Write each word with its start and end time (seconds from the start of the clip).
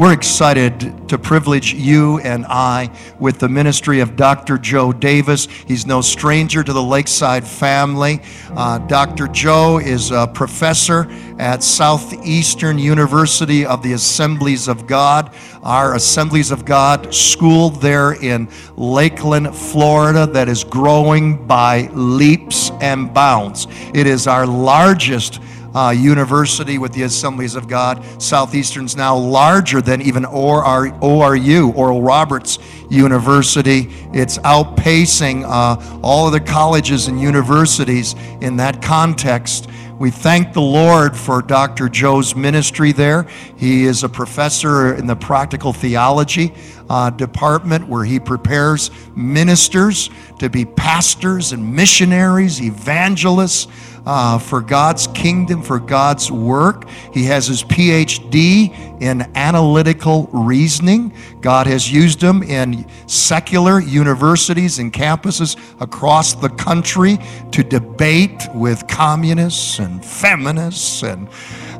We're 0.00 0.14
excited 0.14 1.10
to 1.10 1.18
privilege 1.18 1.74
you 1.74 2.20
and 2.20 2.46
I 2.46 2.90
with 3.18 3.38
the 3.38 3.50
ministry 3.50 4.00
of 4.00 4.16
Dr. 4.16 4.56
Joe 4.56 4.94
Davis. 4.94 5.44
He's 5.44 5.84
no 5.84 6.00
stranger 6.00 6.64
to 6.64 6.72
the 6.72 6.82
Lakeside 6.82 7.46
family. 7.46 8.22
Uh, 8.48 8.78
Dr. 8.78 9.28
Joe 9.28 9.78
is 9.78 10.10
a 10.10 10.26
professor 10.26 11.06
at 11.38 11.62
Southeastern 11.62 12.78
University 12.78 13.66
of 13.66 13.82
the 13.82 13.92
Assemblies 13.92 14.68
of 14.68 14.86
God, 14.86 15.34
our 15.62 15.94
Assemblies 15.94 16.50
of 16.50 16.64
God 16.64 17.14
school 17.14 17.68
there 17.68 18.12
in 18.12 18.48
Lakeland, 18.78 19.54
Florida, 19.54 20.26
that 20.28 20.48
is 20.48 20.64
growing 20.64 21.46
by 21.46 21.90
leaps 21.92 22.70
and 22.80 23.12
bounds. 23.12 23.66
It 23.92 24.06
is 24.06 24.26
our 24.26 24.46
largest 24.46 25.42
uh, 25.74 25.94
university 25.96 26.78
with 26.78 26.92
the 26.92 27.02
Assemblies 27.02 27.54
of 27.54 27.68
God. 27.68 28.04
Southeastern's 28.20 28.96
now 28.96 29.16
larger 29.16 29.80
than 29.80 30.00
even 30.02 30.24
ORU, 30.24 31.74
Oral 31.74 32.02
Roberts 32.02 32.58
University. 32.90 33.88
It's 34.12 34.38
outpacing 34.38 35.44
uh, 35.44 36.00
all 36.02 36.26
of 36.26 36.32
the 36.32 36.40
colleges 36.40 37.08
and 37.08 37.20
universities 37.20 38.14
in 38.40 38.56
that 38.56 38.82
context. 38.82 39.68
We 40.00 40.10
thank 40.10 40.54
the 40.54 40.62
Lord 40.62 41.14
for 41.14 41.42
Dr. 41.42 41.90
Joe's 41.90 42.34
ministry 42.34 42.92
there. 42.92 43.26
He 43.58 43.84
is 43.84 44.02
a 44.02 44.08
professor 44.08 44.94
in 44.94 45.06
the 45.06 45.14
practical 45.14 45.74
theology 45.74 46.54
uh, 46.88 47.10
department 47.10 47.86
where 47.86 48.02
he 48.02 48.18
prepares 48.18 48.90
ministers 49.14 50.08
to 50.38 50.48
be 50.48 50.64
pastors 50.64 51.52
and 51.52 51.76
missionaries, 51.76 52.62
evangelists 52.62 53.66
uh, 54.06 54.38
for 54.38 54.60
God's 54.60 55.06
kingdom, 55.08 55.62
for 55.62 55.78
God's 55.78 56.30
work. 56.30 56.88
He 57.12 57.24
has 57.24 57.46
his 57.46 57.62
PhD 57.62 59.00
in 59.00 59.22
analytical 59.34 60.28
reasoning. 60.32 61.12
God 61.40 61.66
has 61.66 61.92
used 61.92 62.22
him 62.22 62.42
in 62.42 62.86
secular 63.06 63.80
universities 63.80 64.78
and 64.78 64.92
campuses 64.92 65.56
across 65.80 66.34
the 66.34 66.48
country 66.50 67.18
to 67.52 67.62
debate 67.62 68.48
with 68.54 68.86
communists 68.88 69.78
and 69.78 70.04
feminists 70.04 71.02
and 71.02 71.28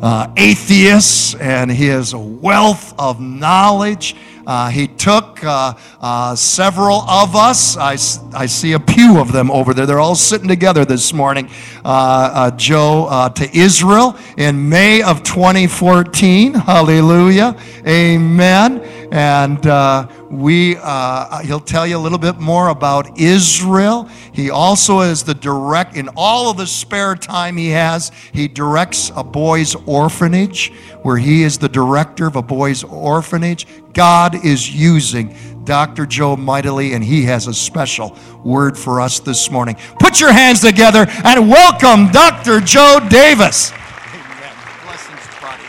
uh, 0.03 0.33
atheists, 0.37 1.35
and 1.35 1.71
a 2.15 2.19
wealth 2.19 2.95
of 2.99 3.21
knowledge 3.21 4.17
uh, 4.51 4.69
he 4.69 4.89
took 4.89 5.45
uh, 5.45 5.75
uh, 6.01 6.35
several 6.35 7.03
of 7.03 7.37
us. 7.37 7.77
I, 7.77 7.93
I 8.37 8.47
see 8.47 8.73
a 8.73 8.81
pew 8.81 9.21
of 9.21 9.31
them 9.31 9.49
over 9.49 9.73
there. 9.73 9.87
They're 9.87 10.01
all 10.01 10.17
sitting 10.17 10.49
together 10.49 10.85
this 10.85 11.13
morning. 11.13 11.49
Uh, 11.85 12.31
uh, 12.35 12.51
Joe 12.57 13.07
uh, 13.09 13.29
to 13.29 13.57
Israel 13.57 14.17
in 14.37 14.69
May 14.69 15.03
of 15.03 15.23
2014. 15.23 16.55
Hallelujah. 16.55 17.57
Amen. 17.87 19.00
And 19.11 19.67
uh, 19.67 20.09
we, 20.31 20.77
uh, 20.77 21.41
he'll 21.41 21.59
tell 21.59 21.87
you 21.87 21.97
a 21.97 21.99
little 21.99 22.19
bit 22.19 22.39
more 22.39 22.69
about 22.69 23.19
Israel. 23.19 24.05
He 24.33 24.51
also 24.51 25.01
is 25.01 25.25
the 25.25 25.35
direct, 25.35 25.97
in 25.97 26.09
all 26.17 26.51
of 26.51 26.57
the 26.57 26.67
spare 26.67 27.17
time 27.17 27.57
he 27.57 27.71
has, 27.71 28.13
he 28.33 28.47
directs 28.47 29.11
a 29.17 29.25
boys' 29.25 29.75
orphanage 29.87 30.73
where 31.03 31.17
he 31.17 31.43
is 31.43 31.59
the 31.59 31.69
director 31.69 32.27
of 32.27 32.37
a 32.37 32.43
boys' 32.43 32.85
orphanage. 32.85 33.67
God 33.93 34.45
is 34.45 34.73
using 34.73 35.35
Dr. 35.65 36.07
Joe 36.07 36.37
mightily, 36.37 36.95
and 36.95 37.03
he 37.03 37.25
has 37.25 37.47
a 37.47 37.55
special 37.55 38.17
word 38.45 38.79
for 38.79 39.01
us 39.01 39.19
this 39.19 39.51
morning. 39.51 39.77
Put 39.99 40.21
your 40.21 40.33
hands 40.33 40.61
together 40.61 41.07
and 41.25 41.49
welcome 41.49 42.11
Dr. 42.13 42.61
Joe 42.61 43.01
Davis. 43.09 43.73
Amen. 43.73 44.55
Blessings, 44.85 45.21
buddy. 45.41 45.65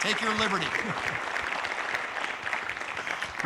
Take 0.00 0.20
your 0.20 0.34
liberty. 0.38 0.66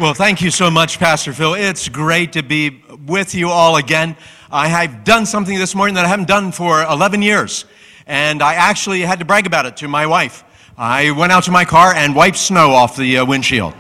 Well, 0.01 0.15
thank 0.15 0.41
you 0.41 0.53
so 0.53 0.71
much, 0.71 1.01
Pastor 1.01 1.33
Phil. 1.33 1.55
It's 1.55 1.89
great 1.89 2.35
to 2.35 2.45
be 2.45 2.85
with 3.05 3.35
you 3.35 3.49
all 3.49 3.75
again. 3.75 4.17
I 4.49 4.69
have 4.69 5.03
done 5.03 5.27
something 5.27 5.59
this 5.59 5.75
morning 5.75 5.97
that 5.97 6.05
I 6.05 6.09
haven't 6.09 6.29
done 6.29 6.53
for 6.53 6.85
11 6.85 7.21
years, 7.21 7.65
and 8.07 8.41
I 8.41 8.55
actually 8.55 9.01
had 9.01 9.19
to 9.19 9.25
brag 9.25 9.45
about 9.45 9.67
it 9.67 9.77
to 9.79 9.89
my 9.89 10.07
wife. 10.07 10.45
I 10.77 11.11
went 11.11 11.33
out 11.33 11.43
to 11.45 11.51
my 11.51 11.65
car 11.65 11.93
and 11.93 12.15
wiped 12.15 12.37
snow 12.37 12.71
off 12.71 12.97
the 12.97 13.19
uh, 13.19 13.27
windshield. 13.27 13.75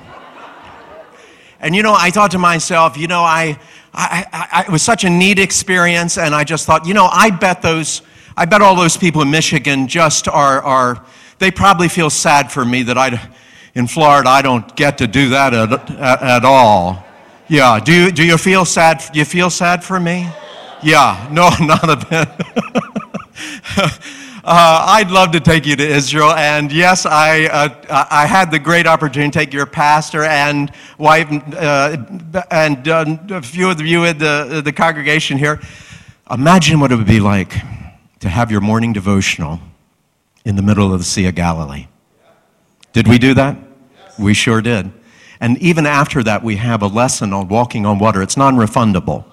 And 1.60 1.76
you 1.76 1.84
know, 1.84 1.94
I 1.96 2.10
thought 2.10 2.32
to 2.32 2.38
myself, 2.38 2.96
you 2.96 3.06
know, 3.06 3.20
I, 3.20 3.56
I, 3.94 4.26
I, 4.32 4.62
it 4.62 4.72
was 4.72 4.82
such 4.82 5.04
a 5.04 5.10
neat 5.10 5.38
experience, 5.38 6.18
and 6.18 6.34
I 6.34 6.42
just 6.42 6.66
thought, 6.66 6.84
you 6.84 6.94
know, 6.94 7.08
I 7.12 7.30
bet 7.30 7.62
those, 7.62 8.02
I 8.36 8.44
bet 8.44 8.60
all 8.60 8.74
those 8.74 8.96
people 8.96 9.22
in 9.22 9.30
Michigan 9.30 9.86
just 9.86 10.26
are, 10.26 10.60
are 10.62 11.06
they 11.38 11.52
probably 11.52 11.88
feel 11.88 12.10
sad 12.10 12.50
for 12.50 12.64
me 12.64 12.82
that 12.82 12.98
I, 12.98 13.30
in 13.78 13.86
Florida, 13.86 14.28
I 14.28 14.42
don't 14.42 14.74
get 14.74 14.98
to 14.98 15.06
do 15.06 15.28
that 15.28 15.54
at, 15.54 15.72
at, 15.92 16.22
at 16.22 16.44
all. 16.44 17.04
Yeah, 17.46 17.78
do 17.78 17.92
you, 17.92 18.10
do 18.10 18.24
you 18.24 18.36
feel 18.36 18.64
sad? 18.64 19.04
You 19.14 19.24
feel 19.24 19.50
sad 19.50 19.84
for 19.84 20.00
me? 20.00 20.28
Yeah, 20.82 21.28
no, 21.32 21.50
not 21.60 21.88
a 21.88 21.96
bit. 21.96 22.28
Uh, 24.50 24.86
I'd 24.88 25.10
love 25.10 25.32
to 25.32 25.40
take 25.40 25.66
you 25.66 25.76
to 25.76 25.86
Israel. 25.86 26.30
And 26.30 26.72
yes, 26.72 27.04
I, 27.04 27.44
uh, 27.48 28.06
I 28.10 28.24
had 28.24 28.50
the 28.50 28.58
great 28.58 28.86
opportunity 28.86 29.30
to 29.30 29.38
take 29.38 29.52
your 29.52 29.66
pastor 29.66 30.24
and 30.24 30.72
wife 30.96 31.28
uh, 31.30 31.98
and 32.50 32.88
uh, 32.88 33.04
a 33.28 33.42
few 33.42 33.68
of 33.68 33.78
you 33.82 34.04
in 34.04 34.16
the, 34.16 34.62
the 34.64 34.72
congregation 34.72 35.36
here. 35.36 35.60
Imagine 36.30 36.80
what 36.80 36.92
it 36.92 36.96
would 36.96 37.06
be 37.06 37.20
like 37.20 37.56
to 38.20 38.30
have 38.30 38.50
your 38.50 38.62
morning 38.62 38.94
devotional 38.94 39.60
in 40.46 40.56
the 40.56 40.62
middle 40.62 40.94
of 40.94 40.98
the 40.98 41.04
Sea 41.04 41.26
of 41.26 41.34
Galilee. 41.34 41.86
Did 42.94 43.06
we 43.06 43.18
do 43.18 43.34
that? 43.34 43.67
We 44.18 44.34
sure 44.34 44.60
did. 44.60 44.92
And 45.40 45.56
even 45.58 45.86
after 45.86 46.22
that, 46.24 46.42
we 46.42 46.56
have 46.56 46.82
a 46.82 46.86
lesson 46.86 47.32
on 47.32 47.48
walking 47.48 47.86
on 47.86 47.98
water. 47.98 48.22
It's 48.22 48.36
non 48.36 48.56
refundable. 48.56 49.24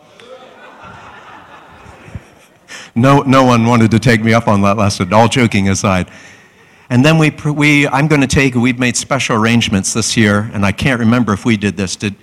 No, 2.97 3.21
no 3.21 3.43
one 3.43 3.65
wanted 3.65 3.91
to 3.91 3.99
take 3.99 4.23
me 4.23 4.33
up 4.33 4.47
on 4.47 4.61
that 4.61 4.77
lesson, 4.77 5.11
all 5.11 5.27
joking 5.27 5.67
aside. 5.67 6.09
And 6.89 7.03
then 7.03 7.17
we, 7.17 7.31
we 7.31 7.87
I'm 7.87 8.07
going 8.07 8.21
to 8.21 8.27
take, 8.27 8.55
we've 8.55 8.79
made 8.79 8.95
special 8.95 9.35
arrangements 9.35 9.93
this 9.93 10.15
year, 10.15 10.49
and 10.53 10.65
I 10.65 10.71
can't 10.71 10.99
remember 10.99 11.33
if 11.33 11.43
we 11.43 11.57
did 11.57 11.75
this. 11.75 11.95
Did, 11.95 12.15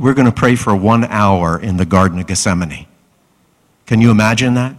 we're 0.00 0.14
going 0.14 0.26
to 0.26 0.32
pray 0.32 0.56
for 0.56 0.74
one 0.74 1.04
hour 1.04 1.60
in 1.60 1.76
the 1.76 1.84
Garden 1.84 2.18
of 2.18 2.26
Gethsemane. 2.26 2.86
Can 3.86 4.00
you 4.00 4.10
imagine 4.10 4.54
that? 4.54 4.76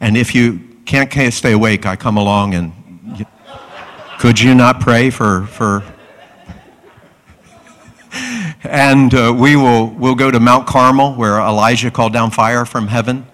And 0.00 0.16
if 0.16 0.34
you 0.34 0.60
can't, 0.84 1.32
stay 1.32 1.52
awake, 1.52 1.86
I 1.86 1.96
come 1.96 2.16
along 2.16 2.54
and 2.54 2.72
could 4.18 4.40
you 4.40 4.54
not 4.54 4.80
pray 4.80 5.10
for, 5.10 5.46
for 5.46 5.84
and 8.64 9.14
uh, 9.14 9.34
we 9.36 9.56
will 9.56 9.88
we'll 9.90 10.14
go 10.14 10.30
to 10.30 10.40
Mount 10.40 10.66
Carmel 10.66 11.14
where 11.14 11.38
Elijah 11.38 11.90
called 11.90 12.12
down 12.12 12.30
fire 12.30 12.64
from 12.64 12.88
heaven 12.88 13.26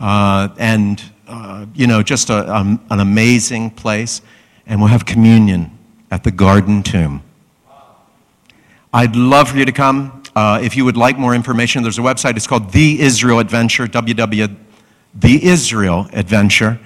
uh, 0.00 0.48
and, 0.58 1.02
uh, 1.28 1.66
you 1.74 1.86
know, 1.86 2.02
just 2.02 2.30
a, 2.30 2.54
um, 2.54 2.82
an 2.90 3.00
amazing 3.00 3.70
place. 3.70 4.22
And 4.66 4.80
we'll 4.80 4.88
have 4.88 5.04
communion 5.04 5.76
at 6.10 6.24
the 6.24 6.30
garden 6.30 6.82
tomb. 6.82 7.22
I'd 8.92 9.14
love 9.14 9.50
for 9.50 9.58
you 9.58 9.64
to 9.64 9.72
come. 9.72 10.22
Uh, 10.34 10.60
if 10.62 10.76
you 10.76 10.84
would 10.84 10.96
like 10.96 11.18
more 11.18 11.34
information, 11.34 11.82
there's 11.82 11.98
a 11.98 12.02
website. 12.02 12.36
It's 12.36 12.46
called 12.46 12.72
The 12.72 13.00
Israel 13.00 13.38
Adventure, 13.40 13.86
www. 13.86 14.56
The 15.14 15.44
Israel 15.44 16.08
Adventure. 16.12 16.80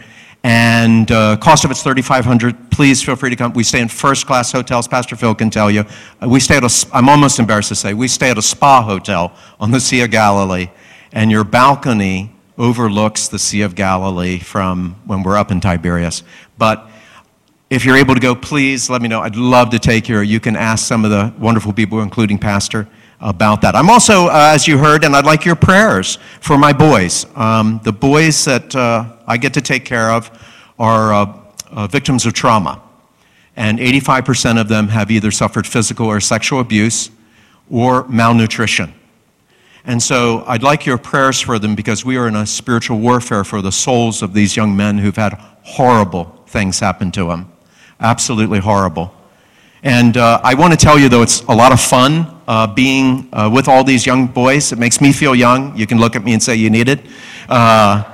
And 0.45 1.11
uh, 1.11 1.39
cost 1.39 1.65
of 1.65 1.71
it's 1.71 1.83
3500 1.83 2.71
Please 2.71 3.03
feel 3.03 3.17
free 3.17 3.31
to 3.31 3.37
come. 3.37 3.53
We 3.55 3.65
stay 3.65 3.81
in 3.81 3.89
first 3.89 4.27
class 4.27 4.53
hotels. 4.53 4.87
Pastor 4.87 5.17
Phil 5.17 5.35
can 5.35 5.49
tell 5.49 5.71
you. 5.71 5.85
Uh, 6.23 6.29
we 6.29 6.39
stay 6.39 6.57
at 6.57 6.65
a, 6.65 6.87
I'm 6.93 7.09
almost 7.09 7.39
embarrassed 7.39 7.71
to 7.71 7.75
say, 7.75 7.95
we 7.95 8.09
stay 8.09 8.31
at 8.31 8.37
a 8.37 8.43
spa 8.43 8.83
hotel 8.83 9.33
on 9.59 9.71
the 9.71 9.81
Sea 9.81 10.03
of 10.03 10.11
Galilee. 10.11 10.69
And 11.13 11.31
your 11.31 11.45
balcony 11.45 12.35
overlooks 12.59 13.29
the 13.29 13.39
Sea 13.39 13.63
of 13.63 13.75
Galilee 13.75 14.39
from 14.39 14.97
when 15.07 15.23
we're 15.23 15.37
up 15.37 15.51
in 15.51 15.61
Tiberias. 15.61 16.25
But 16.59 16.91
if 17.71 17.85
you're 17.85 17.97
able 17.97 18.15
to 18.15 18.21
go, 18.21 18.35
please 18.35 18.91
let 18.91 19.01
me 19.01 19.09
know. 19.09 19.21
I'd 19.21 19.37
love 19.37 19.71
to 19.71 19.79
take 19.79 20.09
you. 20.09 20.19
You 20.21 20.41
can 20.41 20.57
ask 20.57 20.85
some 20.85 21.05
of 21.05 21.11
the 21.11 21.33
wonderful 21.39 21.73
people, 21.73 22.01
including 22.01 22.39
Pastor, 22.39 22.87
about 23.21 23.61
that. 23.63 23.75
I'm 23.75 23.91
also, 23.91 24.27
uh, 24.27 24.53
as 24.55 24.67
you 24.67 24.79
heard, 24.79 25.05
and 25.05 25.15
I'd 25.15 25.25
like 25.25 25.45
your 25.45 25.57
prayers 25.57 26.19
for 26.41 26.59
my 26.59 26.73
boys. 26.73 27.27
Um, 27.37 27.81
the 27.83 27.93
boys 27.93 28.45
that 28.45 28.75
uh, 28.75 29.17
I 29.27 29.37
get 29.37 29.55
to 29.55 29.61
take 29.61 29.85
care 29.85 30.11
of 30.11 30.31
are 30.79 31.13
uh, 31.13 31.41
uh 31.71 31.87
victims 31.87 32.27
of 32.27 32.33
trauma. 32.33 32.83
And 33.57 33.79
85% 33.79 34.61
of 34.61 34.69
them 34.69 34.89
have 34.89 35.11
either 35.11 35.31
suffered 35.31 35.67
physical 35.67 36.07
or 36.07 36.21
sexual 36.21 36.61
abuse 36.61 37.11
or 37.71 38.07
malnutrition. 38.09 38.93
And 39.87 40.03
so 40.03 40.45
I'd 40.47 40.63
like 40.63 40.87
your 40.87 40.99
prayers 40.99 41.41
for 41.41 41.59
them 41.59 41.75
because 41.75 42.05
we 42.05 42.17
are 42.17 42.27
in 42.27 42.37
a 42.37 42.47
spiritual 42.47 42.99
warfare 42.99 43.45
for 43.45 43.61
the 43.61 43.71
souls 43.71 44.23
of 44.23 44.33
these 44.33 44.57
young 44.57 44.75
men 44.75 44.99
who've 44.99 45.15
had 45.15 45.35
horrible 45.63 46.43
things 46.47 46.81
happen 46.81 47.13
to 47.13 47.29
them. 47.29 47.53
Absolutely 48.01 48.61
horrible. 48.61 49.15
And 49.83 50.17
uh, 50.17 50.41
I 50.43 50.55
want 50.55 50.73
to 50.73 50.79
tell 50.79 50.99
you, 50.99 51.11
though, 51.11 51.23
it's 51.23 51.43
a 51.43 51.55
lot 51.55 51.73
of 51.73 51.81
fun 51.81 52.34
uh, 52.47 52.67
being 52.67 53.29
uh, 53.33 53.51
with 53.53 53.69
all 53.69 53.85
these 53.85 54.07
young 54.07 54.27
boys. 54.27 54.73
It 54.73 54.79
makes 54.79 55.01
me 55.01 55.13
feel 55.13 55.35
young. 55.35 55.77
You 55.77 55.87
can 55.87 55.99
look 55.99 56.17
at 56.17 56.25
me 56.25 56.33
and 56.33 56.43
say 56.43 56.57
you 56.57 56.71
need 56.71 56.89
it. 56.89 57.01
Uh, 57.49 58.05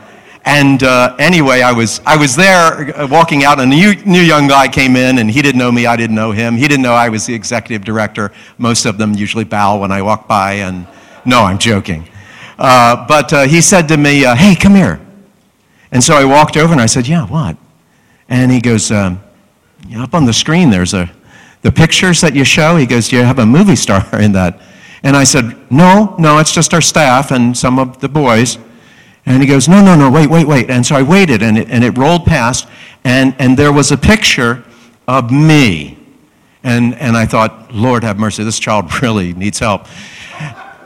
And 0.47 0.83
uh, 0.83 1.15
anyway, 1.19 1.61
I 1.61 1.73
was, 1.73 2.01
I 2.07 2.17
was 2.17 2.35
there 2.35 2.97
uh, 2.97 3.07
walking 3.07 3.45
out, 3.45 3.61
and 3.61 3.71
a 3.71 3.77
new, 3.77 3.95
new 4.07 4.23
young 4.23 4.49
guy 4.49 4.69
came 4.69 4.97
in, 4.97 5.19
and 5.19 5.31
he 5.31 5.43
didn't 5.43 5.59
know 5.59 5.71
me, 5.71 5.85
I 5.85 5.97
didn't 5.97 6.17
know 6.17 6.33
him. 6.33 6.57
He 6.57 6.67
didn't 6.67 6.83
know 6.83 6.95
I 6.95 7.11
was 7.11 7.27
the 7.27 7.35
executive 7.35 7.85
director. 7.85 8.33
Most 8.57 8.87
of 8.87 8.97
them 8.97 9.13
usually 9.13 9.45
bow 9.45 9.79
when 9.79 9.93
I 9.93 10.01
walk 10.01 10.27
by, 10.27 10.55
and 10.67 10.87
no, 11.25 11.43
I'm 11.43 11.59
joking. 11.59 12.09
But 12.57 13.31
he 13.51 13.61
said 13.61 13.87
to 13.89 13.97
me, 13.97 14.25
Hey, 14.25 14.57
come 14.57 14.75
here. 14.75 14.99
And 15.93 16.03
so 16.03 16.15
I 16.15 16.25
walked 16.25 16.57
over 16.57 16.73
and 16.73 16.81
I 16.81 16.87
said, 16.89 17.07
Yeah, 17.07 17.27
what? 17.27 17.57
And 18.29 18.51
he 18.51 18.61
goes, 18.61 18.91
um, 18.91 19.21
Up 19.95 20.15
on 20.15 20.25
the 20.25 20.33
screen, 20.33 20.71
there's 20.71 20.95
a, 20.95 21.11
the 21.63 21.73
pictures 21.73 22.21
that 22.21 22.35
you 22.35 22.45
show. 22.45 22.77
He 22.77 22.87
goes, 22.87 23.09
Do 23.09 23.17
you 23.17 23.23
have 23.23 23.39
a 23.39 23.47
movie 23.47 23.77
star 23.77 24.05
in 24.21 24.33
that? 24.33 24.61
And 25.03 25.17
I 25.17 25.25
said, 25.25 25.71
No, 25.71 26.15
no, 26.19 26.39
it's 26.39 26.53
just 26.53 26.75
our 26.75 26.81
staff 26.81 27.31
and 27.31 27.57
some 27.57 27.79
of 27.79 28.01
the 28.01 28.09
boys. 28.09 28.59
And 29.27 29.43
he 29.43 29.49
goes, 29.49 29.69
No, 29.69 29.83
no, 29.83 29.95
no, 29.95 30.11
wait, 30.11 30.29
wait, 30.29 30.47
wait. 30.47 30.71
And 30.71 30.85
so 30.85 30.97
I 30.97 31.03
waited, 31.03 31.43
and 31.43 31.59
it, 31.59 31.69
and 31.71 31.85
it 31.85 31.97
rolled 31.97 32.25
past, 32.25 32.67
and, 33.05 33.35
and 33.39 33.57
there 33.57 33.73
was 33.73 33.93
a 33.93 33.97
picture 33.97 34.65
of 35.07 35.31
me. 35.31 35.99
And, 36.63 36.95
and 36.97 37.17
I 37.17 37.25
thought, 37.27 37.73
Lord 37.73 38.05
have 38.05 38.19
mercy, 38.19 38.45
this 38.45 38.59
child 38.59 38.91
really 39.03 39.33
needs 39.33 39.59
help. 39.59 39.87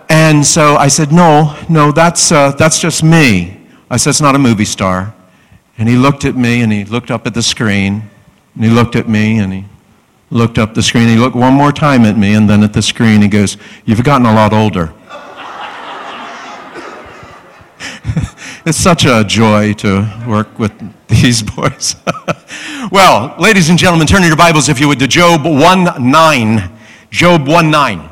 And 0.08 0.44
so 0.44 0.76
I 0.76 0.88
said, 0.88 1.12
No, 1.12 1.56
no, 1.68 1.92
that's, 1.92 2.30
uh, 2.30 2.52
that's 2.52 2.78
just 2.78 3.02
me. 3.02 3.60
I 3.90 3.96
said, 3.96 4.10
It's 4.10 4.20
not 4.20 4.34
a 4.34 4.38
movie 4.38 4.64
star. 4.64 5.14
And 5.76 5.88
he 5.88 5.96
looked 5.96 6.24
at 6.24 6.36
me, 6.36 6.62
and 6.62 6.72
he 6.72 6.84
looked 6.84 7.10
up 7.10 7.26
at 7.26 7.34
the 7.34 7.42
screen, 7.42 8.08
and 8.54 8.64
he 8.64 8.70
looked 8.70 8.94
at 8.94 9.08
me, 9.08 9.38
and 9.38 9.52
he 9.52 9.64
looked 10.34 10.58
up 10.58 10.75
the 10.75 10.82
screen. 10.82 11.08
He 11.08 11.16
looked 11.16 11.36
one 11.36 11.54
more 11.54 11.72
time 11.72 12.04
at 12.04 12.19
me, 12.19 12.34
and 12.34 12.50
then 12.50 12.62
at 12.62 12.75
the 12.75 12.82
screen. 12.82 13.22
He 13.22 13.28
goes, 13.28 13.56
You've 13.86 14.04
gotten 14.04 14.26
a 14.26 14.34
lot 14.34 14.52
older. 14.52 14.92
it's 18.66 18.76
such 18.76 19.06
a 19.06 19.25
joy 19.25 19.72
to 19.75 20.10
work 20.26 20.58
with 20.58 20.72
these 21.08 21.42
boys. 21.42 21.96
well, 22.90 23.34
ladies 23.38 23.70
and 23.70 23.78
gentlemen, 23.78 24.06
turn 24.06 24.22
your 24.25 24.36
Bibles, 24.36 24.69
if 24.69 24.81
you 24.81 24.88
would, 24.88 24.98
to 24.98 25.06
Job 25.06 25.44
1 25.44 26.10
9. 26.10 26.70
Job 27.10 27.46
1 27.46 27.70
9. 27.70 28.10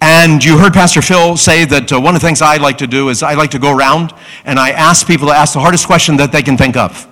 And 0.00 0.44
you 0.44 0.58
heard 0.58 0.72
Pastor 0.72 1.02
Phil 1.02 1.36
say 1.36 1.64
that 1.64 1.92
uh, 1.92 2.00
one 2.00 2.14
of 2.14 2.20
the 2.20 2.26
things 2.26 2.42
I 2.42 2.56
like 2.56 2.78
to 2.78 2.86
do 2.86 3.08
is 3.08 3.22
I 3.22 3.34
like 3.34 3.50
to 3.52 3.58
go 3.58 3.74
around 3.74 4.12
and 4.44 4.58
I 4.58 4.70
ask 4.70 5.06
people 5.06 5.28
to 5.28 5.34
ask 5.34 5.54
the 5.54 5.60
hardest 5.60 5.86
question 5.86 6.16
that 6.18 6.32
they 6.32 6.42
can 6.42 6.56
think 6.56 6.76
of. 6.76 7.08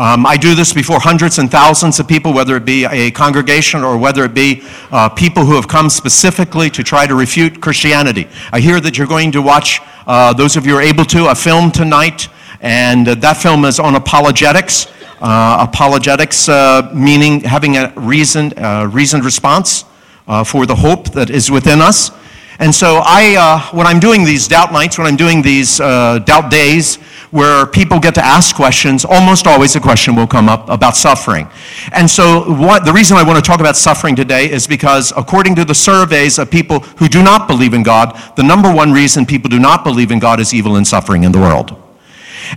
Um, 0.00 0.24
I 0.24 0.38
do 0.38 0.54
this 0.54 0.72
before 0.72 0.98
hundreds 0.98 1.38
and 1.38 1.50
thousands 1.50 2.00
of 2.00 2.08
people, 2.08 2.32
whether 2.32 2.56
it 2.56 2.64
be 2.64 2.86
a 2.86 3.10
congregation 3.10 3.84
or 3.84 3.98
whether 3.98 4.24
it 4.24 4.32
be 4.32 4.62
uh, 4.90 5.10
people 5.10 5.44
who 5.44 5.54
have 5.56 5.68
come 5.68 5.90
specifically 5.90 6.70
to 6.70 6.82
try 6.82 7.06
to 7.06 7.14
refute 7.14 7.60
Christianity. 7.60 8.26
I 8.50 8.60
hear 8.60 8.80
that 8.80 8.96
you're 8.96 9.06
going 9.06 9.30
to 9.32 9.42
watch, 9.42 9.82
uh, 10.06 10.32
those 10.32 10.56
of 10.56 10.64
you 10.64 10.74
are 10.78 10.80
able 10.80 11.04
to, 11.04 11.28
a 11.28 11.34
film 11.34 11.70
tonight, 11.70 12.30
and 12.62 13.08
uh, 13.08 13.14
that 13.16 13.36
film 13.36 13.66
is 13.66 13.78
on 13.78 13.94
apologetics. 13.94 14.86
Uh, 15.20 15.66
apologetics 15.68 16.48
uh, 16.48 16.90
meaning 16.94 17.40
having 17.40 17.76
a 17.76 17.92
reasoned, 17.94 18.58
uh, 18.58 18.88
reasoned 18.90 19.22
response 19.22 19.84
for 20.46 20.64
the 20.64 20.76
hope 20.76 21.10
that 21.10 21.28
is 21.28 21.50
within 21.50 21.82
us. 21.82 22.10
And 22.60 22.74
so 22.74 23.00
I, 23.02 23.36
uh, 23.36 23.74
when 23.74 23.86
I'm 23.86 23.98
doing 23.98 24.22
these 24.22 24.46
doubt 24.46 24.70
nights, 24.70 24.98
when 24.98 25.06
I'm 25.06 25.16
doing 25.16 25.40
these 25.40 25.80
uh, 25.80 26.18
doubt 26.18 26.50
days, 26.50 26.98
where 27.30 27.64
people 27.64 27.98
get 27.98 28.14
to 28.16 28.24
ask 28.24 28.54
questions, 28.54 29.04
almost 29.04 29.46
always 29.46 29.76
a 29.76 29.80
question 29.80 30.14
will 30.14 30.26
come 30.26 30.48
up 30.48 30.68
about 30.68 30.94
suffering. 30.94 31.48
And 31.92 32.10
so, 32.10 32.52
what, 32.54 32.84
the 32.84 32.92
reason 32.92 33.16
I 33.16 33.22
want 33.22 33.42
to 33.42 33.48
talk 33.48 33.60
about 33.60 33.76
suffering 33.76 34.14
today 34.14 34.50
is 34.50 34.66
because, 34.66 35.12
according 35.16 35.54
to 35.54 35.64
the 35.64 35.74
surveys 35.74 36.38
of 36.38 36.50
people 36.50 36.80
who 36.80 37.08
do 37.08 37.22
not 37.22 37.48
believe 37.48 37.72
in 37.72 37.82
God, 37.82 38.20
the 38.36 38.42
number 38.42 38.72
one 38.72 38.92
reason 38.92 39.24
people 39.24 39.48
do 39.48 39.58
not 39.58 39.82
believe 39.82 40.10
in 40.10 40.18
God 40.18 40.38
is 40.38 40.52
evil 40.52 40.76
and 40.76 40.86
suffering 40.86 41.22
in 41.22 41.32
the 41.32 41.38
world. 41.38 41.79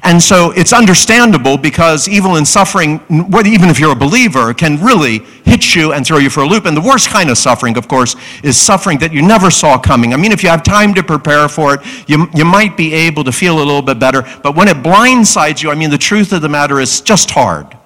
And 0.01 0.21
so 0.21 0.51
it's 0.51 0.73
understandable 0.73 1.57
because 1.57 2.07
evil 2.07 2.37
and 2.37 2.47
suffering, 2.47 2.99
even 3.09 3.69
if 3.69 3.79
you're 3.79 3.91
a 3.91 3.95
believer, 3.95 4.53
can 4.53 4.83
really 4.83 5.19
hit 5.45 5.75
you 5.75 5.93
and 5.93 6.05
throw 6.05 6.17
you 6.17 6.29
for 6.29 6.41
a 6.41 6.47
loop. 6.47 6.65
And 6.65 6.75
the 6.75 6.81
worst 6.81 7.09
kind 7.09 7.29
of 7.29 7.37
suffering, 7.37 7.77
of 7.77 7.87
course, 7.87 8.15
is 8.43 8.57
suffering 8.57 8.97
that 8.99 9.13
you 9.13 9.21
never 9.21 9.51
saw 9.51 9.77
coming. 9.77 10.13
I 10.13 10.17
mean, 10.17 10.31
if 10.31 10.41
you 10.41 10.49
have 10.49 10.63
time 10.63 10.93
to 10.95 11.03
prepare 11.03 11.47
for 11.47 11.75
it, 11.75 12.09
you, 12.09 12.27
you 12.33 12.45
might 12.45 12.75
be 12.75 12.93
able 12.93 13.23
to 13.23 13.31
feel 13.31 13.57
a 13.57 13.59
little 13.59 13.81
bit 13.81 13.99
better. 13.99 14.23
But 14.41 14.55
when 14.55 14.67
it 14.67 14.77
blindsides 14.77 15.61
you, 15.61 15.69
I 15.69 15.75
mean, 15.75 15.89
the 15.89 15.97
truth 15.97 16.33
of 16.33 16.41
the 16.41 16.49
matter 16.49 16.79
is 16.79 17.01
just 17.01 17.29
hard. 17.29 17.77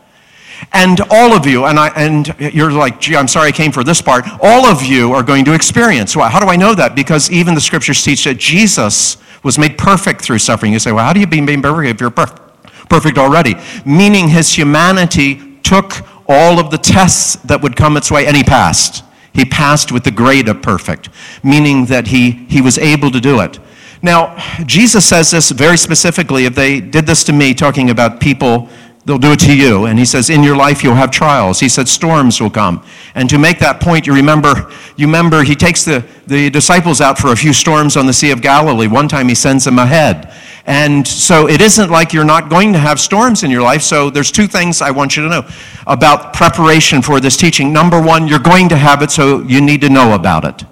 And 0.74 1.00
all 1.12 1.34
of 1.34 1.46
you, 1.46 1.66
and, 1.66 1.80
I, 1.80 1.90
and 1.90 2.36
you're 2.40 2.72
like, 2.72 3.00
gee, 3.00 3.16
I'm 3.16 3.28
sorry 3.28 3.50
I 3.50 3.52
came 3.52 3.72
for 3.72 3.84
this 3.84 4.02
part. 4.02 4.26
All 4.42 4.66
of 4.66 4.84
you 4.84 5.14
are 5.14 5.24
going 5.24 5.46
to 5.46 5.54
experience. 5.54 6.16
Well, 6.16 6.30
how 6.30 6.40
do 6.40 6.48
I 6.48 6.56
know 6.56 6.74
that? 6.74 6.96
Because 6.96 7.30
even 7.32 7.54
the 7.54 7.62
scriptures 7.62 8.04
teach 8.04 8.24
that 8.24 8.38
Jesus 8.38 9.18
was 9.44 9.58
made 9.58 9.78
perfect 9.78 10.22
through 10.22 10.40
suffering. 10.40 10.74
You 10.74 10.80
say, 10.80 10.92
well, 10.92 11.06
how 11.06 11.14
do 11.14 11.20
you 11.20 11.28
be 11.28 11.42
made 11.42 11.62
perfect 11.62 11.90
if 11.90 12.02
you're 12.02 12.12
perfect 12.12 13.18
already? 13.18 13.56
Meaning 13.86 14.28
his 14.30 14.54
humanity 14.54 15.60
took 15.64 15.94
all 16.28 16.60
of 16.60 16.72
the 16.72 16.78
tests 16.78 17.36
that 17.44 17.62
would 17.62 17.76
come 17.76 17.98
its 17.98 18.12
way 18.12 18.28
and 18.28 18.36
he 18.36 18.44
passed. 18.44 19.04
He 19.34 19.46
passed 19.46 19.92
with 19.92 20.04
the 20.04 20.12
grade 20.12 20.50
of 20.50 20.62
perfect, 20.62 21.10
meaning 21.44 21.86
that 21.86 22.08
he, 22.08 22.32
he 22.32 22.62
was 22.62 22.78
able 22.78 23.12
to 23.12 23.20
do 23.20 23.40
it. 23.42 23.60
Now, 24.02 24.36
Jesus 24.66 25.06
says 25.06 25.32
this 25.32 25.52
very 25.52 25.78
specifically. 25.78 26.46
If 26.46 26.56
they 26.56 26.80
did 26.80 27.06
this 27.06 27.24
to 27.26 27.34
me, 27.34 27.54
talking 27.54 27.90
about 27.90 28.20
people 28.20 28.70
they'll 29.08 29.18
do 29.18 29.32
it 29.32 29.40
to 29.40 29.58
you. 29.58 29.86
And 29.86 29.98
he 29.98 30.06
says, 30.06 30.30
in 30.30 30.44
your 30.44 30.58
life 30.58 30.84
you'll 30.84 30.96
have 30.96 31.12
trials. 31.12 31.62
He 31.62 31.70
said, 31.70 31.88
storms 31.88 32.42
will 32.42 32.50
come. 32.50 32.84
And 33.16 33.30
to 33.30 33.38
make 33.40 33.58
that 33.60 33.80
point, 33.80 34.06
you 34.06 34.14
remember, 34.14 34.70
you 34.98 35.08
remember 35.08 35.44
he 35.44 35.56
takes 35.56 35.86
the, 35.86 36.06
the 36.28 36.50
disciples 36.50 37.00
out 37.00 37.18
for 37.18 37.32
a 37.32 37.36
few 37.36 37.54
storms 37.54 37.96
on 37.96 38.06
the 38.06 38.14
Sea 38.14 38.32
of 38.32 38.42
Galilee. 38.42 38.88
One 38.88 39.08
time 39.08 39.30
he 39.30 39.36
sends 39.36 39.64
them 39.64 39.80
ahead. 39.80 40.34
And 40.66 41.08
so 41.08 41.48
it 41.48 41.62
isn't 41.62 41.90
like 41.90 42.12
you're 42.12 42.26
not 42.26 42.50
going 42.50 42.74
to 42.74 42.80
have 42.80 43.00
storms 43.00 43.44
in 43.44 43.50
your 43.50 43.62
life. 43.62 43.82
So 43.82 44.10
there's 44.10 44.32
two 44.32 44.48
things 44.48 44.82
I 44.82 44.92
want 44.92 45.16
you 45.16 45.24
to 45.24 45.30
know 45.30 45.50
about 45.88 46.34
preparation 46.34 47.02
for 47.02 47.22
this 47.22 47.38
teaching. 47.38 47.72
Number 47.72 48.02
one, 48.02 48.28
you're 48.28 48.40
going 48.40 48.68
to 48.70 48.78
have 48.78 49.02
it, 49.02 49.10
so 49.10 49.42
you 49.44 49.62
need 49.62 49.80
to 49.82 49.90
know 49.90 50.14
about 50.14 50.44
it. 50.44 50.68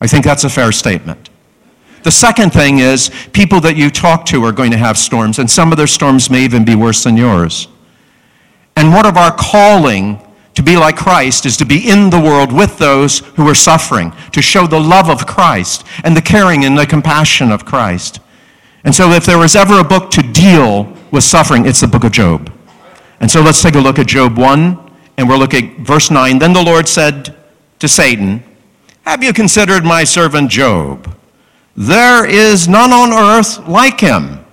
I 0.00 0.06
think 0.06 0.24
that's 0.24 0.44
a 0.44 0.48
fair 0.48 0.70
statement. 0.70 1.27
The 2.02 2.10
second 2.10 2.52
thing 2.52 2.78
is 2.78 3.10
people 3.32 3.60
that 3.60 3.76
you 3.76 3.90
talk 3.90 4.24
to 4.26 4.44
are 4.44 4.52
going 4.52 4.70
to 4.70 4.78
have 4.78 4.96
storms, 4.96 5.38
and 5.38 5.50
some 5.50 5.72
of 5.72 5.78
their 5.78 5.86
storms 5.86 6.30
may 6.30 6.44
even 6.44 6.64
be 6.64 6.74
worse 6.74 7.04
than 7.04 7.16
yours. 7.16 7.68
And 8.76 8.92
one 8.92 9.06
of 9.06 9.16
our 9.16 9.34
calling 9.36 10.20
to 10.54 10.62
be 10.62 10.76
like 10.76 10.96
Christ 10.96 11.46
is 11.46 11.56
to 11.58 11.64
be 11.64 11.88
in 11.88 12.10
the 12.10 12.18
world 12.18 12.52
with 12.52 12.78
those 12.78 13.20
who 13.36 13.48
are 13.48 13.54
suffering, 13.54 14.12
to 14.32 14.42
show 14.42 14.66
the 14.66 14.80
love 14.80 15.08
of 15.08 15.26
Christ 15.26 15.84
and 16.04 16.16
the 16.16 16.22
caring 16.22 16.64
and 16.64 16.76
the 16.76 16.86
compassion 16.86 17.52
of 17.52 17.64
Christ. 17.64 18.20
And 18.84 18.94
so, 18.94 19.10
if 19.10 19.24
there 19.24 19.38
was 19.38 19.56
ever 19.56 19.80
a 19.80 19.84
book 19.84 20.10
to 20.12 20.22
deal 20.22 20.92
with 21.10 21.24
suffering, 21.24 21.66
it's 21.66 21.80
the 21.80 21.86
book 21.86 22.04
of 22.04 22.12
Job. 22.12 22.52
And 23.20 23.30
so, 23.30 23.42
let's 23.42 23.62
take 23.62 23.74
a 23.74 23.80
look 23.80 23.98
at 23.98 24.06
Job 24.06 24.38
1, 24.38 24.90
and 25.16 25.28
we'll 25.28 25.38
look 25.38 25.54
at 25.54 25.78
verse 25.78 26.10
9. 26.10 26.38
Then 26.38 26.52
the 26.52 26.62
Lord 26.62 26.88
said 26.88 27.36
to 27.80 27.88
Satan, 27.88 28.42
Have 29.04 29.22
you 29.22 29.32
considered 29.32 29.84
my 29.84 30.04
servant 30.04 30.50
Job? 30.50 31.17
There 31.80 32.28
is 32.28 32.66
none 32.66 32.92
on 32.92 33.12
earth 33.12 33.68
like 33.68 34.00
him. 34.00 34.44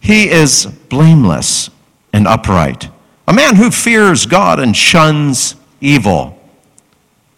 He 0.00 0.28
is 0.28 0.66
blameless 0.88 1.70
and 2.12 2.26
upright, 2.26 2.88
a 3.28 3.32
man 3.32 3.54
who 3.54 3.70
fears 3.70 4.26
God 4.26 4.58
and 4.58 4.76
shuns 4.76 5.54
evil. 5.80 6.36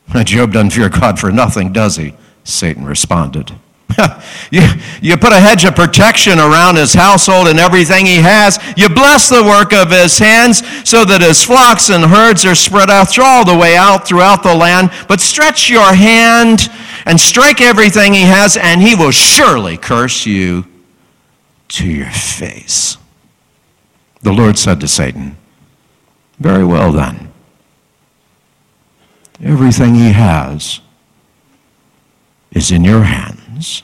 Job 0.24 0.54
doesn't 0.54 0.70
fear 0.70 0.88
God 0.88 1.20
for 1.20 1.30
nothing, 1.30 1.70
does 1.70 1.96
he? 1.96 2.14
Satan 2.44 2.86
responded. 2.86 3.52
you, 4.50 4.66
you 5.02 5.18
put 5.18 5.34
a 5.34 5.38
hedge 5.38 5.66
of 5.66 5.74
protection 5.76 6.38
around 6.38 6.76
his 6.76 6.94
household 6.94 7.48
and 7.48 7.58
everything 7.58 8.06
he 8.06 8.16
has. 8.16 8.58
You 8.74 8.88
bless 8.88 9.28
the 9.28 9.42
work 9.42 9.74
of 9.74 9.90
his 9.90 10.18
hands 10.18 10.62
so 10.88 11.04
that 11.04 11.20
his 11.20 11.44
flocks 11.44 11.90
and 11.90 12.02
herds 12.04 12.46
are 12.46 12.54
spread 12.54 12.88
out 12.88 13.18
all 13.18 13.44
the 13.44 13.56
way 13.56 13.76
out 13.76 14.08
throughout 14.08 14.42
the 14.42 14.54
land. 14.54 14.90
But 15.08 15.20
stretch 15.20 15.68
your 15.68 15.94
hand 15.94 16.70
and 17.04 17.20
strike 17.20 17.60
everything 17.60 18.14
he 18.14 18.22
has, 18.22 18.56
and 18.56 18.80
he 18.80 18.94
will 18.94 19.10
surely 19.10 19.76
curse 19.76 20.26
you 20.26 20.66
to 21.68 21.86
your 21.86 22.10
face. 22.10 22.96
The 24.22 24.32
Lord 24.32 24.58
said 24.58 24.80
to 24.80 24.88
Satan, 24.88 25.36
Very 26.38 26.64
well 26.64 26.92
then. 26.92 27.32
Everything 29.42 29.94
he 29.94 30.12
has 30.12 30.80
is 32.52 32.70
in 32.70 32.84
your 32.84 33.02
hands. 33.02 33.82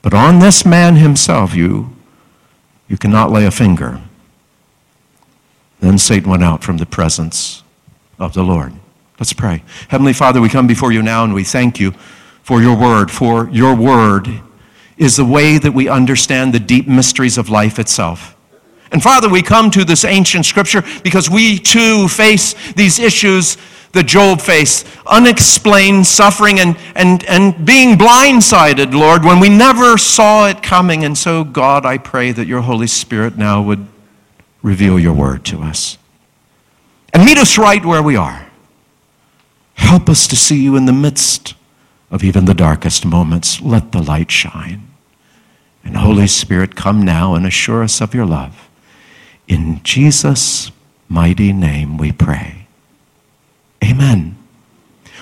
But 0.00 0.14
on 0.14 0.38
this 0.38 0.64
man 0.64 0.96
himself, 0.96 1.54
you, 1.54 1.94
you 2.88 2.96
cannot 2.96 3.32
lay 3.32 3.44
a 3.44 3.50
finger. 3.50 4.00
Then 5.80 5.98
Satan 5.98 6.30
went 6.30 6.44
out 6.44 6.62
from 6.62 6.78
the 6.78 6.86
presence 6.86 7.64
of 8.18 8.32
the 8.32 8.44
Lord. 8.44 8.72
Let's 9.18 9.32
pray. 9.32 9.62
Heavenly 9.88 10.12
Father, 10.12 10.40
we 10.40 10.48
come 10.48 10.66
before 10.66 10.92
you 10.92 11.02
now 11.02 11.24
and 11.24 11.32
we 11.32 11.44
thank 11.44 11.80
you 11.80 11.92
for 12.42 12.60
your 12.60 12.76
word, 12.76 13.10
for 13.10 13.48
your 13.50 13.74
word 13.74 14.28
is 14.98 15.16
the 15.16 15.24
way 15.24 15.58
that 15.58 15.72
we 15.72 15.88
understand 15.88 16.54
the 16.54 16.60
deep 16.60 16.86
mysteries 16.86 17.38
of 17.38 17.48
life 17.48 17.78
itself. 17.78 18.36
And 18.92 19.02
Father, 19.02 19.28
we 19.28 19.42
come 19.42 19.70
to 19.72 19.84
this 19.84 20.04
ancient 20.04 20.46
scripture 20.46 20.82
because 21.02 21.28
we 21.28 21.58
too 21.58 22.08
face 22.08 22.54
these 22.72 22.98
issues 22.98 23.56
that 23.92 24.06
Job 24.06 24.40
faced 24.40 24.86
unexplained 25.06 26.06
suffering 26.06 26.60
and, 26.60 26.76
and, 26.94 27.24
and 27.24 27.66
being 27.66 27.96
blindsided, 27.96 28.94
Lord, 28.94 29.24
when 29.24 29.40
we 29.40 29.48
never 29.48 29.98
saw 29.98 30.48
it 30.48 30.62
coming. 30.62 31.04
And 31.04 31.16
so, 31.16 31.42
God, 31.42 31.84
I 31.84 31.98
pray 31.98 32.32
that 32.32 32.46
your 32.46 32.60
Holy 32.60 32.86
Spirit 32.86 33.36
now 33.36 33.62
would 33.62 33.86
reveal 34.62 34.98
your 34.98 35.14
word 35.14 35.44
to 35.46 35.62
us 35.62 35.98
and 37.12 37.24
meet 37.24 37.38
us 37.38 37.58
right 37.58 37.84
where 37.84 38.02
we 38.02 38.16
are. 38.16 38.45
Help 39.76 40.08
us 40.08 40.26
to 40.26 40.36
see 40.36 40.62
you 40.62 40.76
in 40.76 40.86
the 40.86 40.92
midst 40.92 41.54
of 42.10 42.24
even 42.24 42.44
the 42.44 42.54
darkest 42.54 43.04
moments. 43.04 43.60
Let 43.60 43.92
the 43.92 44.02
light 44.02 44.30
shine. 44.30 44.88
And 45.84 45.96
Holy 45.96 46.26
Spirit, 46.26 46.74
come 46.74 47.04
now 47.04 47.34
and 47.34 47.46
assure 47.46 47.82
us 47.82 48.00
of 48.00 48.14
your 48.14 48.26
love. 48.26 48.68
In 49.46 49.80
Jesus' 49.84 50.72
mighty 51.08 51.52
name 51.52 51.96
we 51.96 52.10
pray. 52.10 52.66
Amen. 53.84 54.35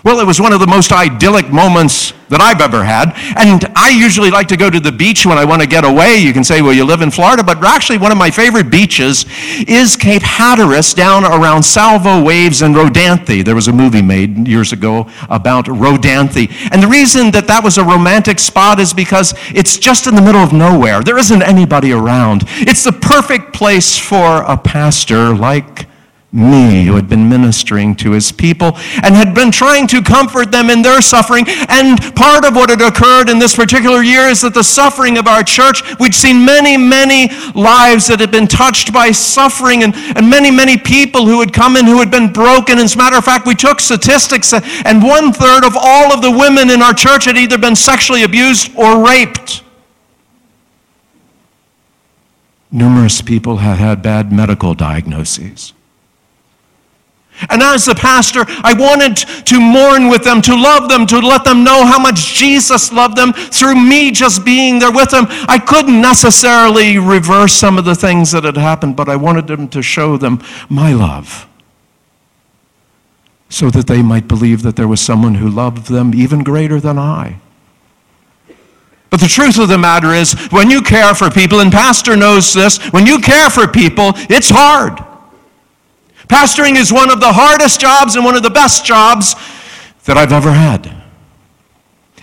Well, 0.05 0.21
it 0.21 0.27
was 0.27 0.39
one 0.39 0.53
of 0.53 0.61
the 0.61 0.67
most 0.67 0.93
idyllic 0.93 1.51
moments 1.51 2.13
that 2.29 2.39
I've 2.39 2.61
ever 2.61 2.85
had. 2.85 3.15
And 3.39 3.65
I 3.75 3.89
usually 3.89 4.31
like 4.31 4.49
to 4.49 4.57
go 4.59 4.69
to 4.69 4.79
the 4.79 4.93
beach 4.93 5.25
when 5.25 5.39
I 5.39 5.47
want 5.47 5.63
to 5.63 5.67
get 5.67 5.83
away. 5.83 6.19
You 6.19 6.35
can 6.35 6.45
say, 6.45 6.61
well, 6.61 6.75
you 6.75 6.85
live 6.85 7.01
in 7.01 7.11
Florida, 7.11 7.43
but 7.43 7.65
actually, 7.65 7.97
one 7.97 8.13
of 8.13 8.19
my 8.19 8.31
favorite 8.31 8.71
beaches 8.71 9.25
is 9.67 9.97
Cape 9.97 10.21
Hatteras 10.21 10.93
down 10.93 11.25
around 11.25 11.63
Salvo 11.63 12.23
Waves 12.23 12.61
and 12.61 12.75
Rodanthe. 12.75 13.43
There 13.43 13.55
was 13.55 13.69
a 13.69 13.73
movie 13.73 14.03
made 14.03 14.47
years 14.47 14.73
ago 14.75 15.09
about 15.31 15.65
Rodanthe. 15.67 16.53
And 16.71 16.83
the 16.83 16.89
reason 16.89 17.31
that 17.31 17.47
that 17.47 17.65
was 17.65 17.79
a 17.79 17.85
romantic 17.85 18.39
spot 18.41 18.81
is 18.81 18.93
because 18.93 19.33
it's 19.55 19.79
just 19.79 20.07
in 20.07 20.15
the 20.15 20.23
middle 20.23 20.43
of 20.43 20.53
nowhere. 20.53 21.03
There 21.03 21.17
isn't 21.17 21.43
anybody 21.43 21.93
around. 21.93 22.43
It's 22.59 22.85
the 22.85 22.93
perfect 22.93 23.55
place 23.55 23.99
for 23.99 24.43
a 24.43 24.59
pastor 24.59 25.35
like 25.35 25.87
me 26.35 26.85
who 26.85 26.97
had 26.97 27.09
been 27.09 27.29
ministering 27.29 27.95
to 27.95 28.11
his 28.11 28.33
people 28.33 28.73
and 29.03 29.15
had 29.15 29.35
been 29.35 29.53
trying 29.53 29.87
to 29.87 30.03
comfort 30.03 30.51
them 30.51 30.69
in 30.69 30.83
their 30.83 31.01
suffering. 31.01 31.45
And 31.69 31.99
part 32.17 32.45
of 32.45 32.57
what 32.57 32.71
had 32.71 32.83
occurred 32.83 33.31
in 33.31 33.39
this 33.39 33.55
particular 33.55 34.03
year 34.03 34.27
is 34.27 34.41
that 34.43 34.53
the 34.53 34.65
suffering 34.65 35.17
of 35.17 35.29
our 35.29 35.45
church, 35.45 35.83
we'd 36.01 36.15
seen 36.15 36.45
many, 36.45 36.77
many 36.77 37.29
lives 37.55 38.09
that 38.09 38.19
had 38.19 38.33
been 38.33 38.49
touched 38.49 38.93
by 38.93 39.13
suffering 39.13 39.85
and, 39.85 39.95
and 39.95 40.29
many, 40.29 40.51
many 40.51 40.77
people 40.77 41.27
who 41.27 41.39
had 41.39 41.53
come 41.53 41.77
in 41.77 41.87
who 41.87 42.01
had 42.01 42.11
been 42.11 42.33
broken. 42.33 42.79
As 42.79 42.97
a 42.97 42.99
matter 42.99 43.17
of 43.17 43.25
fact, 43.25 43.47
we 43.47 43.55
took 43.55 43.79
statistics 43.79 44.53
and 44.53 45.03
one 45.03 45.33
third 45.33 45.65
of 45.65 45.77
all 45.79 46.13
of 46.13 46.21
the 46.21 46.31
women 46.31 46.69
in 46.69 46.83
our 46.83 46.95
church 46.95 47.27
had 47.27 47.37
either 47.37 47.59
been 47.59 47.77
sexually 47.77 48.25
abused 48.25 48.75
or 48.77 49.07
raped. 49.07 49.63
Numerous 52.73 53.23
people 53.23 53.59
had 53.59 53.79
had 53.79 54.03
bad 54.03 54.33
medical 54.33 54.75
diagnoses. 54.75 55.73
And 57.49 57.63
as 57.63 57.85
the 57.85 57.95
pastor, 57.95 58.45
I 58.49 58.75
wanted 58.75 59.17
to 59.17 59.61
mourn 59.61 60.09
with 60.09 60.25
them, 60.25 60.43
to 60.43 60.55
love 60.55 60.89
them, 60.89 61.07
to 61.07 61.19
let 61.19 61.45
them 61.45 61.65
know 61.65 61.85
how 61.85 61.99
much 61.99 62.35
Jesus 62.35 62.93
loved 62.93 63.17
them 63.17 63.33
through 63.33 63.77
me 63.77 64.11
just 64.11 64.45
being 64.45 64.79
there 64.79 64.93
with 64.93 65.11
them. 65.11 65.27
I 65.49 65.59
couldn't 65.59 66.01
necessarily 66.01 66.99
reverse 66.99 67.53
some 67.55 67.79
of 67.79 67.85
the 67.85 67.95
things 67.95 68.33
that 68.33 68.45
had 68.45 68.57
happened, 68.57 68.97
but 68.97 69.09
I 69.09 69.17
wanted 69.17 69.47
them 69.47 69.69
to 69.69 69.83
show 69.83 70.17
them 70.17 70.43
my 70.69 70.93
love 70.93 71.49
so 73.49 73.71
that 73.71 73.87
they 73.87 74.03
might 74.03 74.27
believe 74.27 74.63
that 74.63 74.75
there 74.75 74.89
was 74.89 75.01
someone 75.01 75.37
who 75.37 75.49
loved 75.49 75.87
them 75.87 76.13
even 76.15 76.43
greater 76.43 76.81
than 76.81 76.99
I. 76.99 77.37
But 79.11 79.21
the 79.21 79.29
truth 79.29 79.61
of 79.61 79.69
the 79.69 79.79
matter 79.79 80.13
is, 80.13 80.33
when 80.51 80.71
you 80.71 80.83
care 80.83 81.15
for 81.15 81.31
people, 81.31 81.61
and 81.61 81.71
Pastor 81.71 82.17
knows 82.17 82.53
this, 82.53 82.79
when 82.87 83.07
you 83.07 83.21
care 83.21 83.49
for 83.49 83.69
people, 83.69 84.11
it's 84.29 84.51
hard. 84.51 84.99
Pastoring 86.29 86.77
is 86.77 86.93
one 86.93 87.11
of 87.11 87.21
the 87.21 87.33
hardest 87.33 87.81
jobs 87.81 88.17
and 88.17 88.25
one 88.25 88.35
of 88.35 88.43
the 88.43 88.51
best 88.51 88.85
jobs 88.85 89.35
that 90.05 90.17
I've 90.17 90.33
ever 90.33 90.53
had. 90.53 91.05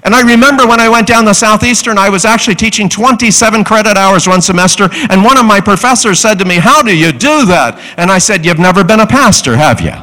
And 0.04 0.16
I 0.16 0.22
remember 0.22 0.66
when 0.66 0.80
I 0.80 0.90
went 0.90 1.08
down 1.08 1.26
the 1.26 1.34
Southeastern, 1.34 1.98
I 2.00 2.10
was 2.10 2.26
actually 2.26 2.56
teaching 2.56 2.90
27 2.90 3.64
credit 3.64 3.98
hours 3.98 4.28
one 4.28 4.42
semester, 4.42 4.90
and 4.92 5.24
one 5.24 5.38
of 5.38 5.46
my 5.46 5.62
professors 5.62 6.20
said 6.20 6.40
to 6.40 6.46
me, 6.46 6.56
How 6.56 6.82
do 6.82 6.96
you 6.96 7.12
do 7.12 7.46
that? 7.46 7.80
And 7.98 8.10
I 8.10 8.18
said, 8.18 8.44
You've 8.44 8.60
never 8.60 8.84
been 8.84 9.00
a 9.00 9.08
pastor, 9.08 9.56
have 9.56 9.80
you? 9.80 9.94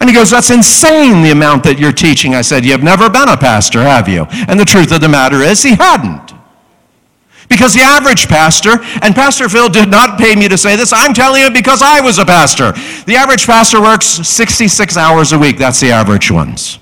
And 0.00 0.08
he 0.08 0.16
goes, 0.16 0.30
That's 0.30 0.50
insane, 0.50 1.22
the 1.22 1.30
amount 1.30 1.64
that 1.64 1.78
you're 1.78 1.92
teaching. 1.92 2.34
I 2.34 2.40
said, 2.40 2.64
You've 2.64 2.82
never 2.82 3.10
been 3.10 3.28
a 3.28 3.36
pastor, 3.36 3.82
have 3.82 4.08
you? 4.08 4.26
And 4.48 4.58
the 4.58 4.64
truth 4.64 4.92
of 4.92 5.02
the 5.02 5.08
matter 5.08 5.42
is, 5.42 5.62
he 5.62 5.74
hadn't. 5.74 6.31
Because 7.52 7.74
the 7.74 7.82
average 7.82 8.28
pastor, 8.28 8.82
and 9.02 9.14
Pastor 9.14 9.46
Phil 9.46 9.68
did 9.68 9.90
not 9.90 10.18
pay 10.18 10.34
me 10.34 10.48
to 10.48 10.56
say 10.56 10.74
this, 10.74 10.90
I'm 10.90 11.12
telling 11.12 11.42
you 11.42 11.50
because 11.50 11.82
I 11.82 12.00
was 12.00 12.18
a 12.18 12.24
pastor. 12.24 12.72
The 13.04 13.14
average 13.14 13.44
pastor 13.44 13.78
works 13.78 14.06
66 14.06 14.96
hours 14.96 15.32
a 15.32 15.38
week. 15.38 15.58
That's 15.58 15.78
the 15.78 15.90
average 15.90 16.30
ones. 16.30 16.78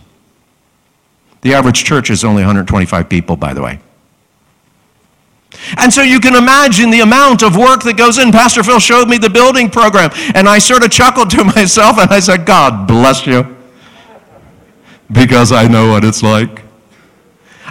The 1.40 1.54
average 1.54 1.82
church 1.82 2.08
is 2.08 2.22
only 2.22 2.42
125 2.42 3.08
people, 3.08 3.34
by 3.34 3.52
the 3.52 3.60
way. 3.60 3.80
And 5.76 5.92
so 5.92 6.02
you 6.02 6.20
can 6.20 6.36
imagine 6.36 6.90
the 6.90 7.00
amount 7.00 7.42
of 7.42 7.56
work 7.56 7.82
that 7.82 7.96
goes 7.96 8.18
in. 8.18 8.30
Pastor 8.30 8.62
Phil 8.62 8.78
showed 8.78 9.08
me 9.08 9.18
the 9.18 9.28
building 9.28 9.70
program, 9.70 10.10
and 10.36 10.48
I 10.48 10.60
sort 10.60 10.84
of 10.84 10.92
chuckled 10.92 11.30
to 11.30 11.42
myself 11.56 11.98
and 11.98 12.08
I 12.12 12.20
said, 12.20 12.46
God 12.46 12.86
bless 12.86 13.26
you, 13.26 13.56
because 15.10 15.50
I 15.50 15.66
know 15.66 15.90
what 15.90 16.04
it's 16.04 16.22
like. 16.22 16.62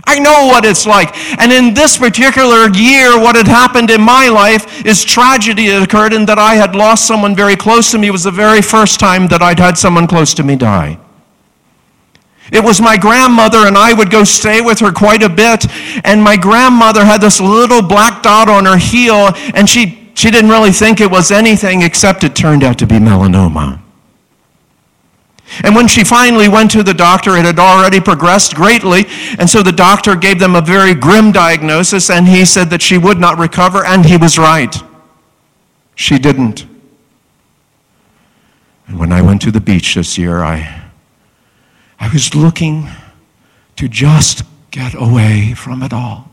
I 0.05 0.19
know 0.19 0.47
what 0.47 0.65
it's 0.65 0.85
like. 0.85 1.15
And 1.39 1.51
in 1.51 1.73
this 1.73 1.97
particular 1.97 2.69
year, 2.69 3.19
what 3.19 3.35
had 3.35 3.47
happened 3.47 3.89
in 3.89 4.01
my 4.01 4.27
life 4.27 4.85
is 4.85 5.03
tragedy 5.03 5.65
had 5.65 5.83
occurred 5.83 6.13
in 6.13 6.25
that 6.25 6.39
I 6.39 6.55
had 6.55 6.75
lost 6.75 7.07
someone 7.07 7.35
very 7.35 7.55
close 7.55 7.91
to 7.91 7.97
me. 7.97 8.07
It 8.07 8.11
was 8.11 8.23
the 8.23 8.31
very 8.31 8.61
first 8.61 8.99
time 8.99 9.27
that 9.27 9.41
I'd 9.41 9.59
had 9.59 9.77
someone 9.77 10.07
close 10.07 10.33
to 10.35 10.43
me 10.43 10.55
die. 10.55 10.97
It 12.51 12.63
was 12.63 12.81
my 12.81 12.97
grandmother, 12.97 13.67
and 13.67 13.77
I 13.77 13.93
would 13.93 14.09
go 14.09 14.23
stay 14.23 14.61
with 14.61 14.79
her 14.79 14.91
quite 14.91 15.21
a 15.21 15.29
bit. 15.29 15.65
And 16.03 16.23
my 16.23 16.35
grandmother 16.35 17.05
had 17.05 17.21
this 17.21 17.39
little 17.39 17.81
black 17.81 18.23
dot 18.23 18.49
on 18.49 18.65
her 18.65 18.77
heel, 18.77 19.29
and 19.53 19.69
she, 19.69 20.11
she 20.15 20.31
didn't 20.31 20.49
really 20.49 20.71
think 20.71 20.99
it 20.99 21.11
was 21.11 21.29
anything 21.29 21.83
except 21.83 22.23
it 22.23 22.35
turned 22.35 22.63
out 22.63 22.79
to 22.79 22.87
be 22.87 22.95
melanoma. 22.95 23.81
And 25.63 25.75
when 25.75 25.87
she 25.87 26.03
finally 26.03 26.47
went 26.47 26.71
to 26.71 26.83
the 26.83 26.93
doctor, 26.93 27.35
it 27.35 27.45
had 27.45 27.59
already 27.59 27.99
progressed 27.99 28.55
greatly. 28.55 29.05
And 29.37 29.49
so 29.49 29.61
the 29.61 29.71
doctor 29.71 30.15
gave 30.15 30.39
them 30.39 30.55
a 30.55 30.61
very 30.61 30.93
grim 30.93 31.31
diagnosis, 31.31 32.09
and 32.09 32.27
he 32.27 32.45
said 32.45 32.69
that 32.69 32.81
she 32.81 32.97
would 32.97 33.19
not 33.19 33.37
recover, 33.37 33.85
and 33.85 34.05
he 34.05 34.17
was 34.17 34.37
right. 34.37 34.75
She 35.95 36.17
didn't. 36.17 36.65
And 38.87 38.97
when 38.97 39.11
I 39.11 39.21
went 39.21 39.41
to 39.43 39.51
the 39.51 39.61
beach 39.61 39.95
this 39.95 40.17
year, 40.17 40.41
I, 40.41 40.83
I 41.99 42.11
was 42.11 42.33
looking 42.33 42.87
to 43.75 43.87
just 43.87 44.43
get 44.71 44.93
away 44.95 45.53
from 45.53 45.83
it 45.83 45.93
all 45.93 46.28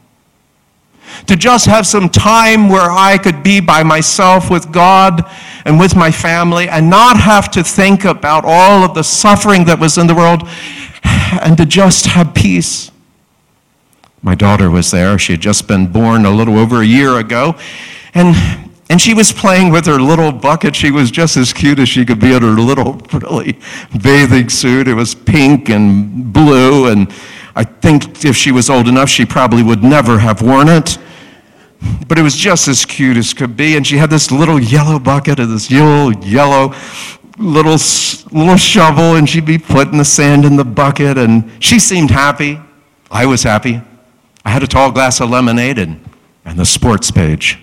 to 1.26 1.36
just 1.36 1.66
have 1.66 1.86
some 1.86 2.08
time 2.08 2.68
where 2.68 2.90
I 2.90 3.18
could 3.18 3.42
be 3.42 3.60
by 3.60 3.82
myself 3.82 4.50
with 4.50 4.72
God 4.72 5.28
and 5.64 5.78
with 5.78 5.96
my 5.96 6.10
family 6.10 6.68
and 6.68 6.88
not 6.88 7.16
have 7.16 7.50
to 7.52 7.62
think 7.62 8.04
about 8.04 8.44
all 8.46 8.84
of 8.84 8.94
the 8.94 9.02
suffering 9.02 9.64
that 9.66 9.78
was 9.78 9.98
in 9.98 10.06
the 10.06 10.14
world 10.14 10.42
and 11.42 11.56
to 11.56 11.66
just 11.66 12.06
have 12.06 12.34
peace. 12.34 12.90
My 14.22 14.34
daughter 14.34 14.70
was 14.70 14.90
there. 14.90 15.18
She 15.18 15.34
had 15.34 15.40
just 15.40 15.68
been 15.68 15.92
born 15.92 16.24
a 16.24 16.30
little 16.30 16.58
over 16.58 16.82
a 16.82 16.84
year 16.84 17.16
ago. 17.18 17.56
And, 18.14 18.34
and 18.90 19.00
she 19.00 19.14
was 19.14 19.32
playing 19.32 19.70
with 19.70 19.86
her 19.86 20.00
little 20.00 20.32
bucket. 20.32 20.74
She 20.74 20.90
was 20.90 21.10
just 21.10 21.36
as 21.36 21.52
cute 21.52 21.78
as 21.78 21.88
she 21.88 22.04
could 22.04 22.18
be 22.18 22.32
in 22.32 22.42
her 22.42 22.48
little, 22.48 22.94
really 23.12 23.58
bathing 24.02 24.48
suit. 24.48 24.88
It 24.88 24.94
was 24.94 25.14
pink 25.14 25.68
and 25.68 26.32
blue. 26.32 26.90
And 26.90 27.12
I 27.56 27.64
think 27.64 28.22
if 28.24 28.36
she 28.36 28.52
was 28.52 28.68
old 28.68 28.86
enough, 28.86 29.08
she 29.08 29.24
probably 29.24 29.62
would 29.62 29.82
never 29.82 30.18
have 30.18 30.42
worn 30.42 30.68
it. 30.68 30.98
But 32.06 32.18
it 32.18 32.22
was 32.22 32.36
just 32.36 32.68
as 32.68 32.84
cute 32.84 33.16
as 33.16 33.32
could 33.32 33.56
be. 33.56 33.76
And 33.76 33.86
she 33.86 33.96
had 33.96 34.10
this 34.10 34.30
little 34.30 34.60
yellow 34.60 34.98
bucket 34.98 35.40
and 35.40 35.52
this 35.52 35.70
little 35.70 36.12
yellow 36.22 36.74
little, 37.38 37.76
little 38.30 38.56
shovel, 38.56 39.16
and 39.16 39.28
she'd 39.28 39.46
be 39.46 39.58
putting 39.58 39.98
the 39.98 40.04
sand 40.04 40.44
in 40.44 40.56
the 40.56 40.64
bucket. 40.64 41.16
And 41.16 41.50
she 41.58 41.78
seemed 41.78 42.10
happy. 42.10 42.60
I 43.10 43.24
was 43.24 43.42
happy. 43.42 43.80
I 44.44 44.50
had 44.50 44.62
a 44.62 44.66
tall 44.66 44.92
glass 44.92 45.20
of 45.20 45.30
lemonade 45.30 45.78
and, 45.78 46.04
and 46.44 46.58
the 46.58 46.66
sports 46.66 47.10
page. 47.10 47.58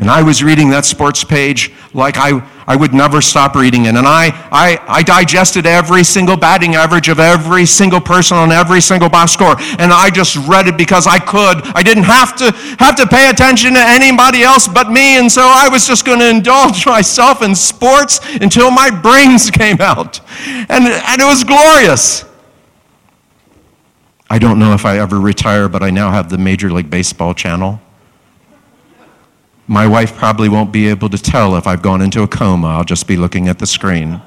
And 0.00 0.10
I 0.10 0.22
was 0.22 0.42
reading 0.42 0.70
that 0.70 0.86
sports 0.86 1.24
page 1.24 1.70
like 1.92 2.16
I, 2.16 2.40
I 2.66 2.74
would 2.74 2.94
never 2.94 3.20
stop 3.20 3.54
reading 3.54 3.84
it. 3.84 3.96
And 3.96 4.06
I, 4.06 4.30
I, 4.50 4.82
I 4.88 5.02
digested 5.02 5.66
every 5.66 6.04
single 6.04 6.38
batting 6.38 6.74
average 6.74 7.08
of 7.10 7.20
every 7.20 7.66
single 7.66 8.00
person 8.00 8.38
on 8.38 8.50
every 8.50 8.80
single 8.80 9.10
box 9.10 9.32
score. 9.32 9.56
And 9.78 9.92
I 9.92 10.08
just 10.08 10.36
read 10.48 10.68
it 10.68 10.78
because 10.78 11.06
I 11.06 11.18
could. 11.18 11.60
I 11.76 11.82
didn't 11.82 12.04
have 12.04 12.34
to, 12.36 12.50
have 12.78 12.96
to 12.96 13.06
pay 13.06 13.28
attention 13.28 13.74
to 13.74 13.80
anybody 13.80 14.42
else 14.42 14.66
but 14.66 14.90
me. 14.90 15.18
And 15.18 15.30
so 15.30 15.42
I 15.42 15.68
was 15.68 15.86
just 15.86 16.06
going 16.06 16.20
to 16.20 16.30
indulge 16.30 16.86
myself 16.86 17.42
in 17.42 17.54
sports 17.54 18.20
until 18.40 18.70
my 18.70 18.88
brains 18.90 19.50
came 19.60 19.82
out. 19.82 20.20
And, 20.46 20.86
and 20.86 21.20
it 21.20 21.26
was 21.26 21.44
glorious. 21.44 22.24
I 24.30 24.38
don't 24.38 24.58
know 24.58 24.72
if 24.72 24.86
I 24.86 24.98
ever 24.98 25.20
retire, 25.20 25.68
but 25.68 25.82
I 25.82 25.90
now 25.90 26.10
have 26.10 26.30
the 26.30 26.38
Major 26.38 26.72
League 26.72 26.88
Baseball 26.88 27.34
channel. 27.34 27.82
My 29.70 29.86
wife 29.86 30.16
probably 30.16 30.48
won't 30.48 30.72
be 30.72 30.88
able 30.88 31.08
to 31.10 31.16
tell 31.16 31.54
if 31.54 31.64
I've 31.64 31.80
gone 31.80 32.02
into 32.02 32.24
a 32.24 32.26
coma. 32.26 32.66
I'll 32.66 32.82
just 32.82 33.06
be 33.06 33.16
looking 33.16 33.46
at 33.46 33.60
the 33.60 33.68
screen. 33.68 34.20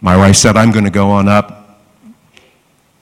My 0.00 0.16
wife 0.16 0.36
said, 0.36 0.56
I'm 0.56 0.70
going 0.70 0.84
to 0.84 0.90
go 0.90 1.10
on 1.10 1.26
up, 1.26 1.80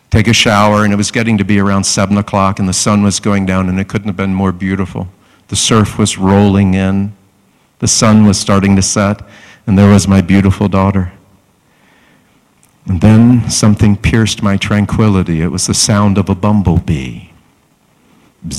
take 0.08 0.28
a 0.28 0.32
shower, 0.32 0.84
and 0.84 0.94
it 0.94 0.96
was 0.96 1.10
getting 1.10 1.36
to 1.36 1.44
be 1.44 1.58
around 1.58 1.84
7 1.84 2.16
o'clock, 2.16 2.58
and 2.58 2.66
the 2.66 2.72
sun 2.72 3.02
was 3.02 3.20
going 3.20 3.44
down, 3.44 3.68
and 3.68 3.78
it 3.78 3.86
couldn't 3.86 4.08
have 4.08 4.16
been 4.16 4.32
more 4.32 4.50
beautiful. 4.50 5.08
The 5.48 5.56
surf 5.56 5.98
was 5.98 6.16
rolling 6.16 6.72
in, 6.72 7.12
the 7.80 7.86
sun 7.86 8.24
was 8.24 8.40
starting 8.40 8.76
to 8.76 8.82
set, 8.82 9.20
and 9.66 9.78
there 9.78 9.92
was 9.92 10.08
my 10.08 10.22
beautiful 10.22 10.68
daughter. 10.68 11.12
And 12.86 13.02
then 13.02 13.50
something 13.50 13.94
pierced 13.94 14.42
my 14.42 14.56
tranquility. 14.56 15.42
It 15.42 15.48
was 15.48 15.66
the 15.66 15.74
sound 15.74 16.16
of 16.16 16.30
a 16.30 16.34
bumblebee. 16.34 17.33
The 18.46 18.52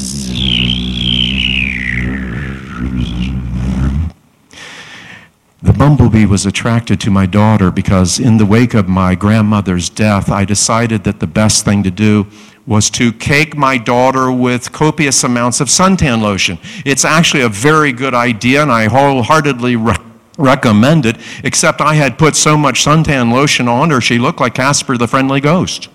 bumblebee 5.77 6.25
was 6.25 6.47
attracted 6.47 6.99
to 7.01 7.11
my 7.11 7.27
daughter 7.27 7.69
because, 7.69 8.19
in 8.19 8.37
the 8.37 8.47
wake 8.47 8.73
of 8.73 8.87
my 8.87 9.13
grandmother's 9.13 9.89
death, 9.89 10.31
I 10.31 10.43
decided 10.43 11.03
that 11.03 11.19
the 11.19 11.27
best 11.27 11.65
thing 11.65 11.83
to 11.83 11.91
do 11.91 12.25
was 12.65 12.89
to 12.91 13.13
cake 13.13 13.55
my 13.55 13.77
daughter 13.77 14.31
with 14.31 14.71
copious 14.71 15.23
amounts 15.23 15.61
of 15.61 15.67
suntan 15.67 16.19
lotion. 16.19 16.57
It's 16.83 17.05
actually 17.05 17.43
a 17.43 17.49
very 17.49 17.91
good 17.91 18.15
idea, 18.15 18.63
and 18.63 18.71
I 18.71 18.87
wholeheartedly 18.87 19.75
re- 19.75 19.97
recommend 20.39 21.05
it, 21.05 21.17
except 21.43 21.79
I 21.79 21.93
had 21.93 22.17
put 22.17 22.35
so 22.35 22.57
much 22.57 22.83
suntan 22.83 23.31
lotion 23.31 23.67
on 23.67 23.91
her, 23.91 24.01
she 24.01 24.17
looked 24.17 24.39
like 24.39 24.55
Casper 24.55 24.97
the 24.97 25.07
Friendly 25.07 25.41
Ghost. 25.41 25.89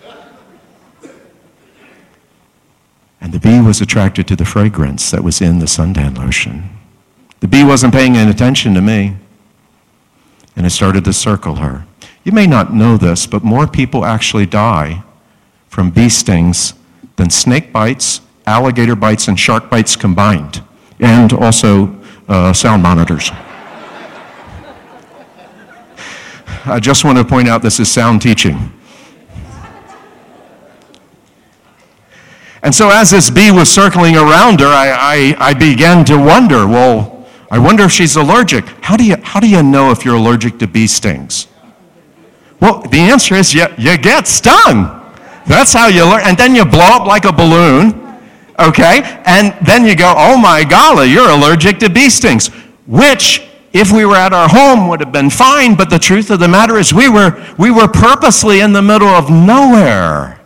And 3.21 3.33
the 3.33 3.39
bee 3.39 3.61
was 3.61 3.81
attracted 3.81 4.27
to 4.29 4.37
the 4.37 4.45
fragrance 4.45 5.11
that 5.11 5.23
was 5.23 5.41
in 5.41 5.59
the 5.59 5.67
suntan 5.67 6.17
lotion. 6.17 6.71
The 7.41 7.49
bee 7.49 7.65
wasn't 7.65 7.95
paying 7.95 8.17
any 8.17 8.31
attention 8.31 8.75
to 8.75 8.81
me, 8.81 9.17
and 10.57 10.67
it 10.67 10.71
started 10.71 11.05
to 11.05 11.13
circle 11.13 11.57
her. 11.57 11.87
You 12.25 12.33
may 12.33 12.47
not 12.47 12.73
know 12.73 12.97
this, 12.97 13.27
but 13.27 13.43
more 13.43 13.67
people 13.67 14.05
actually 14.05 14.47
die 14.47 15.03
from 15.69 15.91
bee 15.91 16.09
stings 16.09 16.75
than 17.17 17.31
snake 17.31 17.73
bites, 17.73 18.21
alligator 18.47 18.97
bites, 18.97 19.29
and 19.29 19.39
shark 19.39 19.71
bites 19.71 19.97
combined, 19.97 20.63
and 20.99 21.33
also 21.33 21.95
uh, 22.29 22.53
sound 22.53 22.83
monitors. 22.83 23.31
I 26.67 26.79
just 26.79 27.05
want 27.05 27.17
to 27.17 27.25
point 27.25 27.49
out 27.49 27.63
this 27.63 27.81
is 27.81 27.91
sound 27.91 28.21
teaching. 28.21 28.73
And 32.63 32.75
so, 32.75 32.91
as 32.91 33.11
this 33.11 33.31
bee 33.31 33.51
was 33.51 33.71
circling 33.71 34.17
around 34.17 34.61
her, 34.61 34.67
I, 34.67 35.35
I, 35.39 35.51
I, 35.51 35.55
began 35.55 36.05
to 36.07 36.19
wonder 36.19 36.67
well, 36.67 37.27
I 37.51 37.59
wonder 37.59 37.85
if 37.85 37.93
she's 37.93 38.17
allergic. 38.17 38.67
How 38.83 38.97
do, 38.97 39.05
you, 39.05 39.17
how 39.23 39.41
do 39.41 39.49
you 39.49 39.63
know 39.63 39.91
if 39.91 40.05
you're 40.05 40.17
allergic 40.17 40.59
to 40.59 40.67
bee 40.67 40.87
stings? 40.87 41.49
Well, 42.61 42.83
the 42.83 42.99
answer 42.99 43.35
is 43.35 43.55
you, 43.55 43.67
you 43.79 43.97
get 43.97 44.29
stung. 44.29 44.97
That's 45.47 45.73
how 45.73 45.87
you 45.89 46.05
learn. 46.05 46.21
And 46.25 46.37
then 46.37 46.55
you 46.55 46.67
blow 46.67 46.85
up 46.85 47.07
like 47.07 47.25
a 47.25 47.33
balloon, 47.33 48.19
okay? 48.59 49.23
And 49.25 49.57
then 49.67 49.87
you 49.87 49.97
go, 49.97 50.13
oh 50.15 50.37
my 50.37 50.63
golly, 50.63 51.11
you're 51.11 51.31
allergic 51.31 51.79
to 51.79 51.89
bee 51.89 52.11
stings, 52.11 52.49
which 52.87 53.49
if 53.73 53.91
we 53.91 54.05
were 54.05 54.17
at 54.17 54.33
our 54.33 54.49
home 54.49 54.89
would 54.89 55.01
have 55.01 55.13
been 55.13 55.31
fine 55.31 55.77
but 55.77 55.89
the 55.91 55.99
truth 55.99 56.31
of 56.31 56.41
the 56.41 56.49
matter 56.49 56.77
is 56.77 56.93
we 56.93 57.09
were 57.09 57.41
we 57.57 57.71
were 57.71 57.87
purposely 57.87 58.61
in 58.61 58.73
the 58.73 58.83
middle 58.83 59.07
of 59.07 59.31
nowhere 59.31 60.40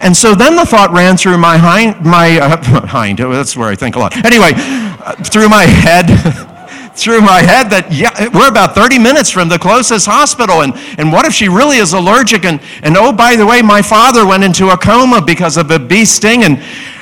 and 0.00 0.16
so 0.16 0.34
then 0.34 0.56
the 0.56 0.64
thought 0.64 0.90
ran 0.92 1.16
through 1.16 1.38
my 1.38 1.56
hind 1.56 2.00
my 2.04 2.38
uh, 2.38 2.86
hind 2.86 3.18
that's 3.18 3.56
where 3.56 3.68
i 3.68 3.74
think 3.74 3.96
a 3.96 3.98
lot. 3.98 4.16
Anyway 4.24 4.52
uh, 4.54 5.14
through 5.24 5.48
my 5.48 5.64
head 5.64 6.06
through 6.96 7.20
my 7.20 7.42
head 7.42 7.68
that 7.68 7.92
yeah 7.92 8.28
we're 8.32 8.48
about 8.48 8.74
30 8.74 8.98
minutes 8.98 9.30
from 9.30 9.48
the 9.48 9.58
closest 9.58 10.06
hospital 10.06 10.62
and, 10.62 10.72
and 10.98 11.12
what 11.12 11.26
if 11.26 11.32
she 11.32 11.48
really 11.48 11.76
is 11.76 11.92
allergic? 11.92 12.44
And, 12.44 12.60
and 12.82 12.96
oh 12.96 13.12
by 13.12 13.36
the 13.36 13.46
way 13.46 13.60
my 13.62 13.82
father 13.82 14.26
went 14.26 14.42
into 14.42 14.70
a 14.70 14.78
coma 14.78 15.22
because 15.22 15.56
of 15.56 15.70
a 15.70 15.78
bee 15.78 16.06
sting 16.06 16.42
and 16.42 16.58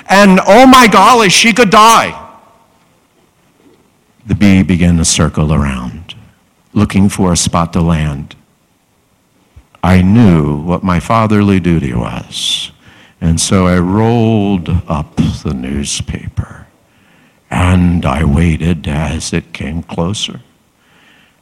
and 0.07 0.41
oh 0.47 0.67
my 0.67 0.89
golly 0.89 1.31
she 1.31 1.53
could 1.53 1.71
die. 1.71 2.21
The 4.27 4.35
bee 4.35 4.63
began 4.63 4.97
to 4.97 5.05
circle 5.05 5.53
around, 5.53 6.15
looking 6.73 7.09
for 7.09 7.33
a 7.33 7.37
spot 7.37 7.73
to 7.75 7.81
land. 7.81 8.37
I 9.85 10.01
knew 10.01 10.57
what 10.63 10.83
my 10.83 10.99
fatherly 10.99 11.61
duty 11.61 11.93
was, 11.93 12.73
and 13.21 13.39
so 13.39 13.67
I 13.67 13.79
rolled 13.79 14.71
up 14.89 15.15
the 15.17 15.53
newspaper 15.53 16.67
and 17.51 18.07
I 18.07 18.25
waited 18.25 18.89
as 18.89 19.35
it 19.35 19.53
came 19.53 19.83
closer. 19.83 20.41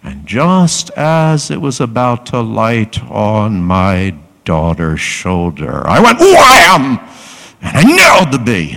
And 0.03 0.27
just 0.27 0.91
as 0.97 1.53
it 1.53 1.61
was 1.61 1.81
about 1.81 2.27
to 2.27 2.41
light 2.41 3.01
on 3.05 3.63
my 3.63 4.17
daughter's 4.45 5.01
shoulder, 5.01 5.87
I 5.87 6.01
went 6.01 6.19
wham! 6.19 6.99
And 7.63 7.77
I 7.77 7.83
nailed 7.85 8.33
the 8.33 8.41
bee. 8.45 8.77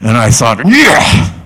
And 0.00 0.14
I 0.14 0.30
thought, 0.30 0.58
yeah, 0.66 1.40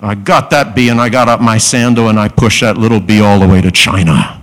I 0.00 0.14
got 0.14 0.48
that 0.50 0.74
bee 0.74 0.88
and 0.88 1.02
I 1.02 1.10
got 1.10 1.28
up 1.28 1.42
my 1.42 1.58
sandal 1.58 2.08
and 2.08 2.18
I 2.18 2.28
pushed 2.28 2.62
that 2.62 2.78
little 2.78 2.98
bee 2.98 3.20
all 3.20 3.38
the 3.38 3.46
way 3.46 3.60
to 3.60 3.70
China. 3.70 4.39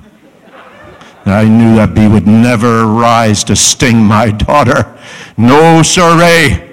I 1.27 1.45
knew 1.45 1.75
that 1.75 1.93
bee 1.93 2.07
would 2.07 2.27
never 2.27 2.85
rise 2.85 3.43
to 3.45 3.55
sting 3.55 3.97
my 4.03 4.31
daughter. 4.31 4.97
No, 5.37 5.83
sirree. 5.83 6.23
Eh? 6.23 6.67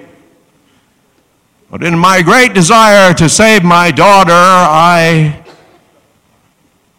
But 1.69 1.83
in 1.83 1.99
my 1.99 2.21
great 2.21 2.53
desire 2.53 3.13
to 3.15 3.27
save 3.27 3.63
my 3.63 3.91
daughter, 3.91 4.31
I 4.31 5.43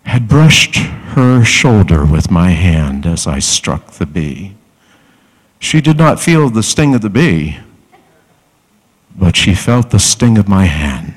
had 0.03 0.29
brushed 0.29 0.77
her 0.77 1.43
shoulder 1.45 2.05
with 2.05 2.31
my 2.31 2.51
hand 2.51 3.07
as 3.07 3.27
I 3.27 3.39
struck 3.39 3.93
the 3.93 4.07
bee. 4.07 4.55
She 5.59 5.81
did 5.81 5.97
not 5.97 6.21
feel 6.21 6.51
the 6.51 6.63
sting 6.63 6.95
of 6.95 7.01
the 7.01 7.09
bee, 7.09 7.59
but 9.17 9.35
she 9.35 9.55
felt 9.55 9.91
the 9.91 9.99
sting 9.99 10.37
of 10.37 10.47
my 10.47 10.67
hand. 10.67 11.15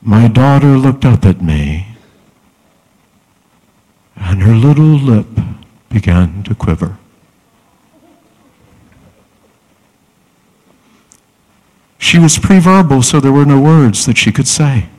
My 0.00 0.28
daughter 0.28 0.78
looked 0.78 1.04
up 1.04 1.24
at 1.24 1.42
me, 1.42 1.87
and 4.28 4.42
her 4.42 4.54
little 4.54 4.84
lip 4.84 5.26
began 5.88 6.42
to 6.42 6.54
quiver. 6.54 6.98
She 11.96 12.18
was 12.18 12.38
preverbal, 12.38 13.02
so 13.02 13.20
there 13.20 13.32
were 13.32 13.46
no 13.46 13.58
words 13.58 14.04
that 14.04 14.18
she 14.18 14.30
could 14.30 14.46
say. 14.46 14.90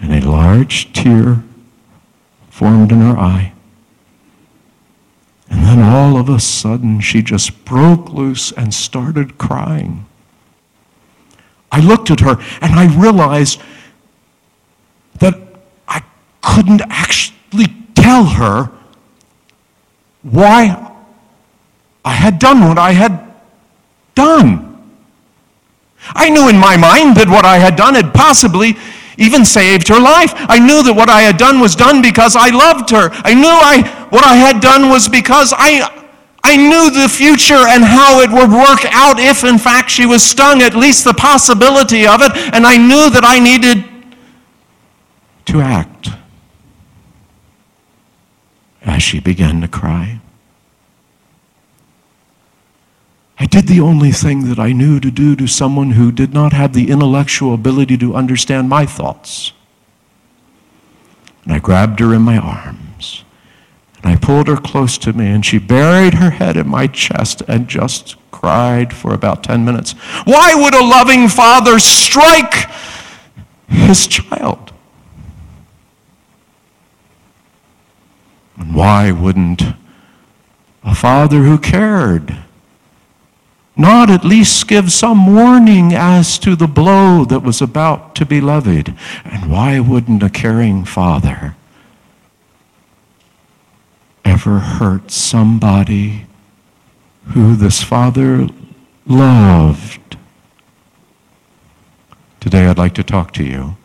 And 0.00 0.12
a 0.12 0.28
large 0.28 0.92
tear 0.92 1.44
formed 2.50 2.90
in 2.90 3.00
her 3.02 3.16
eye. 3.16 3.52
And 5.48 5.64
then 5.64 5.80
all 5.80 6.16
of 6.16 6.28
a 6.28 6.40
sudden, 6.40 7.00
she 7.00 7.22
just 7.22 7.64
broke 7.64 8.12
loose 8.12 8.50
and 8.50 8.74
started 8.74 9.38
crying. 9.38 10.06
I 11.70 11.80
looked 11.80 12.10
at 12.10 12.20
her 12.20 12.38
and 12.60 12.74
I 12.74 12.92
realized 13.00 13.60
that 15.20 15.47
couldn't 16.42 16.82
actually 16.88 17.66
tell 17.94 18.24
her 18.24 18.70
why 20.22 20.94
I 22.04 22.12
had 22.12 22.38
done 22.38 22.66
what 22.66 22.78
I 22.78 22.92
had 22.92 23.34
done. 24.14 24.64
I 26.00 26.30
knew 26.30 26.48
in 26.48 26.56
my 26.56 26.76
mind 26.76 27.16
that 27.16 27.28
what 27.28 27.44
I 27.44 27.58
had 27.58 27.76
done 27.76 27.94
had 27.94 28.14
possibly 28.14 28.76
even 29.18 29.44
saved 29.44 29.88
her 29.88 30.00
life. 30.00 30.32
I 30.48 30.58
knew 30.58 30.82
that 30.82 30.94
what 30.94 31.10
I 31.10 31.22
had 31.22 31.36
done 31.36 31.60
was 31.60 31.74
done 31.74 32.00
because 32.00 32.36
I 32.36 32.50
loved 32.50 32.90
her. 32.90 33.10
I 33.24 33.34
knew 33.34 33.50
I, 33.50 33.82
what 34.10 34.24
I 34.24 34.36
had 34.36 34.60
done 34.60 34.88
was 34.88 35.08
because 35.08 35.52
I, 35.56 35.82
I 36.44 36.56
knew 36.56 36.90
the 36.90 37.08
future 37.08 37.66
and 37.66 37.84
how 37.84 38.20
it 38.20 38.30
would 38.30 38.50
work 38.50 38.86
out 38.90 39.18
if, 39.18 39.44
in 39.44 39.58
fact, 39.58 39.90
she 39.90 40.06
was 40.06 40.22
stung, 40.22 40.62
at 40.62 40.74
least 40.74 41.04
the 41.04 41.14
possibility 41.14 42.06
of 42.06 42.22
it, 42.22 42.32
and 42.54 42.64
I 42.64 42.76
knew 42.76 43.10
that 43.10 43.24
I 43.24 43.38
needed 43.38 43.84
to 45.46 45.60
act. 45.60 46.10
As 48.82 49.02
she 49.02 49.20
began 49.20 49.60
to 49.60 49.68
cry, 49.68 50.20
I 53.38 53.46
did 53.46 53.68
the 53.68 53.80
only 53.80 54.10
thing 54.10 54.48
that 54.48 54.58
I 54.58 54.72
knew 54.72 54.98
to 55.00 55.10
do 55.10 55.36
to 55.36 55.46
someone 55.46 55.92
who 55.92 56.10
did 56.10 56.32
not 56.32 56.52
have 56.52 56.72
the 56.72 56.90
intellectual 56.90 57.54
ability 57.54 57.96
to 57.98 58.14
understand 58.14 58.68
my 58.68 58.86
thoughts. 58.86 59.52
And 61.44 61.52
I 61.52 61.58
grabbed 61.58 62.00
her 62.00 62.12
in 62.14 62.22
my 62.22 62.38
arms 62.38 63.24
and 64.02 64.12
I 64.12 64.16
pulled 64.16 64.46
her 64.46 64.56
close 64.56 64.96
to 64.98 65.12
me, 65.12 65.26
and 65.26 65.44
she 65.44 65.58
buried 65.58 66.14
her 66.14 66.30
head 66.30 66.56
in 66.56 66.68
my 66.68 66.86
chest 66.86 67.42
and 67.48 67.66
just 67.66 68.16
cried 68.30 68.92
for 68.94 69.12
about 69.12 69.42
10 69.42 69.64
minutes. 69.64 69.92
Why 70.24 70.54
would 70.54 70.74
a 70.74 70.84
loving 70.84 71.28
father 71.28 71.80
strike 71.80 72.70
his 73.68 74.06
child? 74.06 74.72
And 78.56 78.67
why 78.78 79.10
wouldn't 79.10 79.60
a 80.84 80.94
father 80.94 81.42
who 81.42 81.58
cared, 81.58 82.38
not 83.76 84.08
at 84.08 84.24
least 84.24 84.68
give 84.68 84.92
some 84.92 85.34
warning 85.34 85.92
as 85.92 86.38
to 86.38 86.54
the 86.54 86.68
blow 86.68 87.24
that 87.24 87.40
was 87.40 87.60
about 87.60 88.14
to 88.14 88.24
be 88.24 88.40
levied. 88.40 88.94
And 89.24 89.50
why 89.50 89.80
wouldn't 89.80 90.22
a 90.22 90.30
caring 90.30 90.84
father 90.84 91.56
ever 94.24 94.60
hurt 94.60 95.10
somebody 95.10 96.26
who 97.34 97.56
this 97.56 97.82
father 97.82 98.46
loved? 99.06 100.16
Today 102.38 102.66
I'd 102.66 102.78
like 102.78 102.94
to 102.94 103.02
talk 103.02 103.32
to 103.32 103.42
you 103.42 103.76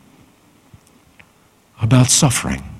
about 1.82 2.12
suffering. 2.12 2.73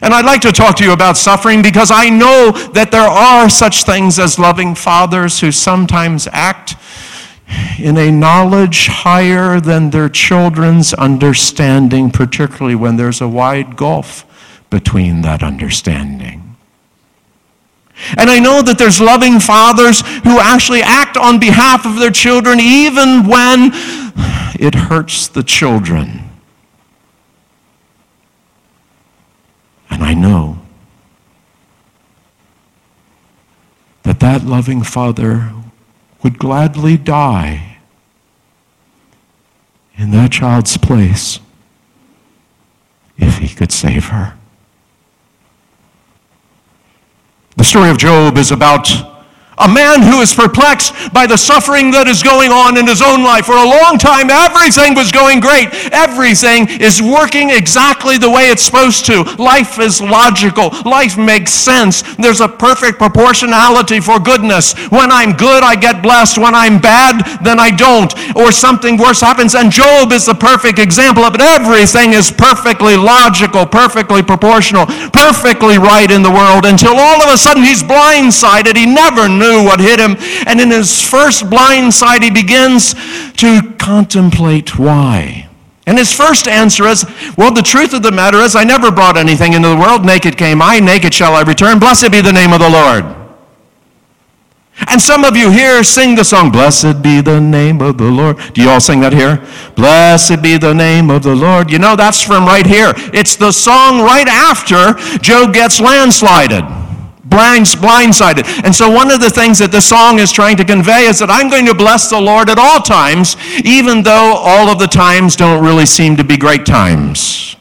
And 0.00 0.14
I'd 0.14 0.24
like 0.24 0.40
to 0.42 0.52
talk 0.52 0.76
to 0.76 0.84
you 0.84 0.92
about 0.92 1.16
suffering 1.16 1.62
because 1.62 1.90
I 1.90 2.08
know 2.08 2.52
that 2.72 2.90
there 2.92 3.00
are 3.00 3.48
such 3.48 3.84
things 3.84 4.18
as 4.18 4.38
loving 4.38 4.74
fathers 4.74 5.40
who 5.40 5.50
sometimes 5.50 6.28
act 6.32 6.76
in 7.78 7.96
a 7.96 8.10
knowledge 8.10 8.86
higher 8.88 9.58
than 9.60 9.90
their 9.90 10.08
children's 10.08 10.92
understanding, 10.94 12.10
particularly 12.10 12.74
when 12.74 12.96
there's 12.96 13.20
a 13.20 13.28
wide 13.28 13.76
gulf 13.76 14.24
between 14.70 15.22
that 15.22 15.42
understanding. 15.42 16.56
And 18.16 18.30
I 18.30 18.38
know 18.38 18.62
that 18.62 18.78
there's 18.78 19.00
loving 19.00 19.40
fathers 19.40 20.02
who 20.22 20.38
actually 20.38 20.82
act 20.82 21.16
on 21.16 21.40
behalf 21.40 21.84
of 21.84 21.98
their 21.98 22.12
children 22.12 22.60
even 22.60 23.26
when 23.26 23.70
it 24.60 24.74
hurts 24.74 25.28
the 25.28 25.42
children. 25.42 26.27
And 29.98 30.06
I 30.06 30.14
know 30.14 30.60
that 34.04 34.20
that 34.20 34.44
loving 34.44 34.84
father 34.84 35.52
would 36.22 36.38
gladly 36.38 36.96
die 36.96 37.78
in 39.96 40.12
that 40.12 40.30
child's 40.30 40.76
place 40.76 41.40
if 43.16 43.38
he 43.38 43.48
could 43.48 43.72
save 43.72 44.06
her. 44.06 44.34
The 47.56 47.64
story 47.64 47.90
of 47.90 47.98
Job 47.98 48.38
is 48.38 48.52
about 48.52 48.88
a 49.60 49.68
man 49.68 50.02
who 50.02 50.20
is 50.20 50.34
perplexed 50.34 51.12
by 51.12 51.26
the 51.26 51.36
suffering 51.36 51.90
that 51.90 52.06
is 52.06 52.22
going 52.22 52.50
on 52.50 52.78
in 52.78 52.86
his 52.86 53.02
own 53.02 53.26
life. 53.26 53.46
For 53.46 53.58
a 53.58 53.66
long 53.66 53.98
time, 53.98 54.30
everything 54.30 54.94
was 54.94 55.10
going 55.10 55.40
great. 55.40 55.74
Everything 55.90 56.70
is 56.78 57.02
working 57.02 57.50
exactly 57.50 58.18
the 58.18 58.30
way 58.30 58.50
it's 58.50 58.62
supposed 58.62 59.06
to. 59.06 59.26
Life 59.38 59.78
is 59.78 60.00
logical. 60.00 60.70
Life 60.86 61.18
makes 61.18 61.50
sense. 61.50 62.02
There's 62.16 62.40
a 62.40 62.48
perfect 62.48 62.98
proportionality 62.98 63.98
for 63.98 64.20
goodness. 64.20 64.78
When 64.94 65.10
I'm 65.10 65.32
good, 65.34 65.62
I 65.66 65.74
get 65.74 66.02
blessed. 66.02 66.38
When 66.38 66.54
I'm 66.54 66.78
bad, 66.78 67.42
then 67.42 67.58
I 67.58 67.70
don't. 67.74 68.14
Or 68.36 68.52
something 68.52 68.96
worse 68.96 69.20
happens. 69.20 69.54
And 69.54 69.72
Job 69.72 70.12
is 70.12 70.26
the 70.26 70.38
perfect 70.38 70.78
example 70.78 71.24
of 71.24 71.34
it. 71.34 71.40
Everything 71.40 72.12
is 72.12 72.30
perfectly 72.30 72.96
logical, 72.96 73.66
perfectly 73.66 74.22
proportional, 74.22 74.86
perfectly 75.10 75.78
right 75.78 76.10
in 76.10 76.22
the 76.22 76.30
world 76.30 76.64
until 76.64 76.94
all 76.94 77.22
of 77.22 77.34
a 77.34 77.38
sudden 77.38 77.62
he's 77.62 77.82
blindsided. 77.82 78.76
He 78.76 78.86
never 78.86 79.28
knew 79.28 79.47
knew 79.48 79.64
what 79.64 79.80
hit 79.80 79.98
him. 79.98 80.16
And 80.46 80.60
in 80.60 80.70
his 80.70 81.00
first 81.00 81.48
blind 81.48 81.94
sight, 81.94 82.22
he 82.22 82.30
begins 82.30 82.94
to 83.34 83.74
contemplate 83.78 84.78
why. 84.78 85.48
And 85.86 85.96
his 85.96 86.12
first 86.12 86.46
answer 86.46 86.84
is, 86.84 87.06
Well, 87.38 87.52
the 87.52 87.62
truth 87.62 87.94
of 87.94 88.02
the 88.02 88.12
matter 88.12 88.38
is, 88.38 88.54
I 88.54 88.64
never 88.64 88.90
brought 88.90 89.16
anything 89.16 89.54
into 89.54 89.68
the 89.68 89.76
world. 89.76 90.04
Naked 90.04 90.36
came 90.36 90.60
I, 90.60 90.80
naked 90.80 91.14
shall 91.14 91.34
I 91.34 91.42
return. 91.42 91.78
Blessed 91.78 92.12
be 92.12 92.20
the 92.20 92.32
name 92.32 92.52
of 92.52 92.60
the 92.60 92.68
Lord. 92.68 93.04
And 94.86 95.00
some 95.00 95.24
of 95.24 95.36
you 95.36 95.50
here 95.50 95.82
sing 95.82 96.14
the 96.14 96.24
song, 96.24 96.52
Blessed 96.52 97.02
be 97.02 97.20
the 97.20 97.40
name 97.40 97.80
of 97.80 97.96
the 97.98 98.04
Lord. 98.04 98.36
Do 98.52 98.62
you 98.62 98.68
all 98.68 98.80
sing 98.80 99.00
that 99.00 99.12
here? 99.12 99.44
Blessed 99.74 100.40
be 100.42 100.56
the 100.58 100.74
name 100.74 101.10
of 101.10 101.22
the 101.22 101.34
Lord. 101.34 101.72
You 101.72 101.78
know, 101.78 101.96
that's 101.96 102.22
from 102.22 102.44
right 102.44 102.66
here. 102.66 102.92
It's 103.12 103.34
the 103.34 103.50
song 103.50 104.02
right 104.02 104.28
after 104.28 104.92
Job 105.18 105.54
gets 105.54 105.80
landslided 105.80 106.87
blinds, 107.28 107.74
blindsided. 107.74 108.64
And 108.64 108.74
so, 108.74 108.90
one 108.90 109.10
of 109.10 109.20
the 109.20 109.30
things 109.30 109.58
that 109.58 109.72
the 109.72 109.80
song 109.80 110.18
is 110.18 110.32
trying 110.32 110.56
to 110.56 110.64
convey 110.64 111.04
is 111.04 111.18
that 111.18 111.30
I'm 111.30 111.48
going 111.48 111.66
to 111.66 111.74
bless 111.74 112.10
the 112.10 112.20
Lord 112.20 112.50
at 112.50 112.58
all 112.58 112.80
times, 112.80 113.36
even 113.64 114.02
though 114.02 114.34
all 114.36 114.68
of 114.68 114.78
the 114.78 114.86
times 114.86 115.36
don't 115.36 115.62
really 115.64 115.86
seem 115.86 116.16
to 116.16 116.24
be 116.24 116.36
great 116.36 116.66
times. 116.66 117.56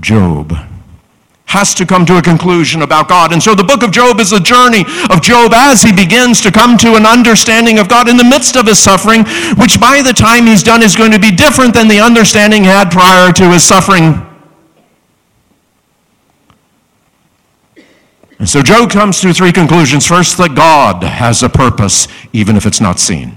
Job 0.00 0.52
has 1.46 1.74
to 1.74 1.84
come 1.84 2.06
to 2.06 2.16
a 2.16 2.22
conclusion 2.22 2.80
about 2.80 3.08
God. 3.08 3.30
And 3.30 3.42
so 3.42 3.54
the 3.54 3.62
book 3.62 3.82
of 3.82 3.92
Job 3.92 4.20
is 4.20 4.32
a 4.32 4.40
journey 4.40 4.86
of 5.10 5.20
Job 5.20 5.52
as 5.54 5.82
he 5.82 5.92
begins 5.92 6.40
to 6.40 6.50
come 6.50 6.78
to 6.78 6.96
an 6.96 7.04
understanding 7.04 7.78
of 7.78 7.90
God 7.90 8.08
in 8.08 8.16
the 8.16 8.24
midst 8.24 8.56
of 8.56 8.66
his 8.66 8.78
suffering, 8.78 9.24
which 9.60 9.78
by 9.78 10.00
the 10.00 10.14
time 10.16 10.46
he's 10.46 10.62
done 10.62 10.82
is 10.82 10.96
going 10.96 11.12
to 11.12 11.20
be 11.20 11.30
different 11.30 11.74
than 11.74 11.88
the 11.88 12.00
understanding 12.00 12.62
he 12.62 12.68
had 12.70 12.90
prior 12.90 13.30
to 13.32 13.50
his 13.50 13.62
suffering. 13.62 14.31
And 18.42 18.48
so 18.48 18.60
Job 18.60 18.90
comes 18.90 19.20
to 19.20 19.32
three 19.32 19.52
conclusions. 19.52 20.04
First, 20.04 20.36
that 20.38 20.56
God 20.56 21.04
has 21.04 21.44
a 21.44 21.48
purpose, 21.48 22.08
even 22.32 22.56
if 22.56 22.66
it's 22.66 22.80
not 22.80 22.98
seen. 22.98 23.36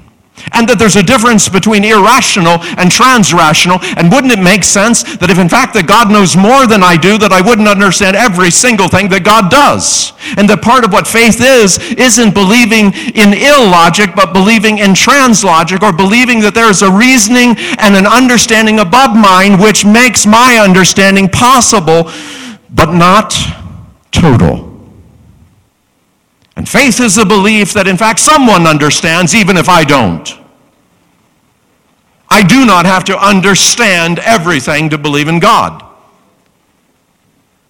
And 0.52 0.68
that 0.68 0.80
there's 0.82 0.96
a 0.96 1.06
difference 1.06 1.48
between 1.48 1.86
irrational 1.86 2.58
and 2.82 2.90
transrational. 2.90 3.78
And 4.02 4.10
wouldn't 4.10 4.34
it 4.34 4.42
make 4.42 4.64
sense 4.64 5.06
that 5.22 5.30
if 5.30 5.38
in 5.38 5.48
fact 5.48 5.78
that 5.78 5.86
God 5.86 6.10
knows 6.10 6.34
more 6.34 6.66
than 6.66 6.82
I 6.82 6.98
do, 6.98 7.22
that 7.22 7.30
I 7.30 7.38
wouldn't 7.38 7.70
understand 7.70 8.18
every 8.18 8.50
single 8.50 8.90
thing 8.90 9.06
that 9.14 9.22
God 9.22 9.54
does? 9.54 10.10
And 10.42 10.50
that 10.50 10.66
part 10.66 10.82
of 10.82 10.90
what 10.90 11.06
faith 11.06 11.38
is, 11.38 11.78
isn't 12.02 12.34
believing 12.34 12.90
in 13.14 13.38
illogic, 13.38 14.18
but 14.18 14.34
believing 14.34 14.82
in 14.82 14.98
translogic, 14.98 15.86
or 15.86 15.94
believing 15.94 16.42
that 16.42 16.58
there 16.58 16.74
is 16.74 16.82
a 16.82 16.90
reasoning 16.90 17.54
and 17.78 17.94
an 17.94 18.10
understanding 18.10 18.82
above 18.82 19.14
mine 19.14 19.62
which 19.62 19.86
makes 19.86 20.26
my 20.26 20.58
understanding 20.58 21.30
possible, 21.30 22.10
but 22.74 22.90
not 22.90 23.38
total. 24.10 24.75
And 26.56 26.68
faith 26.68 27.00
is 27.00 27.16
the 27.16 27.26
belief 27.26 27.74
that, 27.74 27.88
in 27.88 27.98
fact, 27.98 28.20
someone 28.20 28.66
understands, 28.66 29.36
even 29.36 29.58
if 29.58 29.68
I 29.68 29.84
don't. 29.84 30.38
I 32.30 32.44
do 32.44 32.66
not 32.66 32.86
have 32.86 33.04
to 33.06 33.18
understand 33.18 34.20
everything 34.20 34.90
to 34.90 34.98
believe 34.98 35.28
in 35.28 35.40
God. 35.40 35.84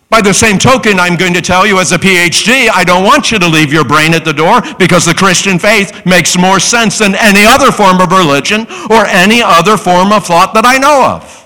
By 0.10 0.21
the 0.21 0.34
same 0.34 0.58
token, 0.58 1.00
I'm 1.00 1.17
going 1.17 1.34
to 1.34 1.41
tell 1.41 1.65
you 1.65 1.80
as 1.80 1.91
a 1.91 1.98
PhD, 1.98 2.69
I 2.74 2.84
don't 2.84 3.04
want 3.04 3.32
you 3.32 3.39
to 3.39 3.48
leave 3.48 3.74
your 3.74 3.84
brain 3.84 4.13
at 4.13 4.24
the 4.24 4.34
door 4.34 4.62
because 4.78 5.04
the 5.04 5.13
Christian 5.13 5.60
faith 5.60 6.06
makes 6.06 6.38
more 6.38 6.60
sense 6.60 7.00
than 7.00 7.15
any 7.15 7.43
other 7.43 7.71
form 7.71 8.00
of 8.00 8.12
religion 8.12 8.62
or 8.89 9.06
any 9.08 9.41
other 9.43 9.78
form 9.78 10.12
of 10.12 10.26
thought 10.26 10.54
that 10.54 10.65
I 10.65 10.78
know 10.78 11.04
of. 11.04 11.44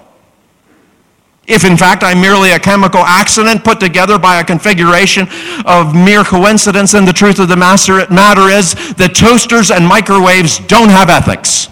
If 1.49 1.65
in 1.65 1.75
fact 1.75 2.03
I'm 2.03 2.21
merely 2.21 2.51
a 2.51 2.59
chemical 2.59 3.01
accident 3.01 3.63
put 3.63 3.79
together 3.79 4.19
by 4.19 4.39
a 4.39 4.43
configuration 4.43 5.27
of 5.65 5.95
mere 5.95 6.23
coincidence, 6.23 6.93
and 6.93 7.07
the 7.07 7.13
truth 7.13 7.39
of 7.39 7.49
the 7.49 7.57
matter 7.57 8.49
is 8.49 8.75
that 8.95 9.15
toasters 9.15 9.71
and 9.71 9.85
microwaves 9.85 10.59
don't 10.59 10.89
have 10.89 11.09
ethics. 11.09 11.67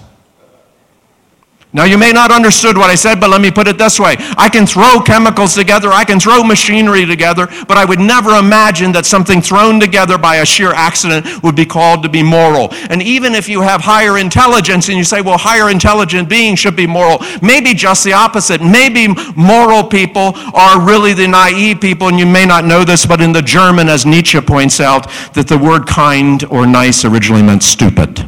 Now, 1.77 1.83
you 1.83 1.99
may 1.99 2.11
not 2.11 2.31
understood 2.31 2.75
what 2.75 2.89
I 2.89 2.95
said, 2.95 3.19
but 3.19 3.29
let 3.29 3.39
me 3.39 3.51
put 3.51 3.67
it 3.67 3.77
this 3.77 3.99
way. 3.99 4.15
I 4.35 4.49
can 4.49 4.65
throw 4.65 4.99
chemicals 4.99 5.53
together, 5.53 5.89
I 5.89 6.05
can 6.05 6.19
throw 6.19 6.43
machinery 6.43 7.05
together, 7.05 7.47
but 7.67 7.77
I 7.77 7.85
would 7.85 7.99
never 7.99 8.31
imagine 8.31 8.91
that 8.93 9.05
something 9.05 9.43
thrown 9.43 9.79
together 9.79 10.17
by 10.17 10.37
a 10.37 10.45
sheer 10.45 10.71
accident 10.73 11.43
would 11.43 11.55
be 11.55 11.67
called 11.67 12.01
to 12.01 12.09
be 12.09 12.23
moral. 12.23 12.69
And 12.89 13.03
even 13.03 13.35
if 13.35 13.47
you 13.47 13.61
have 13.61 13.81
higher 13.81 14.17
intelligence 14.17 14.89
and 14.89 14.97
you 14.97 15.03
say, 15.03 15.21
well, 15.21 15.37
higher 15.37 15.69
intelligent 15.69 16.27
beings 16.27 16.57
should 16.57 16.75
be 16.75 16.87
moral, 16.87 17.19
maybe 17.43 17.75
just 17.75 18.03
the 18.03 18.13
opposite. 18.13 18.59
Maybe 18.59 19.09
moral 19.35 19.83
people 19.83 20.31
are 20.55 20.81
really 20.81 21.13
the 21.13 21.27
naive 21.27 21.79
people, 21.79 22.07
and 22.07 22.17
you 22.17 22.25
may 22.25 22.47
not 22.47 22.65
know 22.65 22.85
this, 22.85 23.05
but 23.05 23.21
in 23.21 23.33
the 23.33 23.43
German, 23.43 23.87
as 23.87 24.03
Nietzsche 24.03 24.41
points 24.41 24.79
out, 24.79 25.11
that 25.33 25.47
the 25.47 25.59
word 25.59 25.85
kind 25.85 26.43
or 26.45 26.65
nice 26.65 27.05
originally 27.05 27.43
meant 27.43 27.61
stupid. 27.61 28.25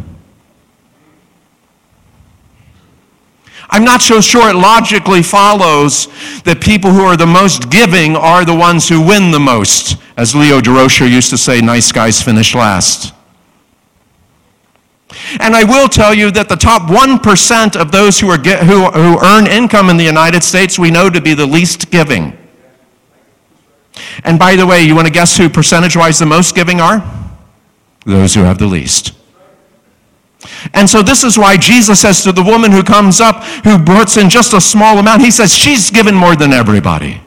I'm 3.72 3.84
not 3.84 4.02
so 4.02 4.20
sure 4.20 4.50
it 4.50 4.56
logically 4.56 5.22
follows 5.22 6.08
that 6.44 6.60
people 6.60 6.92
who 6.92 7.04
are 7.04 7.16
the 7.16 7.28
most 7.28 7.70
giving 7.70 8.16
are 8.16 8.44
the 8.44 8.56
ones 8.56 8.90
who 8.90 9.00
win 9.00 9.32
the 9.32 9.40
most. 9.40 9.98
As 10.18 10.34
Leo 10.34 10.60
Durocher 10.60 11.10
used 11.10 11.30
to 11.30 11.38
say, 11.38 11.62
nice 11.62 11.92
guys 11.92 12.22
finish 12.22 12.56
last. 12.56 13.14
And 15.40 15.56
I 15.56 15.64
will 15.64 15.88
tell 15.88 16.14
you 16.14 16.32
that 16.32 16.50
the 16.50 16.56
top 16.56 16.84
1% 16.84 17.80
of 17.80 17.92
those 17.92 18.20
who, 18.20 18.30
are 18.30 18.38
who, 18.38 18.86
who 18.86 19.20
earn 19.24 19.48
income 19.48 19.90
in 19.90 19.98
the 19.98 20.04
United 20.04 20.44
States 20.44 20.80
we 20.80 20.90
know 20.90 21.10
to 21.10 21.22
be 21.22 21.34
the 21.34 21.46
least 21.46 21.92
giving. 21.92 22.38
And 24.24 24.40
by 24.40 24.56
the 24.56 24.66
way, 24.66 24.82
you 24.82 24.96
want 24.96 25.08
to 25.08 25.14
guess 25.14 25.38
who 25.38 25.50
percentage 25.50 25.96
wise 25.96 26.20
the 26.20 26.26
most 26.26 26.56
giving 26.56 26.80
are? 26.80 27.04
Those 28.06 28.34
who 28.34 28.42
have 28.42 28.58
the 28.58 28.68
least. 28.68 29.14
And 30.74 30.90
so 30.90 31.02
this 31.02 31.24
is 31.24 31.38
why 31.38 31.58
Jesus 31.58 32.02
says 32.02 32.24
to 32.24 32.32
the 32.32 32.44
woman 32.44 32.72
who 32.72 32.84
comes 32.84 33.20
up, 33.20 33.44
who 33.66 33.78
puts 33.84 34.18
in 34.18 34.30
just 34.30 34.54
a 34.54 34.62
small 34.62 34.98
amount, 34.98 35.22
he 35.22 35.32
says, 35.32 35.54
she's 35.54 35.90
given 35.92 36.16
more 36.16 36.36
than 36.36 36.54
everybody. 36.54 37.22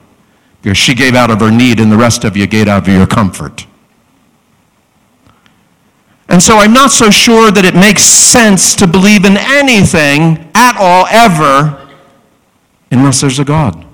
Because 0.63 0.79
she 0.79 0.95
gave 0.95 1.15
out 1.15 1.31
of 1.31 1.41
her 1.41 1.51
need, 1.51 1.81
and 1.81 1.91
the 1.91 1.97
rest 1.97 2.25
of 2.25 2.37
you 2.37 2.47
gave 2.47 2.69
out 2.69 2.89
of 2.89 2.95
your 2.95 3.07
comfort. 3.07 3.67
And 6.29 6.43
so 6.43 6.57
I'm 6.57 6.73
not 6.73 6.91
so 6.91 7.11
sure 7.11 7.51
that 7.51 7.65
it 7.65 7.75
makes 7.75 8.05
sense 8.05 8.75
to 8.77 8.87
believe 8.87 9.27
in 9.27 9.37
anything 9.37 10.51
at 10.55 10.77
all, 10.79 11.07
ever, 11.11 11.91
unless 12.91 13.21
there's 13.21 13.39
a 13.39 13.45
God. 13.45 13.85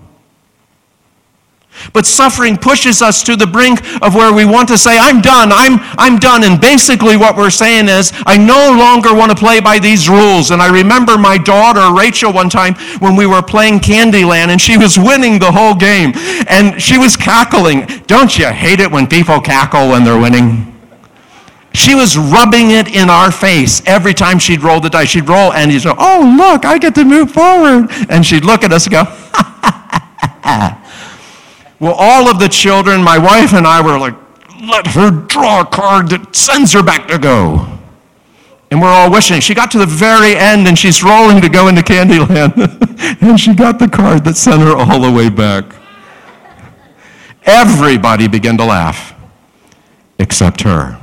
But 1.92 2.06
suffering 2.06 2.56
pushes 2.56 3.02
us 3.02 3.22
to 3.24 3.36
the 3.36 3.46
brink 3.46 3.80
of 4.02 4.14
where 4.14 4.32
we 4.32 4.44
want 4.44 4.68
to 4.68 4.78
say, 4.78 4.98
I'm 4.98 5.20
done, 5.20 5.50
I'm, 5.52 5.78
I'm 5.98 6.18
done. 6.18 6.44
And 6.44 6.60
basically, 6.60 7.16
what 7.16 7.36
we're 7.36 7.50
saying 7.50 7.88
is, 7.88 8.12
I 8.26 8.36
no 8.36 8.76
longer 8.78 9.14
want 9.14 9.30
to 9.30 9.36
play 9.36 9.60
by 9.60 9.78
these 9.78 10.08
rules. 10.08 10.50
And 10.50 10.60
I 10.60 10.68
remember 10.68 11.18
my 11.18 11.38
daughter, 11.38 11.94
Rachel, 11.94 12.32
one 12.32 12.50
time 12.50 12.74
when 13.00 13.16
we 13.16 13.26
were 13.26 13.42
playing 13.42 13.80
Candyland, 13.80 14.48
and 14.48 14.60
she 14.60 14.76
was 14.76 14.98
winning 14.98 15.38
the 15.38 15.50
whole 15.50 15.74
game. 15.74 16.12
And 16.48 16.80
she 16.80 16.98
was 16.98 17.16
cackling. 17.16 17.86
Don't 18.06 18.36
you 18.38 18.46
hate 18.46 18.80
it 18.80 18.90
when 18.90 19.06
people 19.06 19.40
cackle 19.40 19.88
when 19.88 20.04
they're 20.04 20.20
winning? 20.20 20.68
She 21.74 21.94
was 21.94 22.18
rubbing 22.18 22.70
it 22.70 22.88
in 22.88 23.08
our 23.08 23.30
face 23.30 23.82
every 23.86 24.14
time 24.14 24.38
she'd 24.38 24.62
roll 24.62 24.80
the 24.80 24.90
dice. 24.90 25.10
She'd 25.10 25.28
roll, 25.28 25.52
and 25.52 25.70
he'd 25.70 25.84
go, 25.84 25.94
Oh, 25.96 26.34
look, 26.36 26.64
I 26.64 26.78
get 26.78 26.94
to 26.96 27.04
move 27.04 27.30
forward. 27.30 27.88
And 28.08 28.26
she'd 28.26 28.44
look 28.44 28.64
at 28.64 28.72
us 28.72 28.86
and 28.86 28.92
go, 28.94 29.04
Well, 31.80 31.94
all 31.96 32.28
of 32.28 32.38
the 32.38 32.48
children, 32.48 33.02
my 33.02 33.18
wife 33.18 33.52
and 33.54 33.66
I 33.66 33.80
were 33.80 33.98
like, 33.98 34.14
let 34.62 34.86
her 34.88 35.10
draw 35.10 35.60
a 35.60 35.66
card 35.66 36.08
that 36.10 36.34
sends 36.34 36.72
her 36.72 36.82
back 36.82 37.06
to 37.08 37.18
go. 37.18 37.78
And 38.70 38.82
we're 38.82 38.88
all 38.88 39.10
wishing. 39.10 39.40
She 39.40 39.54
got 39.54 39.70
to 39.70 39.78
the 39.78 39.86
very 39.86 40.36
end 40.36 40.66
and 40.66 40.78
she's 40.78 41.02
rolling 41.02 41.40
to 41.40 41.48
go 41.48 41.68
into 41.68 41.82
Candyland. 41.82 43.22
and 43.22 43.40
she 43.40 43.54
got 43.54 43.78
the 43.78 43.88
card 43.88 44.24
that 44.24 44.36
sent 44.36 44.60
her 44.62 44.76
all 44.76 45.00
the 45.00 45.10
way 45.10 45.30
back. 45.30 45.74
Everybody 47.44 48.28
began 48.28 48.58
to 48.58 48.64
laugh, 48.64 49.14
except 50.18 50.62
her. 50.62 51.00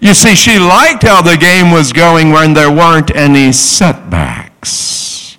You 0.00 0.14
see, 0.14 0.34
she 0.34 0.58
liked 0.58 1.02
how 1.02 1.20
the 1.20 1.36
game 1.36 1.72
was 1.72 1.92
going 1.92 2.30
when 2.30 2.54
there 2.54 2.70
weren't 2.70 3.14
any 3.14 3.52
setbacks. 3.52 5.36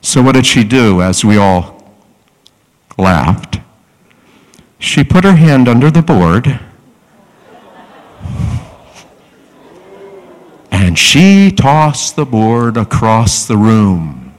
So, 0.00 0.22
what 0.22 0.34
did 0.34 0.46
she 0.46 0.64
do 0.64 1.02
as 1.02 1.24
we 1.24 1.36
all 1.36 1.71
laughed. 2.98 3.60
She 4.78 5.04
put 5.04 5.24
her 5.24 5.36
hand 5.36 5.68
under 5.68 5.90
the 5.90 6.02
board 6.02 6.60
and 10.92 10.98
she 10.98 11.50
tossed 11.50 12.16
the 12.16 12.26
board 12.26 12.76
across 12.76 13.46
the 13.46 13.56
room. 13.56 14.34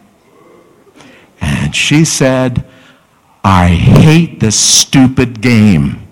And 1.40 1.76
she 1.76 2.06
said, 2.06 2.66
I 3.44 3.68
hate 3.70 4.40
this 4.40 4.60
stupid 4.60 5.42
game. 5.42 6.06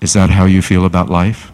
Is 0.00 0.12
that 0.12 0.30
how 0.30 0.44
you 0.44 0.62
feel 0.62 0.84
about 0.84 1.10
life? 1.10 1.50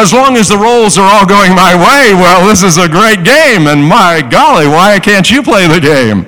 As 0.00 0.14
long 0.14 0.36
as 0.36 0.48
the 0.48 0.56
rolls 0.56 0.96
are 0.96 1.08
all 1.08 1.26
going 1.26 1.54
my 1.54 1.74
way, 1.74 2.14
well, 2.14 2.48
this 2.48 2.62
is 2.62 2.78
a 2.78 2.88
great 2.88 3.22
game, 3.22 3.66
and 3.66 3.84
my 3.84 4.22
golly, 4.22 4.66
why 4.66 4.98
can't 4.98 5.30
you 5.30 5.42
play 5.42 5.66
the 5.66 5.78
game? 5.78 6.24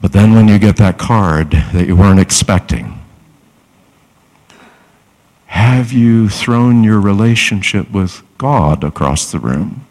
But 0.00 0.12
then 0.12 0.32
when 0.32 0.46
you 0.46 0.60
get 0.60 0.76
that 0.76 0.98
card 0.98 1.50
that 1.50 1.86
you 1.88 1.96
weren't 1.96 2.20
expecting, 2.20 3.00
have 5.46 5.92
you 5.92 6.28
thrown 6.28 6.84
your 6.84 7.00
relationship 7.00 7.90
with 7.90 8.22
God 8.38 8.84
across 8.84 9.32
the 9.32 9.40
room? 9.40 9.84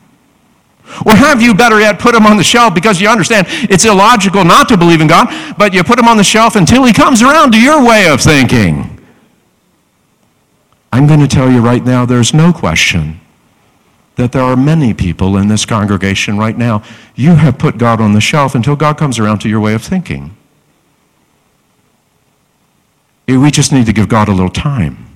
Or 1.06 1.13
have 1.13 1.41
you, 1.41 1.54
better 1.54 1.80
yet, 1.80 2.00
put 2.00 2.15
him 2.15 2.26
on 2.26 2.38
the 2.38 2.43
shelf 2.43 2.74
because 2.74 3.02
you 3.02 3.10
understand 3.10 3.47
it's 3.50 3.86
illogical 3.86 4.45
not 4.45 4.69
to 4.69 4.78
believe 4.78 5.02
in 5.02 5.08
God, 5.08 5.28
but 5.58 5.74
you 5.74 5.84
put 5.84 6.00
him 6.00 6.08
on 6.08 6.15
the 6.15 6.24
shelf 6.24 6.56
until 6.56 6.86
he 6.86 6.93
comes 6.93 7.21
around 7.21 7.52
to 7.52 7.62
your 7.62 7.86
way 7.86 8.08
of 8.08 8.21
thinking? 8.21 9.01
I'm 10.91 11.08
going 11.08 11.19
to 11.21 11.27
tell 11.27 11.51
you 11.51 11.62
right 11.62 11.84
now 11.84 12.06
there's 12.06 12.34
no 12.34 12.51
question 12.51 13.21
that 14.15 14.32
there 14.32 14.43
are 14.43 14.58
many 14.58 14.93
people 14.93 15.38
in 15.38 15.47
this 15.47 15.65
congregation 15.65 16.38
right 16.38 16.58
now. 16.58 16.84
You 17.15 17.36
have 17.36 17.58
put 17.58 17.77
God 17.77 18.01
on 18.01 18.13
the 18.13 18.21
shelf 18.21 18.56
until 18.56 18.75
God 18.75 18.97
comes 18.97 19.17
around 19.17 19.39
to 19.39 19.49
your 19.49 19.60
way 19.60 19.73
of 19.73 19.82
thinking. 19.82 20.36
Eh, 23.27 23.38
we 23.38 23.51
just 23.51 23.71
need 23.71 23.86
to 23.86 23.93
give 23.93 24.10
God 24.10 24.27
a 24.27 24.32
little 24.32 24.49
time. 24.49 25.08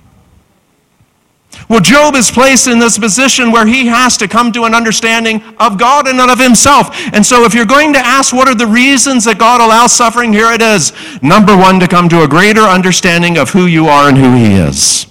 Well, 1.68 1.80
Job 1.80 2.14
is 2.14 2.30
placed 2.30 2.66
in 2.66 2.78
this 2.78 2.98
position 2.98 3.50
where 3.50 3.66
he 3.66 3.86
has 3.86 4.16
to 4.18 4.28
come 4.28 4.52
to 4.52 4.64
an 4.64 4.74
understanding 4.74 5.42
of 5.58 5.78
God 5.78 6.06
and 6.06 6.16
not 6.16 6.30
of 6.30 6.38
himself. 6.38 6.90
And 7.12 7.24
so, 7.24 7.44
if 7.44 7.54
you're 7.54 7.64
going 7.64 7.92
to 7.94 7.98
ask 7.98 8.34
what 8.34 8.48
are 8.48 8.54
the 8.54 8.66
reasons 8.66 9.24
that 9.24 9.38
God 9.38 9.60
allows 9.60 9.92
suffering, 9.92 10.32
here 10.32 10.52
it 10.52 10.60
is. 10.60 10.92
Number 11.22 11.56
one, 11.56 11.80
to 11.80 11.88
come 11.88 12.08
to 12.10 12.22
a 12.22 12.28
greater 12.28 12.60
understanding 12.60 13.38
of 13.38 13.50
who 13.50 13.66
you 13.66 13.86
are 13.86 14.08
and 14.08 14.18
who 14.18 14.34
he 14.34 14.54
is. 14.54 15.06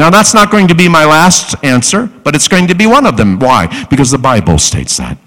Now, 0.00 0.08
that's 0.08 0.32
not 0.32 0.50
going 0.50 0.66
to 0.68 0.74
be 0.74 0.88
my 0.88 1.04
last 1.04 1.62
answer, 1.62 2.06
but 2.06 2.34
it's 2.34 2.48
going 2.48 2.66
to 2.68 2.74
be 2.74 2.86
one 2.86 3.04
of 3.04 3.18
them. 3.18 3.38
Why? 3.38 3.66
Because 3.90 4.10
the 4.10 4.16
Bible 4.16 4.56
states 4.58 4.96
that. 4.96 5.18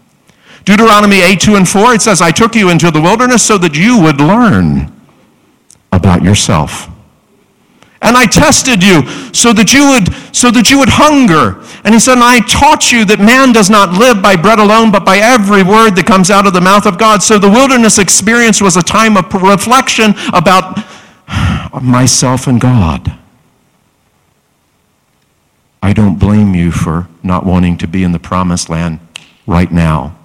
Deuteronomy 0.65 1.21
8, 1.21 1.39
2 1.39 1.55
and 1.57 1.69
4, 1.69 1.93
it 1.93 2.01
says, 2.01 2.21
I 2.21 2.31
took 2.31 2.55
you 2.55 2.71
into 2.71 2.89
the 2.89 2.99
wilderness 2.99 3.45
so 3.45 3.59
that 3.59 3.75
you 3.77 4.01
would 4.01 4.19
learn 4.19 4.91
about 5.91 6.23
yourself. 6.23 6.89
And 8.01 8.17
I 8.17 8.25
tested 8.25 8.81
you 8.81 9.07
so 9.31 9.53
that 9.53 9.73
you 9.73 9.89
would, 9.89 10.35
so 10.35 10.49
that 10.49 10.71
you 10.71 10.79
would 10.79 10.89
hunger. 10.89 11.63
And 11.83 11.93
he 11.93 11.99
said, 11.99 12.13
and 12.13 12.23
I 12.23 12.39
taught 12.39 12.91
you 12.91 13.05
that 13.05 13.19
man 13.19 13.53
does 13.53 13.69
not 13.69 13.93
live 13.93 14.23
by 14.23 14.35
bread 14.35 14.57
alone, 14.57 14.91
but 14.91 15.05
by 15.05 15.17
every 15.17 15.61
word 15.61 15.91
that 15.97 16.07
comes 16.07 16.31
out 16.31 16.47
of 16.47 16.53
the 16.53 16.61
mouth 16.61 16.87
of 16.87 16.97
God. 16.97 17.21
So 17.21 17.37
the 17.37 17.47
wilderness 17.47 17.99
experience 17.99 18.59
was 18.59 18.75
a 18.75 18.81
time 18.81 19.17
of 19.17 19.31
reflection 19.35 20.15
about 20.33 20.83
myself 21.79 22.47
and 22.47 22.59
God. 22.59 23.19
I 25.83 25.91
don't 25.91 26.17
blame 26.17 26.55
you 26.55 26.71
for 26.71 27.09
not 27.23 27.45
wanting 27.45 27.77
to 27.79 27.87
be 27.87 28.05
in 28.05 28.13
the 28.13 28.19
promised 28.19 28.69
land 28.69 29.01
right 29.45 29.69
now. 29.69 30.15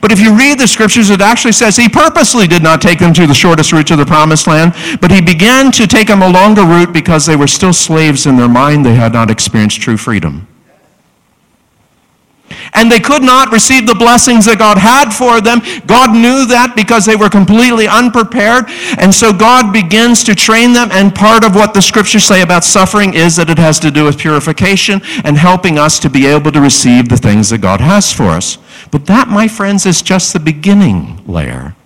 But 0.00 0.12
if 0.12 0.20
you 0.20 0.38
read 0.38 0.60
the 0.60 0.68
scriptures, 0.68 1.10
it 1.10 1.20
actually 1.20 1.50
says 1.50 1.76
he 1.76 1.88
purposely 1.88 2.46
did 2.46 2.62
not 2.62 2.80
take 2.80 3.00
them 3.00 3.12
to 3.14 3.26
the 3.26 3.34
shortest 3.34 3.72
route 3.72 3.88
to 3.88 3.96
the 3.96 4.06
promised 4.06 4.46
land, 4.46 4.74
but 5.00 5.10
he 5.10 5.20
began 5.20 5.72
to 5.72 5.88
take 5.88 6.06
them 6.06 6.22
a 6.22 6.28
longer 6.28 6.62
route 6.62 6.92
because 6.92 7.26
they 7.26 7.34
were 7.34 7.48
still 7.48 7.72
slaves 7.72 8.24
in 8.24 8.36
their 8.36 8.48
mind. 8.48 8.86
They 8.86 8.94
had 8.94 9.12
not 9.12 9.28
experienced 9.28 9.80
true 9.80 9.96
freedom. 9.96 10.46
And 12.74 12.90
they 12.90 13.00
could 13.00 13.22
not 13.22 13.52
receive 13.52 13.86
the 13.86 13.94
blessings 13.94 14.46
that 14.46 14.58
God 14.58 14.78
had 14.78 15.12
for 15.12 15.42
them. 15.42 15.60
God 15.86 16.12
knew 16.12 16.46
that 16.46 16.72
because 16.74 17.04
they 17.04 17.16
were 17.16 17.28
completely 17.28 17.86
unprepared. 17.86 18.64
And 18.98 19.14
so 19.14 19.30
God 19.30 19.72
begins 19.72 20.24
to 20.24 20.34
train 20.34 20.72
them. 20.72 20.88
And 20.90 21.14
part 21.14 21.44
of 21.44 21.54
what 21.54 21.74
the 21.74 21.82
scriptures 21.82 22.24
say 22.24 22.40
about 22.40 22.64
suffering 22.64 23.12
is 23.12 23.36
that 23.36 23.50
it 23.50 23.58
has 23.58 23.78
to 23.80 23.90
do 23.90 24.04
with 24.04 24.18
purification 24.18 25.02
and 25.24 25.36
helping 25.36 25.78
us 25.78 25.98
to 26.00 26.08
be 26.08 26.24
able 26.24 26.50
to 26.50 26.60
receive 26.60 27.10
the 27.10 27.18
things 27.18 27.50
that 27.50 27.58
God 27.58 27.80
has 27.80 28.10
for 28.10 28.28
us. 28.28 28.56
But 28.90 29.04
that, 29.06 29.28
my 29.28 29.48
friends, 29.48 29.84
is 29.84 30.00
just 30.00 30.32
the 30.32 30.40
beginning 30.40 31.22
layer. 31.26 31.76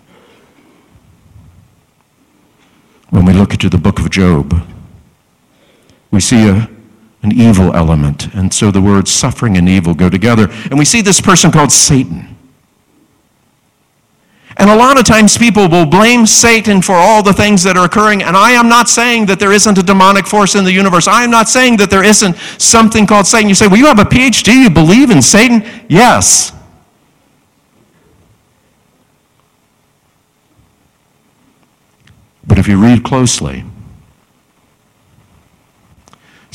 When 3.11 3.25
we 3.25 3.33
look 3.33 3.53
into 3.53 3.69
the 3.69 3.79
book 3.79 3.99
of 3.99 4.11
Job, 4.11 4.55
we 6.13 6.21
see 6.21 6.49
a 6.49 6.69
an 7.27 7.33
evil 7.33 7.75
element. 7.75 8.33
And 8.35 8.55
so 8.55 8.71
the 8.71 8.81
words 8.81 9.11
suffering 9.11 9.57
and 9.57 9.69
evil 9.69 9.95
go 9.95 10.09
together. 10.09 10.49
And 10.71 10.79
we 10.79 10.85
see 10.85 11.03
this 11.03 11.21
person 11.21 11.51
called 11.51 11.73
Satan. 11.73 12.37
And 14.59 14.71
a 14.71 14.77
lot 14.77 14.99
of 14.99 15.05
times 15.05 15.37
people 15.37 15.69
will 15.69 15.85
blame 15.85 16.25
Satan 16.25 16.81
for 16.81 16.95
all 16.95 17.23
the 17.23 17.33
things 17.33 17.63
that 17.65 17.77
are 17.77 17.85
occurring. 17.85 18.23
And 18.23 18.37
I 18.37 18.53
am 18.53 18.69
not 18.69 18.89
saying 18.89 19.27
that 19.27 19.39
there 19.39 19.53
isn't 19.53 19.77
a 19.77 19.83
demonic 19.83 20.27
force 20.27 20.55
in 20.55 20.65
the 20.65 20.73
universe. 20.73 21.07
I 21.07 21.25
am 21.25 21.31
not 21.31 21.49
saying 21.49 21.77
that 21.79 21.91
there 21.91 22.05
isn't 22.05 22.37
something 22.59 23.07
called 23.07 23.27
Satan. 23.27 23.49
You 23.49 23.55
say, 23.55 23.67
well, 23.67 23.77
you 23.77 23.87
have 23.87 23.99
a 23.99 24.05
PhD, 24.05 24.63
you 24.63 24.71
believe 24.71 25.11
in 25.11 25.21
Satan? 25.21 25.63
Yes. 25.89 26.53
But 32.47 32.59
if 32.59 32.69
you 32.69 32.81
read 32.81 33.03
closely, 33.03 33.65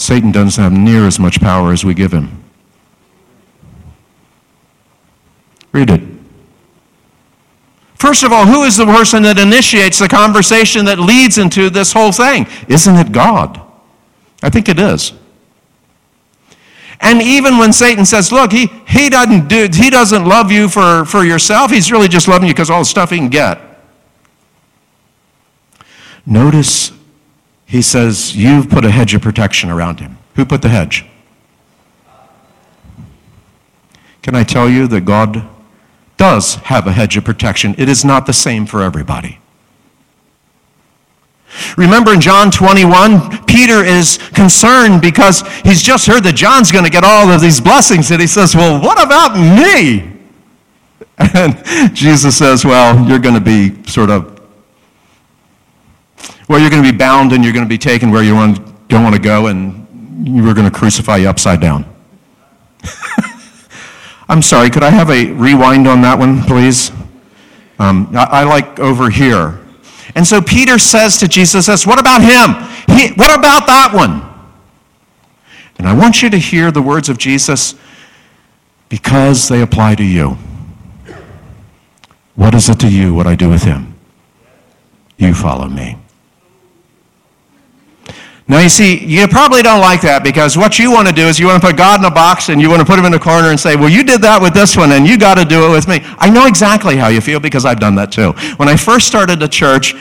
Satan 0.01 0.31
doesn't 0.31 0.61
have 0.61 0.73
near 0.73 1.05
as 1.05 1.19
much 1.19 1.39
power 1.39 1.71
as 1.71 1.85
we 1.85 1.93
give 1.93 2.11
him. 2.11 2.43
Read 5.71 5.91
it. 5.91 6.01
First 7.93 8.23
of 8.23 8.33
all, 8.33 8.47
who 8.47 8.63
is 8.63 8.77
the 8.77 8.85
person 8.85 9.21
that 9.23 9.37
initiates 9.37 9.99
the 9.99 10.07
conversation 10.07 10.85
that 10.85 10.97
leads 10.97 11.37
into 11.37 11.69
this 11.69 11.93
whole 11.93 12.11
thing? 12.11 12.47
Isn't 12.67 12.95
it 12.95 13.11
God? 13.11 13.61
I 14.41 14.49
think 14.49 14.69
it 14.69 14.79
is. 14.79 15.13
And 16.99 17.21
even 17.21 17.59
when 17.59 17.71
Satan 17.71 18.03
says, 18.03 18.31
look, 18.31 18.51
he, 18.51 18.71
he, 18.87 19.07
doesn't, 19.07 19.49
do, 19.49 19.69
he 19.71 19.91
doesn't 19.91 20.25
love 20.25 20.51
you 20.51 20.67
for, 20.67 21.05
for 21.05 21.23
yourself, 21.23 21.69
he's 21.69 21.91
really 21.91 22.07
just 22.07 22.27
loving 22.27 22.47
you 22.47 22.55
because 22.55 22.71
all 22.71 22.79
the 22.79 22.85
stuff 22.85 23.11
he 23.11 23.17
can 23.17 23.29
get. 23.29 23.61
Notice 26.25 26.91
he 27.71 27.81
says, 27.81 28.35
You've 28.35 28.69
put 28.69 28.83
a 28.83 28.91
hedge 28.91 29.13
of 29.13 29.21
protection 29.21 29.69
around 29.69 30.01
him. 30.01 30.17
Who 30.35 30.43
put 30.43 30.61
the 30.61 30.67
hedge? 30.67 31.05
Can 34.21 34.35
I 34.35 34.43
tell 34.43 34.69
you 34.69 34.87
that 34.87 35.01
God 35.01 35.47
does 36.17 36.55
have 36.55 36.85
a 36.85 36.91
hedge 36.91 37.15
of 37.15 37.23
protection? 37.23 37.73
It 37.77 37.87
is 37.87 38.03
not 38.03 38.25
the 38.25 38.33
same 38.33 38.65
for 38.65 38.83
everybody. 38.83 39.39
Remember 41.77 42.13
in 42.13 42.19
John 42.19 42.51
21, 42.51 43.45
Peter 43.45 43.85
is 43.85 44.17
concerned 44.33 45.01
because 45.01 45.41
he's 45.63 45.81
just 45.81 46.07
heard 46.07 46.25
that 46.25 46.35
John's 46.35 46.73
going 46.73 46.83
to 46.85 46.91
get 46.91 47.05
all 47.05 47.29
of 47.29 47.39
these 47.39 47.61
blessings, 47.61 48.11
and 48.11 48.19
he 48.19 48.27
says, 48.27 48.53
Well, 48.53 48.81
what 48.81 49.01
about 49.01 49.35
me? 49.35 50.09
And 51.33 51.95
Jesus 51.95 52.37
says, 52.37 52.65
Well, 52.65 53.07
you're 53.07 53.19
going 53.19 53.35
to 53.35 53.41
be 53.41 53.81
sort 53.85 54.09
of, 54.09 54.40
well, 56.51 56.59
you're 56.59 56.69
going 56.69 56.83
to 56.83 56.91
be 56.91 56.97
bound 56.97 57.31
and 57.31 57.45
you're 57.45 57.53
going 57.53 57.63
to 57.63 57.69
be 57.69 57.77
taken 57.77 58.11
where 58.11 58.23
you 58.23 58.33
don't 58.33 59.03
want 59.05 59.15
to 59.15 59.21
go, 59.21 59.47
and 59.47 59.87
we're 60.45 60.53
going 60.53 60.69
to 60.69 60.77
crucify 60.77 61.15
you 61.15 61.29
upside 61.29 61.61
down. 61.61 61.85
I'm 64.27 64.41
sorry, 64.41 64.69
could 64.69 64.83
I 64.83 64.89
have 64.89 65.09
a 65.09 65.31
rewind 65.31 65.87
on 65.87 66.01
that 66.01 66.19
one, 66.19 66.41
please? 66.41 66.91
Um, 67.79 68.11
I, 68.13 68.23
I 68.23 68.43
like 68.43 68.81
over 68.81 69.09
here. 69.09 69.61
And 70.13 70.27
so 70.27 70.41
Peter 70.41 70.77
says 70.77 71.19
to 71.19 71.27
Jesus, 71.29 71.67
says, 71.67 71.87
What 71.87 72.01
about 72.01 72.21
him? 72.21 72.97
He, 72.97 73.13
what 73.13 73.33
about 73.33 73.65
that 73.67 73.91
one? 73.93 74.21
And 75.77 75.87
I 75.87 75.95
want 75.95 76.21
you 76.21 76.29
to 76.31 76.37
hear 76.37 76.69
the 76.69 76.81
words 76.81 77.07
of 77.07 77.17
Jesus 77.17 77.75
because 78.89 79.47
they 79.47 79.61
apply 79.61 79.95
to 79.95 80.03
you. 80.03 80.37
What 82.35 82.53
is 82.53 82.67
it 82.67 82.81
to 82.81 82.89
you 82.89 83.13
what 83.13 83.25
I 83.25 83.35
do 83.35 83.47
with 83.47 83.63
him? 83.63 83.95
You 85.17 85.33
follow 85.33 85.69
me. 85.69 86.00
Now, 88.51 88.59
you 88.59 88.67
see, 88.67 89.05
you 89.05 89.29
probably 89.29 89.61
don't 89.61 89.79
like 89.79 90.01
that 90.01 90.25
because 90.25 90.57
what 90.57 90.77
you 90.77 90.91
want 90.91 91.07
to 91.07 91.13
do 91.13 91.21
is 91.21 91.39
you 91.39 91.47
want 91.47 91.61
to 91.61 91.65
put 91.69 91.77
God 91.77 92.01
in 92.01 92.05
a 92.05 92.11
box 92.11 92.49
and 92.49 92.59
you 92.59 92.69
want 92.69 92.81
to 92.81 92.85
put 92.85 92.99
him 92.99 93.05
in 93.05 93.13
a 93.13 93.19
corner 93.19 93.47
and 93.47 93.57
say, 93.57 93.77
Well, 93.77 93.87
you 93.87 94.03
did 94.03 94.21
that 94.23 94.41
with 94.41 94.53
this 94.53 94.75
one 94.75 94.91
and 94.91 95.07
you 95.07 95.17
got 95.17 95.35
to 95.35 95.45
do 95.45 95.65
it 95.65 95.71
with 95.71 95.87
me. 95.87 95.99
I 96.17 96.29
know 96.29 96.45
exactly 96.47 96.97
how 96.97 97.07
you 97.07 97.21
feel 97.21 97.39
because 97.39 97.63
I've 97.63 97.79
done 97.79 97.95
that 97.95 98.11
too. 98.11 98.33
When 98.57 98.67
I 98.67 98.75
first 98.75 99.07
started 99.07 99.39
the 99.39 99.47
church, 99.47 99.93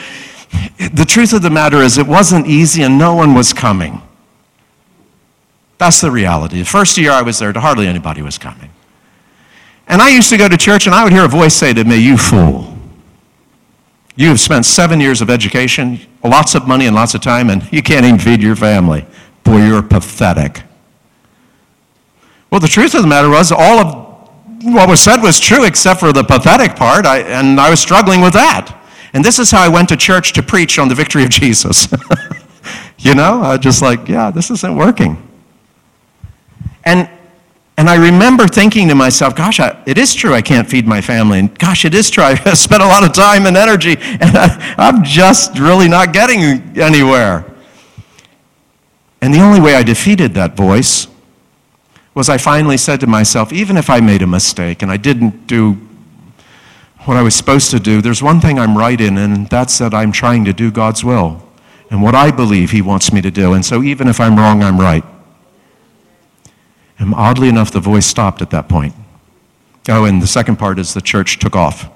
the 0.91 1.05
truth 1.07 1.31
of 1.31 1.43
the 1.43 1.49
matter 1.49 1.77
is 1.77 1.97
it 1.97 2.05
wasn't 2.05 2.45
easy 2.45 2.83
and 2.83 2.97
no 2.97 3.15
one 3.15 3.33
was 3.33 3.53
coming. 3.53 4.01
That's 5.77 6.01
the 6.01 6.11
reality. 6.11 6.59
The 6.59 6.65
first 6.65 6.97
year 6.97 7.11
I 7.11 7.21
was 7.21 7.39
there, 7.39 7.53
hardly 7.53 7.87
anybody 7.87 8.21
was 8.21 8.37
coming. 8.37 8.69
And 9.87 10.01
I 10.01 10.09
used 10.09 10.29
to 10.29 10.35
go 10.35 10.49
to 10.49 10.57
church 10.57 10.87
and 10.87 10.93
I 10.93 11.05
would 11.05 11.13
hear 11.13 11.23
a 11.23 11.29
voice 11.29 11.53
say 11.53 11.73
to 11.73 11.85
me, 11.85 12.05
You 12.05 12.17
fool. 12.17 12.70
You 14.15 14.29
have 14.29 14.39
spent 14.39 14.65
seven 14.65 14.99
years 14.99 15.21
of 15.21 15.29
education, 15.29 15.99
lots 16.23 16.55
of 16.55 16.67
money 16.67 16.85
and 16.85 16.95
lots 16.95 17.13
of 17.13 17.21
time, 17.21 17.49
and 17.49 17.71
you 17.71 17.81
can't 17.81 18.05
even 18.05 18.19
feed 18.19 18.41
your 18.41 18.55
family. 18.55 19.05
Boy, 19.43 19.65
you're 19.65 19.81
pathetic. 19.81 20.63
Well, 22.49 22.59
the 22.59 22.67
truth 22.67 22.93
of 22.93 23.01
the 23.01 23.07
matter 23.07 23.29
was, 23.29 23.51
all 23.51 23.79
of 23.79 24.01
what 24.63 24.89
was 24.89 24.99
said 24.99 25.21
was 25.21 25.39
true 25.39 25.63
except 25.63 25.99
for 25.99 26.11
the 26.11 26.23
pathetic 26.23 26.75
part, 26.75 27.05
I, 27.05 27.19
and 27.19 27.59
I 27.59 27.69
was 27.69 27.79
struggling 27.79 28.21
with 28.21 28.33
that. 28.33 28.77
And 29.13 29.23
this 29.23 29.39
is 29.39 29.51
how 29.51 29.61
I 29.61 29.69
went 29.69 29.89
to 29.89 29.97
church 29.97 30.33
to 30.33 30.43
preach 30.43 30.77
on 30.77 30.87
the 30.87 30.95
victory 30.95 31.23
of 31.23 31.29
Jesus. 31.41 31.87
you 32.99 33.15
know, 33.15 33.41
I 33.41 33.51
was 33.51 33.59
just 33.59 33.81
like, 33.81 34.07
yeah, 34.07 34.31
this 34.31 34.51
isn't 34.51 34.75
working. 34.75 35.27
And 36.83 37.09
and 37.81 37.89
I 37.89 37.95
remember 37.95 38.47
thinking 38.47 38.89
to 38.89 38.93
myself, 38.93 39.35
gosh, 39.35 39.59
I, 39.59 39.75
it 39.87 39.97
is 39.97 40.13
true 40.13 40.35
I 40.35 40.43
can't 40.43 40.69
feed 40.69 40.85
my 40.85 41.01
family. 41.01 41.39
And 41.39 41.57
gosh, 41.57 41.83
it 41.83 41.95
is 41.95 42.11
true 42.11 42.23
I 42.23 42.35
spent 42.53 42.83
a 42.83 42.85
lot 42.85 43.03
of 43.03 43.11
time 43.11 43.47
and 43.47 43.57
energy, 43.57 43.97
and 43.99 44.37
I, 44.37 44.75
I'm 44.77 45.03
just 45.03 45.57
really 45.57 45.89
not 45.89 46.13
getting 46.13 46.77
anywhere. 46.79 47.43
And 49.19 49.33
the 49.33 49.39
only 49.39 49.59
way 49.59 49.73
I 49.73 49.81
defeated 49.81 50.35
that 50.35 50.55
voice 50.55 51.07
was 52.13 52.29
I 52.29 52.37
finally 52.37 52.77
said 52.77 52.99
to 52.99 53.07
myself, 53.07 53.51
even 53.51 53.77
if 53.77 53.89
I 53.89 53.99
made 53.99 54.21
a 54.21 54.27
mistake 54.27 54.83
and 54.83 54.91
I 54.91 54.97
didn't 54.97 55.47
do 55.47 55.73
what 57.05 57.17
I 57.17 57.23
was 57.23 57.33
supposed 57.33 57.71
to 57.71 57.79
do, 57.79 57.99
there's 57.99 58.21
one 58.21 58.39
thing 58.39 58.59
I'm 58.59 58.77
right 58.77 59.01
in, 59.01 59.17
and 59.17 59.47
that's 59.47 59.79
that 59.79 59.91
I'm 59.91 60.11
trying 60.11 60.45
to 60.45 60.53
do 60.53 60.69
God's 60.69 61.03
will 61.03 61.41
and 61.89 62.03
what 62.03 62.13
I 62.13 62.29
believe 62.29 62.69
He 62.69 62.83
wants 62.83 63.11
me 63.11 63.21
to 63.21 63.31
do. 63.31 63.53
And 63.53 63.65
so 63.65 63.81
even 63.81 64.07
if 64.07 64.19
I'm 64.19 64.35
wrong, 64.35 64.61
I'm 64.61 64.79
right. 64.79 65.03
And 67.01 67.15
oddly 67.15 67.49
enough, 67.49 67.71
the 67.71 67.79
voice 67.79 68.05
stopped 68.05 68.43
at 68.43 68.51
that 68.51 68.69
point. 68.69 68.93
Oh, 69.89 70.05
and 70.05 70.21
the 70.21 70.27
second 70.27 70.57
part 70.57 70.77
is 70.77 70.93
the 70.93 71.01
church 71.01 71.39
took 71.39 71.55
off. 71.55 71.89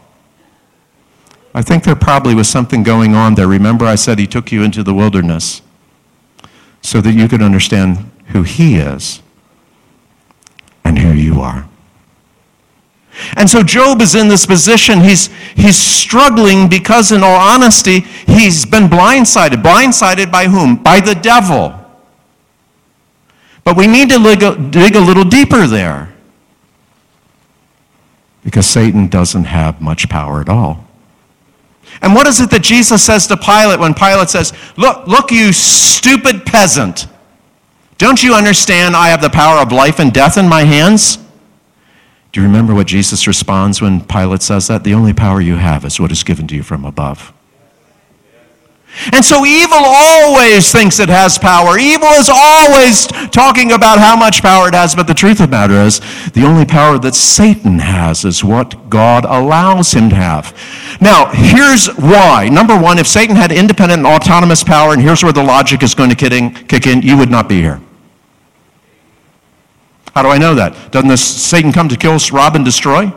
I 1.54 1.62
think 1.62 1.84
there 1.84 1.96
probably 1.96 2.34
was 2.34 2.50
something 2.50 2.82
going 2.82 3.14
on 3.14 3.36
there. 3.36 3.48
Remember, 3.48 3.86
I 3.86 3.96
said 3.96 4.18
he 4.18 4.26
took 4.26 4.52
you 4.52 4.64
into 4.64 4.82
the 4.82 4.96
wilderness 4.96 5.62
so 6.82 7.02
that 7.02 7.14
you 7.14 7.28
could 7.28 7.44
understand 7.44 8.10
who 8.30 8.42
he 8.42 8.78
is 8.78 9.22
and 10.84 10.98
who 10.98 11.14
you 11.14 11.40
are. 11.40 11.70
And 13.38 13.48
so 13.48 13.62
Job 13.62 14.02
is 14.02 14.16
in 14.16 14.28
this 14.28 14.48
position. 14.48 15.02
He's, 15.02 15.28
he's 15.56 15.78
struggling 15.78 16.68
because, 16.68 17.12
in 17.12 17.22
all 17.24 17.40
honesty, 17.40 18.00
he's 18.00 18.66
been 18.66 18.88
blindsided. 18.88 19.62
Blindsided 19.62 20.32
by 20.32 20.48
whom? 20.48 20.78
By 20.78 21.00
the 21.00 21.14
devil. 21.14 21.85
But 23.66 23.76
we 23.76 23.88
need 23.88 24.10
to 24.12 24.70
dig 24.70 24.96
a 24.96 25.00
little 25.02 25.26
deeper 25.26 25.68
there. 25.68 26.14
Because 28.44 28.68
Satan 28.68 29.08
doesn't 29.08 29.46
have 29.46 29.82
much 29.82 30.08
power 30.08 30.40
at 30.40 30.48
all. 30.48 30.86
And 32.02 32.14
what 32.14 32.28
is 32.28 32.40
it 32.40 32.52
that 32.52 32.62
Jesus 32.62 33.04
says 33.04 33.26
to 33.28 33.36
Pilate 33.36 33.80
when 33.80 33.94
Pilate 33.94 34.30
says, 34.30 34.54
Look, 34.78 35.08
look, 35.08 35.32
you 35.32 35.52
stupid 35.52 36.46
peasant. 36.46 37.08
Don't 37.98 38.22
you 38.22 38.36
understand 38.36 38.96
I 38.96 39.10
have 39.10 39.22
the 39.22 39.30
power 39.30 39.58
of 39.58 39.72
life 39.72 40.00
and 40.00 40.14
death 40.14 40.38
in 40.38 40.48
my 40.48 40.64
hands? 40.64 41.18
Do 42.32 42.42
you 42.42 42.46
remember 42.46 42.76
what 42.76 42.86
Jesus 42.86 43.28
responds 43.28 43.82
when 43.82 44.02
Pilate 44.02 44.42
says 44.42 44.68
that? 44.68 44.84
The 44.84 44.94
only 44.94 45.14
power 45.14 45.40
you 45.42 45.56
have 45.56 45.86
is 45.86 46.00
what 46.00 46.12
is 46.12 46.24
given 46.24 46.48
to 46.48 46.56
you 46.56 46.64
from 46.64 46.84
above. 46.84 47.34
And 49.12 49.24
so 49.24 49.46
evil 49.46 49.78
always 49.78 50.72
thinks 50.72 51.00
it 51.00 51.10
has 51.10 51.38
power. 51.38 51.78
Evil 51.78 52.08
is 52.10 52.30
always 52.34 53.08
talking 53.32 53.74
about 53.74 54.00
how 54.00 54.16
much 54.16 54.42
power 54.42 54.68
it 54.68 54.74
has, 54.74 54.96
but 54.96 55.08
the 55.08 55.14
truth 55.14 55.40
of 55.42 55.50
the 55.50 55.56
matter 55.56 55.74
is, 55.74 56.00
the 56.32 56.44
only 56.46 56.66
power 56.66 56.98
that 57.00 57.14
Satan 57.14 57.80
has 57.80 58.24
is 58.24 58.44
what 58.44 58.90
God 58.90 59.26
allows 59.26 59.92
him 59.92 60.10
to 60.10 60.16
have. 60.16 60.58
Now, 61.02 61.28
here's 61.34 61.88
why. 61.88 62.50
Number 62.50 62.80
one, 62.80 62.98
if 62.98 63.08
Satan 63.08 63.36
had 63.36 63.52
independent 63.52 64.06
and 64.06 64.08
autonomous 64.08 64.64
power, 64.64 64.94
and 64.94 65.02
here's 65.02 65.24
where 65.24 65.34
the 65.34 65.44
logic 65.44 65.84
is 65.84 65.94
going 65.94 66.10
to 66.10 66.16
kick 66.16 66.88
in, 66.88 67.02
you 67.02 67.18
would 67.18 67.30
not 67.30 67.50
be 67.50 67.62
here. 67.62 67.82
How 70.14 70.24
do 70.24 70.30
I 70.30 70.38
know 70.38 70.56
that? 70.56 70.92
Doesn't 70.92 71.10
this 71.10 71.22
Satan 71.22 71.74
come 71.74 71.90
to 71.90 71.98
kill, 71.98 72.18
rob, 72.32 72.56
and 72.56 72.64
destroy? 72.64 73.12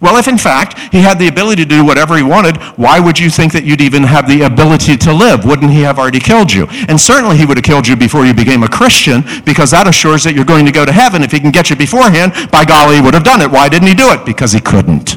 Well, 0.00 0.18
if 0.18 0.28
in 0.28 0.36
fact 0.36 0.78
he 0.92 1.00
had 1.00 1.18
the 1.18 1.28
ability 1.28 1.64
to 1.64 1.68
do 1.68 1.84
whatever 1.84 2.16
he 2.16 2.22
wanted, 2.22 2.56
why 2.76 3.00
would 3.00 3.18
you 3.18 3.30
think 3.30 3.52
that 3.52 3.64
you'd 3.64 3.80
even 3.80 4.02
have 4.02 4.28
the 4.28 4.42
ability 4.42 4.96
to 4.98 5.12
live? 5.12 5.44
Wouldn't 5.44 5.70
he 5.70 5.80
have 5.82 5.98
already 5.98 6.20
killed 6.20 6.52
you? 6.52 6.66
And 6.88 7.00
certainly 7.00 7.38
he 7.38 7.46
would 7.46 7.56
have 7.56 7.64
killed 7.64 7.88
you 7.88 7.96
before 7.96 8.26
you 8.26 8.34
became 8.34 8.62
a 8.62 8.68
Christian 8.68 9.24
because 9.44 9.70
that 9.70 9.88
assures 9.88 10.22
that 10.24 10.34
you're 10.34 10.44
going 10.44 10.66
to 10.66 10.72
go 10.72 10.84
to 10.84 10.92
heaven. 10.92 11.22
If 11.22 11.32
he 11.32 11.40
can 11.40 11.50
get 11.50 11.70
you 11.70 11.76
beforehand, 11.76 12.50
by 12.50 12.64
golly, 12.64 12.96
he 12.96 13.00
would 13.00 13.14
have 13.14 13.24
done 13.24 13.40
it. 13.40 13.50
Why 13.50 13.68
didn't 13.68 13.88
he 13.88 13.94
do 13.94 14.12
it? 14.12 14.26
Because 14.26 14.52
he 14.52 14.60
couldn't. 14.60 15.16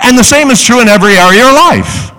And 0.00 0.18
the 0.18 0.24
same 0.24 0.50
is 0.50 0.62
true 0.62 0.80
in 0.80 0.88
every 0.88 1.16
area 1.16 1.46
of 1.46 1.54
life. 1.54 2.12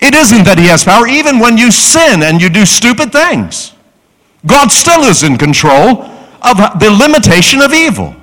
It 0.00 0.14
isn't 0.14 0.44
that 0.44 0.58
he 0.58 0.66
has 0.66 0.84
power, 0.84 1.06
even 1.06 1.38
when 1.38 1.58
you 1.58 1.70
sin 1.70 2.22
and 2.22 2.40
you 2.40 2.48
do 2.48 2.64
stupid 2.64 3.12
things. 3.12 3.72
God 4.46 4.70
still 4.70 5.02
is 5.02 5.22
in 5.22 5.36
control 5.36 6.02
of 6.42 6.56
the 6.78 6.90
limitation 6.90 7.60
of 7.60 7.72
evil. 7.72 8.14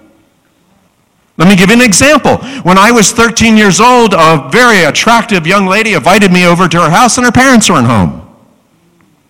Let 1.40 1.48
me 1.48 1.56
give 1.56 1.70
you 1.70 1.76
an 1.76 1.82
example. 1.82 2.36
When 2.64 2.78
I 2.78 2.92
was 2.92 3.14
13 3.14 3.56
years 3.56 3.80
old, 3.80 4.14
a 4.14 4.50
very 4.52 4.84
attractive 4.84 5.48
young 5.48 5.68
lady 5.68 5.94
invited 5.94 6.34
me 6.34 6.46
over 6.46 6.68
to 6.68 6.82
her 6.82 6.90
house, 6.90 7.18
and 7.18 7.26
her 7.26 7.32
parents 7.32 7.70
weren't 7.70 7.88
home. 7.88 8.20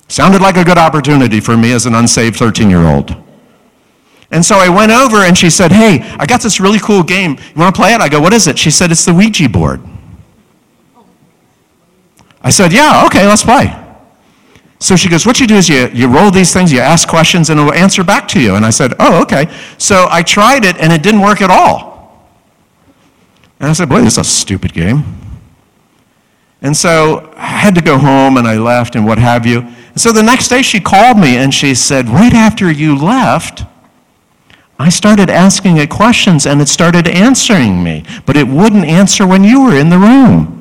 Sounded 0.08 0.42
like 0.42 0.58
a 0.58 0.64
good 0.64 0.80
opportunity 0.80 1.40
for 1.40 1.56
me 1.56 1.72
as 1.72 1.86
an 1.86 1.94
unsaved 1.94 2.38
13 2.38 2.68
year 2.68 2.84
old. 2.84 3.16
And 4.32 4.44
so 4.44 4.56
I 4.56 4.70
went 4.70 4.92
over 4.92 5.18
and 5.18 5.38
she 5.38 5.52
said, 5.52 5.72
Hey, 5.72 6.02
I 6.18 6.26
got 6.26 6.42
this 6.42 6.60
really 6.60 6.80
cool 6.80 7.04
game. 7.04 7.32
You 7.34 7.62
want 7.62 7.76
to 7.76 7.80
play 7.80 7.94
it? 7.94 8.02
I 8.02 8.10
go, 8.10 8.20
What 8.20 8.34
is 8.34 8.48
it? 8.48 8.58
She 8.58 8.72
said, 8.72 8.92
It's 8.92 9.06
the 9.06 9.14
Ouija 9.14 9.48
board. 9.48 9.80
I 12.42 12.50
said, 12.50 12.74
Yeah, 12.74 13.04
okay, 13.06 13.28
let's 13.28 13.44
play. 13.44 13.76
So 14.80 14.96
she 14.96 15.10
goes, 15.10 15.28
What 15.28 15.40
you 15.40 15.46
do 15.46 15.56
is 15.56 15.70
you, 15.70 15.90
you 15.94 16.08
roll 16.08 16.32
these 16.32 16.54
things, 16.54 16.72
you 16.72 16.80
ask 16.80 17.08
questions, 17.08 17.52
and 17.52 17.60
it 17.60 17.64
will 17.64 17.74
answer 17.74 18.04
back 18.04 18.28
to 18.30 18.40
you. 18.40 18.56
And 18.56 18.66
I 18.66 18.72
said, 18.72 18.94
Oh, 19.00 19.22
okay. 19.22 19.48
So 19.78 20.08
I 20.10 20.24
tried 20.24 20.66
it, 20.66 20.76
and 20.78 20.92
it 20.92 21.04
didn't 21.04 21.22
work 21.22 21.42
at 21.42 21.52
all. 21.52 21.89
And 23.60 23.70
I 23.70 23.74
said, 23.74 23.90
Boy, 23.90 24.02
this 24.02 24.14
is 24.14 24.20
a 24.20 24.24
stupid 24.24 24.74
game. 24.74 25.04
And 26.62 26.76
so 26.76 27.32
I 27.36 27.46
had 27.46 27.76
to 27.76 27.82
go 27.82 27.98
home 27.98 28.38
and 28.38 28.48
I 28.48 28.58
left 28.58 28.96
and 28.96 29.06
what 29.06 29.18
have 29.18 29.46
you. 29.46 29.60
And 29.60 30.00
so 30.00 30.12
the 30.12 30.24
next 30.24 30.50
day 30.50 30.62
she 30.62 30.80
called 30.80 31.18
me 31.18 31.38
and 31.38 31.54
she 31.54 31.74
said, 31.76 32.10
Right 32.10 32.34
after 32.34 32.72
you 32.72 32.98
left, 32.98 33.64
I 34.78 34.90
started 34.90 35.30
asking 35.30 35.78
it 35.78 35.90
questions 35.90 36.46
and 36.46 36.62
it 36.62 36.70
started 36.70 37.08
answering 37.08 37.84
me, 37.84 38.06
but 38.26 38.38
it 38.38 38.48
wouldn't 38.48 38.86
answer 38.86 39.28
when 39.28 39.44
you 39.44 39.64
were 39.64 39.76
in 39.76 39.90
the 39.90 40.00
room. 40.00 40.56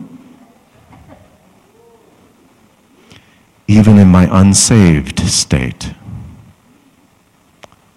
Even 3.69 3.99
in 3.99 4.09
my 4.09 4.29
unsaved 4.31 5.21
state. 5.21 5.93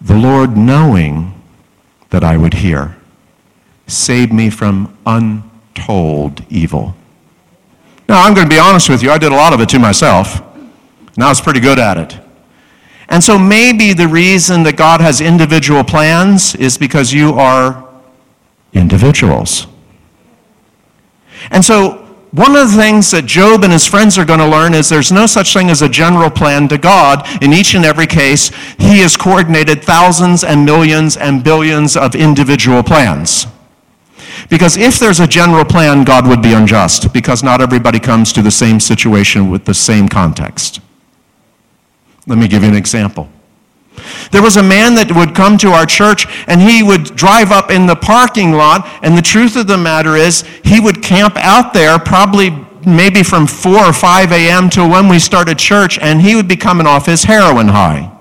The 0.00 0.16
Lord, 0.16 0.56
knowing 0.56 1.40
that 2.10 2.22
I 2.22 2.36
would 2.36 2.54
hear, 2.54 2.96
saved 3.86 4.32
me 4.32 4.50
from 4.50 4.96
untold 5.06 6.44
evil. 6.50 6.94
Now, 8.08 8.22
I'm 8.22 8.34
going 8.34 8.48
to 8.48 8.54
be 8.54 8.58
honest 8.58 8.88
with 8.88 9.02
you, 9.02 9.10
I 9.10 9.18
did 9.18 9.32
a 9.32 9.34
lot 9.34 9.52
of 9.52 9.60
it 9.60 9.68
to 9.70 9.78
myself, 9.78 10.42
and 11.14 11.24
I 11.24 11.28
was 11.28 11.40
pretty 11.40 11.60
good 11.60 11.78
at 11.78 11.96
it. 11.96 12.18
And 13.08 13.22
so 13.22 13.38
maybe 13.38 13.92
the 13.92 14.08
reason 14.08 14.62
that 14.62 14.76
God 14.76 15.00
has 15.00 15.20
individual 15.20 15.84
plans 15.84 16.54
is 16.54 16.78
because 16.78 17.12
you 17.12 17.34
are 17.34 17.86
individuals. 18.72 19.66
And 21.50 21.64
so 21.64 21.98
one 22.32 22.56
of 22.56 22.70
the 22.70 22.76
things 22.76 23.10
that 23.10 23.26
Job 23.26 23.62
and 23.62 23.72
his 23.72 23.86
friends 23.86 24.16
are 24.16 24.24
going 24.24 24.38
to 24.38 24.48
learn 24.48 24.72
is 24.72 24.88
there's 24.88 25.12
no 25.12 25.26
such 25.26 25.52
thing 25.52 25.68
as 25.68 25.82
a 25.82 25.88
general 25.88 26.30
plan 26.30 26.68
to 26.68 26.78
God. 26.78 27.28
In 27.42 27.52
each 27.52 27.74
and 27.74 27.84
every 27.84 28.06
case, 28.06 28.48
he 28.78 29.00
has 29.00 29.18
coordinated 29.18 29.84
thousands 29.84 30.42
and 30.42 30.64
millions 30.64 31.18
and 31.18 31.44
billions 31.44 31.94
of 31.94 32.14
individual 32.14 32.82
plans. 32.82 33.46
Because 34.52 34.76
if 34.76 34.98
there's 34.98 35.18
a 35.18 35.26
general 35.26 35.64
plan, 35.64 36.04
God 36.04 36.26
would 36.26 36.42
be 36.42 36.52
unjust, 36.52 37.10
because 37.14 37.42
not 37.42 37.62
everybody 37.62 37.98
comes 37.98 38.34
to 38.34 38.42
the 38.42 38.50
same 38.50 38.80
situation 38.80 39.50
with 39.50 39.64
the 39.64 39.72
same 39.72 40.10
context. 40.10 40.82
Let 42.26 42.36
me 42.36 42.48
give 42.48 42.62
you 42.62 42.68
an 42.68 42.76
example. 42.76 43.30
There 44.30 44.42
was 44.42 44.58
a 44.58 44.62
man 44.62 44.94
that 44.96 45.10
would 45.10 45.34
come 45.34 45.56
to 45.56 45.68
our 45.68 45.86
church 45.86 46.26
and 46.48 46.60
he 46.60 46.82
would 46.82 47.16
drive 47.16 47.50
up 47.50 47.70
in 47.70 47.86
the 47.86 47.96
parking 47.96 48.52
lot, 48.52 48.86
and 49.02 49.16
the 49.16 49.22
truth 49.22 49.56
of 49.56 49.68
the 49.68 49.78
matter 49.78 50.16
is, 50.16 50.42
he 50.62 50.80
would 50.80 51.02
camp 51.02 51.34
out 51.38 51.72
there 51.72 51.98
probably 51.98 52.50
maybe 52.86 53.22
from 53.22 53.46
4 53.46 53.78
or 53.78 53.92
5 53.94 54.32
a.m. 54.32 54.68
to 54.68 54.86
when 54.86 55.08
we 55.08 55.18
started 55.18 55.58
church, 55.58 55.98
and 55.98 56.20
he 56.20 56.36
would 56.36 56.46
be 56.46 56.56
coming 56.56 56.86
off 56.86 57.06
his 57.06 57.24
heroin 57.24 57.68
high. 57.68 58.11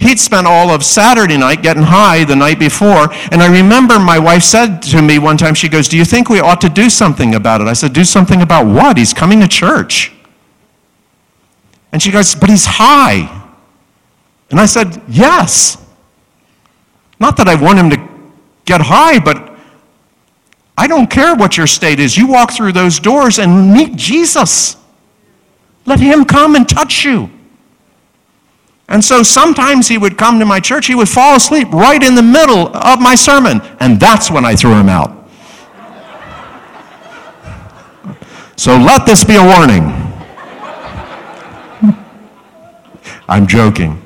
He'd 0.00 0.18
spent 0.18 0.46
all 0.46 0.70
of 0.70 0.84
Saturday 0.84 1.36
night 1.36 1.62
getting 1.62 1.82
high 1.82 2.24
the 2.24 2.36
night 2.36 2.58
before, 2.58 3.12
and 3.30 3.42
I 3.42 3.50
remember 3.50 3.98
my 3.98 4.18
wife 4.18 4.42
said 4.42 4.82
to 4.82 5.02
me 5.02 5.18
one 5.18 5.36
time, 5.36 5.54
she 5.54 5.68
goes, 5.68 5.88
Do 5.88 5.96
you 5.96 6.04
think 6.04 6.28
we 6.28 6.40
ought 6.40 6.60
to 6.62 6.68
do 6.68 6.90
something 6.90 7.34
about 7.34 7.60
it? 7.60 7.66
I 7.66 7.72
said, 7.72 7.92
Do 7.92 8.04
something 8.04 8.42
about 8.42 8.66
what? 8.66 8.96
He's 8.96 9.12
coming 9.12 9.40
to 9.40 9.48
church. 9.48 10.12
And 11.92 12.02
she 12.02 12.10
goes, 12.10 12.34
But 12.34 12.50
he's 12.50 12.66
high. 12.66 13.36
And 14.50 14.60
I 14.60 14.66
said, 14.66 15.02
Yes. 15.08 15.76
Not 17.18 17.36
that 17.36 17.48
I 17.48 17.54
want 17.54 17.78
him 17.78 17.90
to 17.90 18.08
get 18.64 18.80
high, 18.80 19.18
but 19.18 19.50
I 20.76 20.86
don't 20.86 21.10
care 21.10 21.34
what 21.34 21.58
your 21.58 21.66
state 21.66 22.00
is. 22.00 22.16
You 22.16 22.26
walk 22.26 22.52
through 22.52 22.72
those 22.72 22.98
doors 22.98 23.38
and 23.38 23.72
meet 23.72 23.96
Jesus. 23.96 24.76
Let 25.84 26.00
him 26.00 26.24
come 26.24 26.56
and 26.56 26.66
touch 26.66 27.04
you. 27.04 27.30
And 28.90 29.04
so 29.04 29.22
sometimes 29.22 29.86
he 29.86 29.96
would 29.96 30.18
come 30.18 30.40
to 30.40 30.44
my 30.44 30.58
church, 30.58 30.86
he 30.86 30.96
would 30.96 31.08
fall 31.08 31.36
asleep 31.36 31.68
right 31.72 32.02
in 32.02 32.16
the 32.16 32.22
middle 32.22 32.76
of 32.76 33.00
my 33.00 33.14
sermon, 33.14 33.60
and 33.78 34.00
that's 34.00 34.30
when 34.30 34.44
I 34.44 34.56
threw 34.56 34.74
him 34.74 34.88
out. 34.88 35.16
So 38.56 38.76
let 38.76 39.06
this 39.06 39.22
be 39.24 39.36
a 39.36 39.42
warning. 39.42 39.84
I'm 43.28 43.46
joking. 43.46 44.02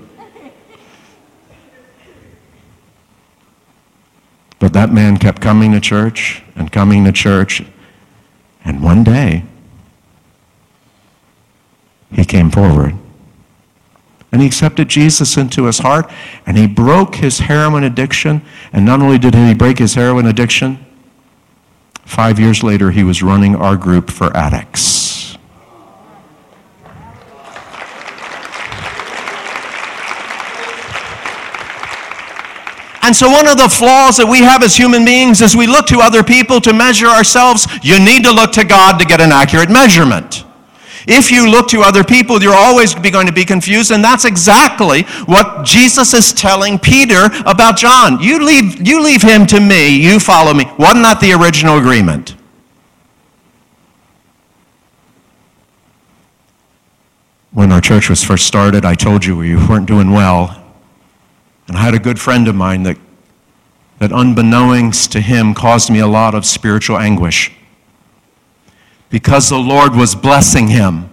But 4.59 4.75
that 4.75 4.93
man 4.93 5.17
kept 5.17 5.41
coming 5.41 5.73
to 5.73 5.81
church 5.81 6.43
and 6.55 6.71
coming 6.71 7.05
to 7.05 7.13
church. 7.13 7.65
And 8.67 8.83
one 8.83 9.03
day, 9.03 9.45
he 12.13 12.25
came 12.25 12.51
forward. 12.51 12.95
And 14.35 14.41
he 14.41 14.49
accepted 14.49 14.89
Jesus 14.89 15.37
into 15.37 15.67
his 15.67 15.79
heart, 15.79 16.11
and 16.45 16.59
he 16.59 16.67
broke 16.67 17.15
his 17.15 17.39
heroin 17.39 17.85
addiction. 17.85 18.43
And 18.73 18.85
not 18.85 19.01
only 19.01 19.17
did 19.17 19.33
he 19.33 19.55
break 19.55 19.79
his 19.79 19.95
heroin 19.95 20.27
addiction, 20.27 20.85
five 22.05 22.41
years 22.41 22.65
later, 22.65 22.91
he 22.91 23.05
was 23.05 23.23
running 23.23 23.55
our 23.55 23.77
group 23.77 24.11
for 24.11 24.37
addicts. 24.37 25.39
And 33.03 33.15
so, 33.15 33.31
one 33.31 33.47
of 33.47 33.57
the 33.57 33.69
flaws 33.69 34.17
that 34.17 34.27
we 34.29 34.41
have 34.41 34.65
as 34.65 34.75
human 34.75 35.05
beings 35.05 35.43
is 35.43 35.55
we 35.55 35.69
look 35.69 35.87
to 35.87 36.01
other 36.01 36.25
people 36.25 36.61
to 36.63 36.73
measure 36.73 37.07
ourselves. 37.07 37.69
You 37.85 38.01
need 38.01 38.25
to 38.25 38.33
look 38.33 38.51
to 38.55 38.65
God 38.65 38.99
to 38.99 39.05
get 39.05 39.21
an 39.21 39.31
accurate 39.31 39.71
measurement. 39.71 40.45
If 41.07 41.31
you 41.31 41.51
look 41.51 41.69
to 41.69 41.83
other 41.83 42.03
people, 42.03 42.43
you're 42.43 42.55
always 42.55 42.95
going 42.95 43.27
to 43.27 43.33
be 43.33 43.45
confused, 43.45 43.91
and 43.91 44.03
that's 44.03 44.25
exactly 44.25 45.03
what 45.27 45.65
Jesus 45.65 46.15
is 46.15 46.33
telling 46.33 46.79
Peter 46.79 47.27
about 47.45 47.77
John. 47.77 48.21
You 48.21 48.45
leave, 48.45 48.87
you 48.87 49.03
leave 49.03 49.23
him 49.23 49.47
to 49.47 49.61
me, 49.61 49.97
you 49.97 50.19
follow 50.19 50.55
me. 50.55 50.65
Wasn't 50.79 51.03
that 51.03 51.19
the 51.21 51.33
original 51.33 51.79
agreement? 51.79 52.37
When 57.53 57.71
our 57.71 57.81
church 57.81 58.09
was 58.09 58.25
first 58.25 58.47
started, 58.47 58.85
I 58.85 58.95
told 58.95 59.25
you 59.25 59.37
we 59.37 59.55
weren't 59.55 59.87
doing 59.87 60.11
well. 60.11 60.61
And 61.69 61.77
I 61.77 61.81
had 61.81 61.95
a 61.95 61.99
good 61.99 62.19
friend 62.19 62.49
of 62.49 62.55
mine 62.55 62.83
that, 62.85 62.99
that 63.99 64.11
unbeknownst 64.11 65.13
to 65.13 65.21
him, 65.21 65.55
caused 65.55 65.91
me 65.91 65.99
a 65.99 66.07
lot 66.07 66.35
of 66.35 66.47
spiritual 66.47 66.99
anguish 66.99 67.53
because 69.15 69.49
the 69.49 69.57
Lord 69.57 69.95
was 69.95 70.17
blessing 70.17 70.67
him. 70.67 71.09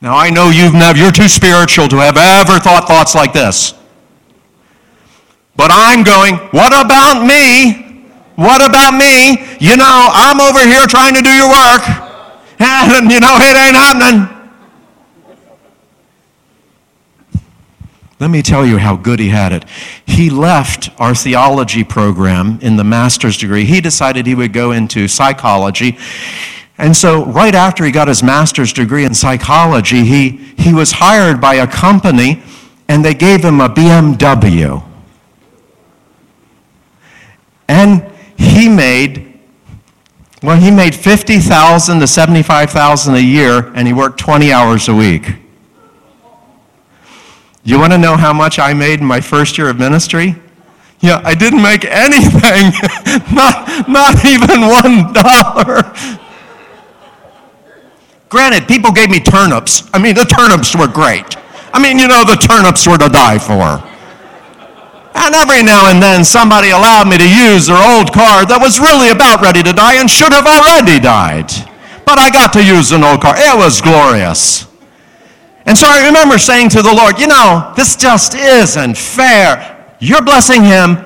Now, 0.00 0.16
I 0.16 0.30
know 0.30 0.50
you've 0.50 0.72
never, 0.72 0.96
you're 0.96 1.10
too 1.10 1.26
spiritual 1.26 1.88
to 1.88 1.96
have 1.96 2.16
ever 2.16 2.60
thought 2.60 2.86
thoughts 2.86 3.16
like 3.16 3.32
this. 3.32 3.74
But 5.56 5.72
I'm 5.74 6.04
going, 6.04 6.36
what 6.54 6.70
about 6.70 7.26
me? 7.26 8.06
What 8.36 8.62
about 8.62 8.94
me? 8.94 9.50
You 9.58 9.76
know, 9.76 10.06
I'm 10.14 10.38
over 10.40 10.62
here 10.62 10.86
trying 10.86 11.14
to 11.14 11.22
do 11.22 11.30
your 11.34 11.50
work, 11.50 11.82
and 12.62 13.10
you 13.10 13.18
know, 13.18 13.34
it 13.42 13.56
ain't 13.58 13.74
happening. 13.74 14.35
Let 18.18 18.30
me 18.30 18.40
tell 18.40 18.64
you 18.64 18.78
how 18.78 18.96
good 18.96 19.20
he 19.20 19.28
had 19.28 19.52
it. 19.52 19.64
He 20.06 20.30
left 20.30 20.88
our 20.98 21.14
theology 21.14 21.84
program 21.84 22.58
in 22.62 22.76
the 22.76 22.84
master's 22.84 23.36
degree. 23.36 23.66
He 23.66 23.82
decided 23.82 24.26
he 24.26 24.34
would 24.34 24.54
go 24.54 24.72
into 24.72 25.06
psychology. 25.06 25.98
And 26.78 26.96
so, 26.96 27.26
right 27.26 27.54
after 27.54 27.84
he 27.84 27.90
got 27.90 28.08
his 28.08 28.22
master's 28.22 28.72
degree 28.72 29.04
in 29.04 29.14
psychology, 29.14 30.04
he, 30.04 30.30
he 30.58 30.72
was 30.72 30.92
hired 30.92 31.40
by 31.40 31.56
a 31.56 31.66
company 31.66 32.42
and 32.88 33.04
they 33.04 33.14
gave 33.14 33.44
him 33.44 33.60
a 33.60 33.68
BMW. 33.68 34.82
And 37.68 38.10
he 38.38 38.68
made, 38.68 39.40
well, 40.42 40.58
he 40.58 40.70
made 40.70 40.94
50,000 40.94 42.00
to 42.00 42.06
75,000 42.06 43.14
a 43.14 43.18
year 43.18 43.72
and 43.74 43.86
he 43.86 43.92
worked 43.92 44.18
20 44.20 44.52
hours 44.52 44.88
a 44.88 44.94
week. 44.94 45.36
You 47.66 47.80
want 47.80 47.92
to 47.92 47.98
know 47.98 48.16
how 48.16 48.32
much 48.32 48.60
I 48.60 48.72
made 48.74 49.00
in 49.00 49.06
my 49.06 49.20
first 49.20 49.58
year 49.58 49.68
of 49.68 49.76
ministry? 49.76 50.36
Yeah, 51.00 51.20
I 51.24 51.34
didn't 51.34 51.60
make 51.60 51.84
anything, 51.84 52.70
not, 53.34 53.88
not 53.88 54.24
even 54.24 54.70
one 54.70 55.12
dollar. 55.12 55.82
Granted, 58.28 58.68
people 58.68 58.92
gave 58.92 59.10
me 59.10 59.18
turnips. 59.18 59.90
I 59.92 59.98
mean, 59.98 60.14
the 60.14 60.24
turnips 60.24 60.76
were 60.76 60.86
great. 60.86 61.36
I 61.74 61.82
mean, 61.82 61.98
you 61.98 62.06
know, 62.06 62.22
the 62.22 62.36
turnips 62.36 62.86
were 62.86 62.98
to 62.98 63.08
die 63.08 63.38
for. 63.38 63.82
And 65.18 65.34
every 65.34 65.64
now 65.64 65.90
and 65.90 66.00
then 66.00 66.24
somebody 66.24 66.70
allowed 66.70 67.08
me 67.08 67.18
to 67.18 67.28
use 67.28 67.66
their 67.66 67.82
old 67.82 68.12
car 68.12 68.46
that 68.46 68.62
was 68.62 68.78
really 68.78 69.10
about 69.10 69.42
ready 69.42 69.62
to 69.64 69.72
die 69.72 69.98
and 69.98 70.08
should 70.08 70.32
have 70.32 70.46
already 70.46 71.00
died. 71.00 71.50
But 72.06 72.20
I 72.20 72.30
got 72.30 72.52
to 72.52 72.62
use 72.62 72.92
an 72.92 73.02
old 73.02 73.22
car. 73.22 73.34
It 73.36 73.58
was 73.58 73.80
glorious. 73.80 74.65
And 75.66 75.76
so 75.76 75.86
I 75.88 76.06
remember 76.06 76.38
saying 76.38 76.68
to 76.70 76.82
the 76.82 76.94
Lord, 76.94 77.18
you 77.18 77.26
know, 77.26 77.72
this 77.76 77.96
just 77.96 78.34
isn't 78.34 78.96
fair. 78.96 79.96
You're 80.00 80.22
blessing 80.22 80.62
him. 80.62 80.96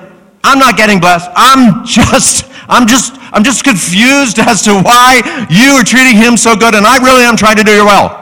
I'm 0.43 0.59
not 0.59 0.77
getting 0.77 0.99
blessed. 0.99 1.29
I'm 1.35 1.83
just, 1.85 2.45
I'm 2.69 2.87
just, 2.87 3.15
I'm 3.33 3.43
just 3.43 3.63
confused 3.63 4.37
as 4.37 4.61
to 4.63 4.73
why 4.73 5.47
you 5.49 5.71
are 5.71 5.83
treating 5.83 6.15
him 6.15 6.37
so 6.37 6.55
good, 6.55 6.75
and 6.75 6.85
I 6.85 6.97
really 7.03 7.23
am 7.23 7.35
trying 7.35 7.57
to 7.57 7.63
do 7.63 7.71
you 7.71 7.85
well. 7.85 8.19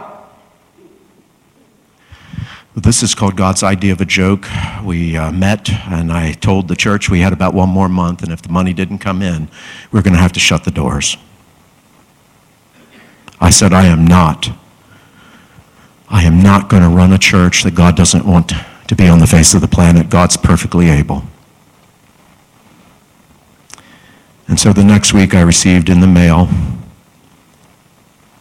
This 2.75 3.03
is 3.03 3.13
called 3.13 3.35
God's 3.35 3.61
idea 3.61 3.91
of 3.91 3.99
a 3.99 4.05
joke. 4.05 4.47
We 4.81 5.17
uh, 5.17 5.33
met, 5.33 5.69
and 5.69 6.13
I 6.13 6.31
told 6.31 6.69
the 6.69 6.75
church 6.77 7.09
we 7.09 7.19
had 7.19 7.33
about 7.33 7.53
one 7.53 7.67
more 7.67 7.89
month, 7.89 8.23
and 8.23 8.31
if 8.31 8.41
the 8.41 8.49
money 8.49 8.71
didn't 8.71 8.99
come 8.99 9.21
in, 9.21 9.49
we 9.91 9.99
are 9.99 10.03
going 10.03 10.13
to 10.13 10.21
have 10.21 10.31
to 10.33 10.39
shut 10.39 10.63
the 10.63 10.71
doors. 10.71 11.17
I 13.41 13.49
said, 13.49 13.73
I 13.73 13.87
am 13.87 14.05
not 14.07 14.51
I 16.09 16.23
am 16.23 16.41
not 16.41 16.69
going 16.69 16.81
to 16.81 16.89
run 16.89 17.13
a 17.13 17.17
church 17.17 17.63
that 17.63 17.75
God 17.75 17.95
doesn't 17.95 18.25
want 18.25 18.51
to 18.87 18.95
be 18.95 19.07
on 19.07 19.19
the 19.19 19.27
face 19.27 19.53
of 19.53 19.61
the 19.61 19.67
planet. 19.67 20.09
God's 20.09 20.37
perfectly 20.37 20.89
able. 20.89 21.23
And 24.47 24.59
so 24.59 24.73
the 24.73 24.83
next 24.83 25.13
week 25.13 25.35
I 25.35 25.41
received 25.41 25.89
in 25.89 25.99
the 25.99 26.07
mail 26.07 26.49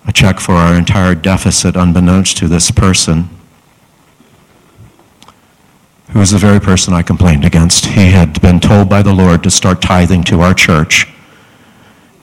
a 0.07 0.13
check 0.13 0.41
for 0.41 0.53
our 0.53 0.75
entire 0.75 1.15
deficit, 1.15 1.77
unbeknownst 1.77 2.39
to 2.39 2.49
this 2.49 2.71
person. 2.71 3.29
who 6.11 6.19
was 6.19 6.31
the 6.31 6.39
very 6.39 6.61
person 6.61 6.95
I 6.95 7.03
complained 7.03 7.45
against. 7.45 7.87
He 7.87 8.11
had 8.11 8.41
been 8.41 8.61
told 8.61 8.89
by 8.89 9.03
the 9.03 9.13
Lord 9.13 9.43
to 9.43 9.51
start 9.51 9.83
tithing 9.83 10.25
to 10.25 10.41
our 10.41 10.55
church. 10.55 11.07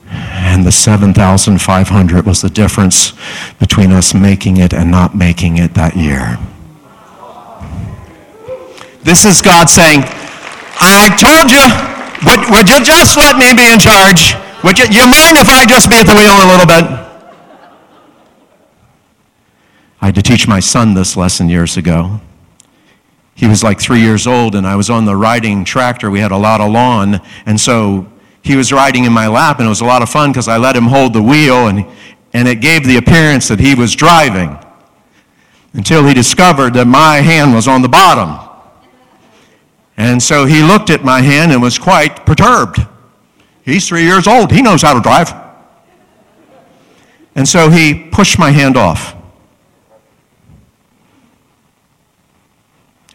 And 0.09 0.65
the 0.65 0.71
7,500 0.71 2.25
was 2.25 2.41
the 2.41 2.49
difference 2.49 3.13
between 3.59 3.91
us 3.91 4.13
making 4.13 4.57
it 4.57 4.73
and 4.73 4.91
not 4.91 5.15
making 5.15 5.57
it 5.57 5.73
that 5.73 5.95
year. 5.95 6.37
This 9.03 9.25
is 9.25 9.41
God 9.41 9.69
saying, 9.69 10.01
I 10.81 11.09
told 11.17 11.51
you, 11.51 11.61
would, 12.25 12.49
would 12.49 12.69
you 12.69 12.83
just 12.83 13.17
let 13.17 13.37
me 13.37 13.53
be 13.53 13.71
in 13.71 13.79
charge? 13.79 14.35
Would 14.63 14.79
you, 14.79 14.85
you 14.85 15.05
mind 15.05 15.37
if 15.37 15.49
I 15.49 15.65
just 15.67 15.89
be 15.89 15.97
at 15.97 16.07
the 16.07 16.15
wheel 16.15 16.33
a 16.33 16.47
little 16.49 16.65
bit? 16.65 17.05
I 20.01 20.07
had 20.07 20.15
to 20.15 20.21
teach 20.21 20.47
my 20.47 20.59
son 20.59 20.93
this 20.93 21.15
lesson 21.15 21.49
years 21.49 21.77
ago. 21.77 22.19
He 23.35 23.47
was 23.47 23.63
like 23.63 23.79
three 23.79 24.01
years 24.01 24.25
old, 24.25 24.55
and 24.55 24.65
I 24.65 24.75
was 24.75 24.89
on 24.89 25.05
the 25.05 25.15
riding 25.15 25.65
tractor. 25.65 26.09
We 26.09 26.19
had 26.19 26.31
a 26.31 26.37
lot 26.37 26.61
of 26.61 26.71
lawn, 26.71 27.21
and 27.45 27.59
so 27.59 28.07
he 28.45 28.55
was 28.55 28.71
riding 28.71 29.05
in 29.05 29.11
my 29.11 29.27
lap, 29.27 29.57
and 29.57 29.65
it 29.65 29.69
was 29.69 29.81
a 29.81 29.85
lot 29.85 30.03
of 30.03 30.09
fun 30.09 30.31
because 30.31 30.47
I 30.47 30.57
let 30.57 30.75
him 30.75 30.83
hold 30.83 31.13
the 31.13 31.21
wheel, 31.21 31.67
and, 31.67 31.83
and 32.31 32.47
it 32.47 32.61
gave 32.61 32.85
the 32.85 32.97
appearance 32.97 33.47
that 33.47 33.59
he 33.59 33.73
was 33.73 33.95
driving 33.95 34.55
until 35.73 36.05
he 36.05 36.13
discovered 36.13 36.75
that 36.75 36.85
my 36.85 37.17
hand 37.17 37.55
was 37.55 37.67
on 37.67 37.81
the 37.81 37.89
bottom. 37.89 38.39
And 39.97 40.21
so 40.21 40.45
he 40.45 40.61
looked 40.61 40.91
at 40.91 41.03
my 41.03 41.21
hand 41.21 41.51
and 41.51 41.61
was 41.61 41.79
quite 41.79 42.25
perturbed. 42.27 42.85
He's 43.63 43.87
three 43.87 44.03
years 44.03 44.27
old, 44.27 44.51
he 44.51 44.61
knows 44.61 44.83
how 44.83 44.93
to 44.93 45.01
drive. 45.01 45.33
And 47.33 47.47
so 47.47 47.69
he 47.71 48.09
pushed 48.11 48.37
my 48.37 48.51
hand 48.51 48.77
off. 48.77 49.15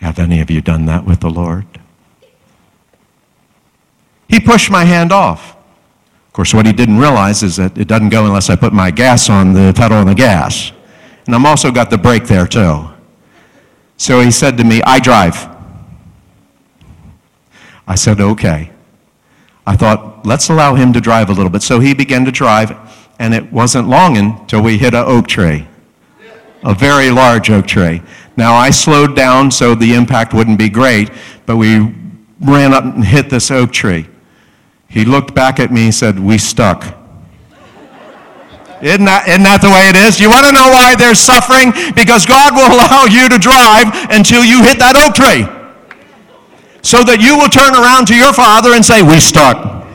Have 0.00 0.18
any 0.18 0.40
of 0.40 0.50
you 0.50 0.60
done 0.60 0.86
that 0.86 1.04
with 1.04 1.20
the 1.20 1.30
Lord? 1.30 1.79
He 4.30 4.38
pushed 4.38 4.70
my 4.70 4.84
hand 4.84 5.12
off. 5.12 5.56
Of 6.28 6.32
course, 6.32 6.54
what 6.54 6.64
he 6.64 6.72
didn't 6.72 6.98
realize 6.98 7.42
is 7.42 7.56
that 7.56 7.76
it 7.76 7.88
doesn't 7.88 8.10
go 8.10 8.24
unless 8.24 8.48
I 8.48 8.54
put 8.54 8.72
my 8.72 8.92
gas 8.92 9.28
on 9.28 9.52
the 9.52 9.72
pedal 9.76 9.98
and 9.98 10.08
the 10.08 10.14
gas. 10.14 10.70
And 11.26 11.34
I'm 11.34 11.44
also 11.44 11.72
got 11.72 11.90
the 11.90 11.98
brake 11.98 12.26
there 12.26 12.46
too. 12.46 12.88
So 13.96 14.20
he 14.20 14.30
said 14.30 14.56
to 14.58 14.64
me, 14.64 14.80
I 14.82 15.00
drive. 15.00 15.48
I 17.88 17.96
said, 17.96 18.20
okay. 18.20 18.70
I 19.66 19.74
thought, 19.74 20.24
let's 20.24 20.48
allow 20.48 20.76
him 20.76 20.92
to 20.92 21.00
drive 21.00 21.28
a 21.28 21.32
little 21.32 21.50
bit. 21.50 21.62
So 21.62 21.80
he 21.80 21.92
began 21.92 22.24
to 22.24 22.30
drive, 22.30 22.72
and 23.18 23.34
it 23.34 23.52
wasn't 23.52 23.88
long 23.88 24.16
until 24.16 24.62
we 24.62 24.78
hit 24.78 24.94
an 24.94 25.04
oak 25.06 25.26
tree, 25.26 25.66
a 26.62 26.72
very 26.72 27.10
large 27.10 27.50
oak 27.50 27.66
tree. 27.66 28.00
Now, 28.36 28.54
I 28.54 28.70
slowed 28.70 29.16
down 29.16 29.50
so 29.50 29.74
the 29.74 29.94
impact 29.94 30.32
wouldn't 30.32 30.58
be 30.58 30.68
great, 30.68 31.10
but 31.46 31.56
we 31.56 31.94
ran 32.40 32.72
up 32.72 32.84
and 32.84 33.04
hit 33.04 33.28
this 33.28 33.50
oak 33.50 33.72
tree. 33.72 34.06
He 34.90 35.04
looked 35.04 35.34
back 35.34 35.60
at 35.60 35.70
me 35.70 35.84
and 35.84 35.94
said, 35.94 36.18
We 36.18 36.36
stuck. 36.36 36.82
Isn't 38.82 39.04
that, 39.04 39.28
isn't 39.28 39.44
that 39.44 39.62
the 39.62 39.70
way 39.70 39.86
it 39.86 39.96
is? 39.96 40.18
You 40.18 40.28
want 40.28 40.48
to 40.48 40.52
know 40.52 40.66
why 40.72 40.96
there's 40.96 41.20
suffering? 41.20 41.70
Because 41.94 42.26
God 42.26 42.56
will 42.58 42.66
allow 42.74 43.06
you 43.06 43.30
to 43.30 43.38
drive 43.38 43.86
until 44.10 44.42
you 44.42 44.64
hit 44.66 44.82
that 44.82 44.98
oak 44.98 45.14
tree. 45.14 45.46
So 46.82 47.04
that 47.04 47.20
you 47.22 47.38
will 47.38 47.52
turn 47.52 47.76
around 47.76 48.08
to 48.08 48.16
your 48.16 48.32
father 48.34 48.74
and 48.74 48.84
say, 48.84 49.00
We 49.00 49.22
stuck. 49.22 49.86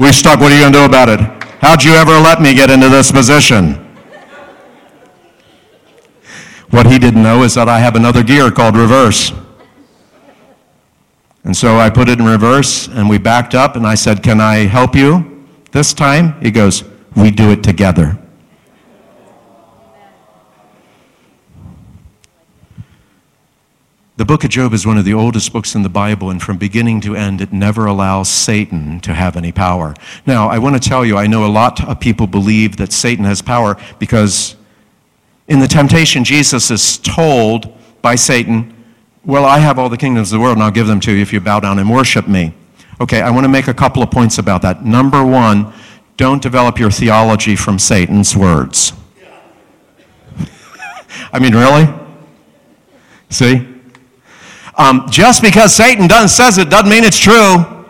We 0.00 0.10
stuck. 0.10 0.40
What 0.40 0.50
are 0.50 0.56
you 0.56 0.64
going 0.64 0.72
to 0.72 0.78
do 0.80 0.84
about 0.88 1.12
it? 1.12 1.20
How'd 1.60 1.84
you 1.84 1.92
ever 1.92 2.16
let 2.16 2.40
me 2.40 2.54
get 2.54 2.70
into 2.70 2.88
this 2.88 3.12
position? 3.12 3.76
What 6.70 6.86
he 6.86 6.98
didn't 6.98 7.22
know 7.22 7.42
is 7.42 7.54
that 7.56 7.68
I 7.68 7.80
have 7.80 7.94
another 7.94 8.22
gear 8.22 8.50
called 8.50 8.76
reverse. 8.76 9.32
And 11.44 11.56
so 11.56 11.76
I 11.76 11.90
put 11.90 12.08
it 12.08 12.18
in 12.18 12.26
reverse 12.26 12.88
and 12.88 13.08
we 13.08 13.18
backed 13.18 13.54
up 13.54 13.76
and 13.76 13.86
I 13.86 13.94
said, 13.94 14.22
Can 14.22 14.40
I 14.40 14.66
help 14.66 14.94
you 14.94 15.46
this 15.72 15.92
time? 15.94 16.40
He 16.40 16.50
goes, 16.50 16.84
We 17.16 17.30
do 17.30 17.50
it 17.50 17.62
together. 17.62 18.18
The 24.20 24.26
book 24.26 24.44
of 24.44 24.50
Job 24.50 24.74
is 24.74 24.86
one 24.86 24.98
of 24.98 25.06
the 25.06 25.14
oldest 25.14 25.50
books 25.50 25.74
in 25.74 25.82
the 25.82 25.88
Bible, 25.88 26.28
and 26.28 26.42
from 26.42 26.58
beginning 26.58 27.00
to 27.00 27.16
end, 27.16 27.40
it 27.40 27.54
never 27.54 27.86
allows 27.86 28.28
Satan 28.28 29.00
to 29.00 29.14
have 29.14 29.34
any 29.34 29.50
power. 29.50 29.94
Now, 30.26 30.50
I 30.50 30.58
want 30.58 30.80
to 30.80 30.88
tell 30.88 31.06
you, 31.06 31.16
I 31.16 31.26
know 31.26 31.46
a 31.46 31.48
lot 31.48 31.82
of 31.88 32.00
people 32.00 32.26
believe 32.26 32.76
that 32.76 32.92
Satan 32.92 33.24
has 33.24 33.40
power 33.40 33.78
because 33.98 34.56
in 35.48 35.58
the 35.60 35.66
temptation, 35.66 36.22
Jesus 36.22 36.70
is 36.70 36.98
told 36.98 37.74
by 38.02 38.14
Satan, 38.14 38.79
Well, 39.24 39.44
I 39.44 39.58
have 39.58 39.78
all 39.78 39.88
the 39.88 39.96
kingdoms 39.96 40.32
of 40.32 40.38
the 40.38 40.42
world, 40.42 40.56
and 40.56 40.62
I'll 40.62 40.70
give 40.70 40.86
them 40.86 41.00
to 41.00 41.12
you 41.12 41.20
if 41.20 41.32
you 41.32 41.40
bow 41.40 41.60
down 41.60 41.78
and 41.78 41.90
worship 41.90 42.26
me. 42.26 42.54
Okay, 43.00 43.20
I 43.20 43.30
want 43.30 43.44
to 43.44 43.48
make 43.48 43.68
a 43.68 43.74
couple 43.74 44.02
of 44.02 44.10
points 44.10 44.38
about 44.38 44.62
that. 44.62 44.84
Number 44.84 45.24
one, 45.24 45.72
don't 46.16 46.42
develop 46.42 46.78
your 46.78 46.90
theology 46.90 47.56
from 47.56 47.78
Satan's 47.78 48.36
words. 48.36 48.92
I 51.32 51.38
mean, 51.38 51.54
really? 51.54 51.88
See? 53.30 53.66
Um, 54.76 55.06
just 55.10 55.42
because 55.42 55.74
Satan 55.74 56.08
done, 56.08 56.28
says 56.28 56.58
it 56.58 56.70
doesn't 56.70 56.88
mean 56.88 57.04
it's 57.04 57.18
true. 57.18 57.86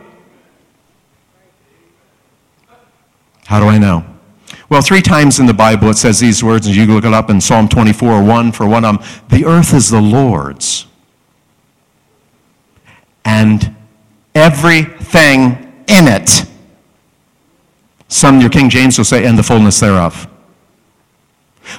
How 3.46 3.58
do 3.58 3.66
I 3.66 3.78
know? 3.78 4.04
Well, 4.68 4.82
three 4.82 5.02
times 5.02 5.40
in 5.40 5.46
the 5.46 5.54
Bible 5.54 5.90
it 5.90 5.96
says 5.96 6.20
these 6.20 6.44
words, 6.44 6.68
and 6.68 6.76
you 6.76 6.86
look 6.86 7.04
it 7.04 7.12
up 7.12 7.30
in 7.30 7.40
Psalm 7.40 7.68
24, 7.68 8.22
1 8.22 8.52
for 8.52 8.68
one 8.68 8.84
of 8.84 8.98
them. 8.98 9.08
The 9.28 9.44
earth 9.44 9.74
is 9.74 9.90
the 9.90 10.00
Lord's, 10.00 10.86
and 13.24 13.74
everything 14.34 15.84
in 15.86 16.08
it. 16.08 16.44
Some, 18.08 18.40
your 18.40 18.50
King 18.50 18.70
James 18.70 18.98
will 18.98 19.04
say, 19.04 19.24
and 19.24 19.38
the 19.38 19.42
fullness 19.42 19.78
thereof. 19.80 20.28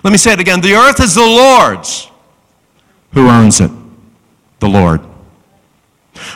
Let 0.03 0.11
me 0.11 0.17
say 0.17 0.33
it 0.33 0.39
again. 0.39 0.61
The 0.61 0.73
earth 0.73 1.01
is 1.01 1.15
the 1.15 1.21
Lord's. 1.21 2.09
Who 3.13 3.27
owns 3.27 3.59
it? 3.59 3.71
The 4.59 4.69
Lord. 4.69 5.01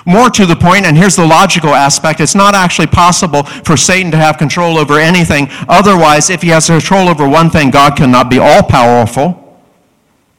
More 0.05 0.29
to 0.31 0.45
the 0.45 0.55
point, 0.55 0.85
and 0.85 0.97
here's 0.97 1.15
the 1.15 1.25
logical 1.25 1.73
aspect 1.73 2.19
it's 2.19 2.35
not 2.35 2.55
actually 2.55 2.87
possible 2.87 3.43
for 3.43 3.77
Satan 3.77 4.11
to 4.11 4.17
have 4.17 4.37
control 4.37 4.77
over 4.77 4.99
anything. 4.99 5.47
Otherwise, 5.69 6.29
if 6.29 6.41
he 6.41 6.49
has 6.49 6.67
control 6.67 7.07
over 7.07 7.27
one 7.27 7.49
thing, 7.49 7.69
God 7.69 7.95
cannot 7.95 8.29
be 8.29 8.39
all 8.39 8.63
powerful 8.63 9.44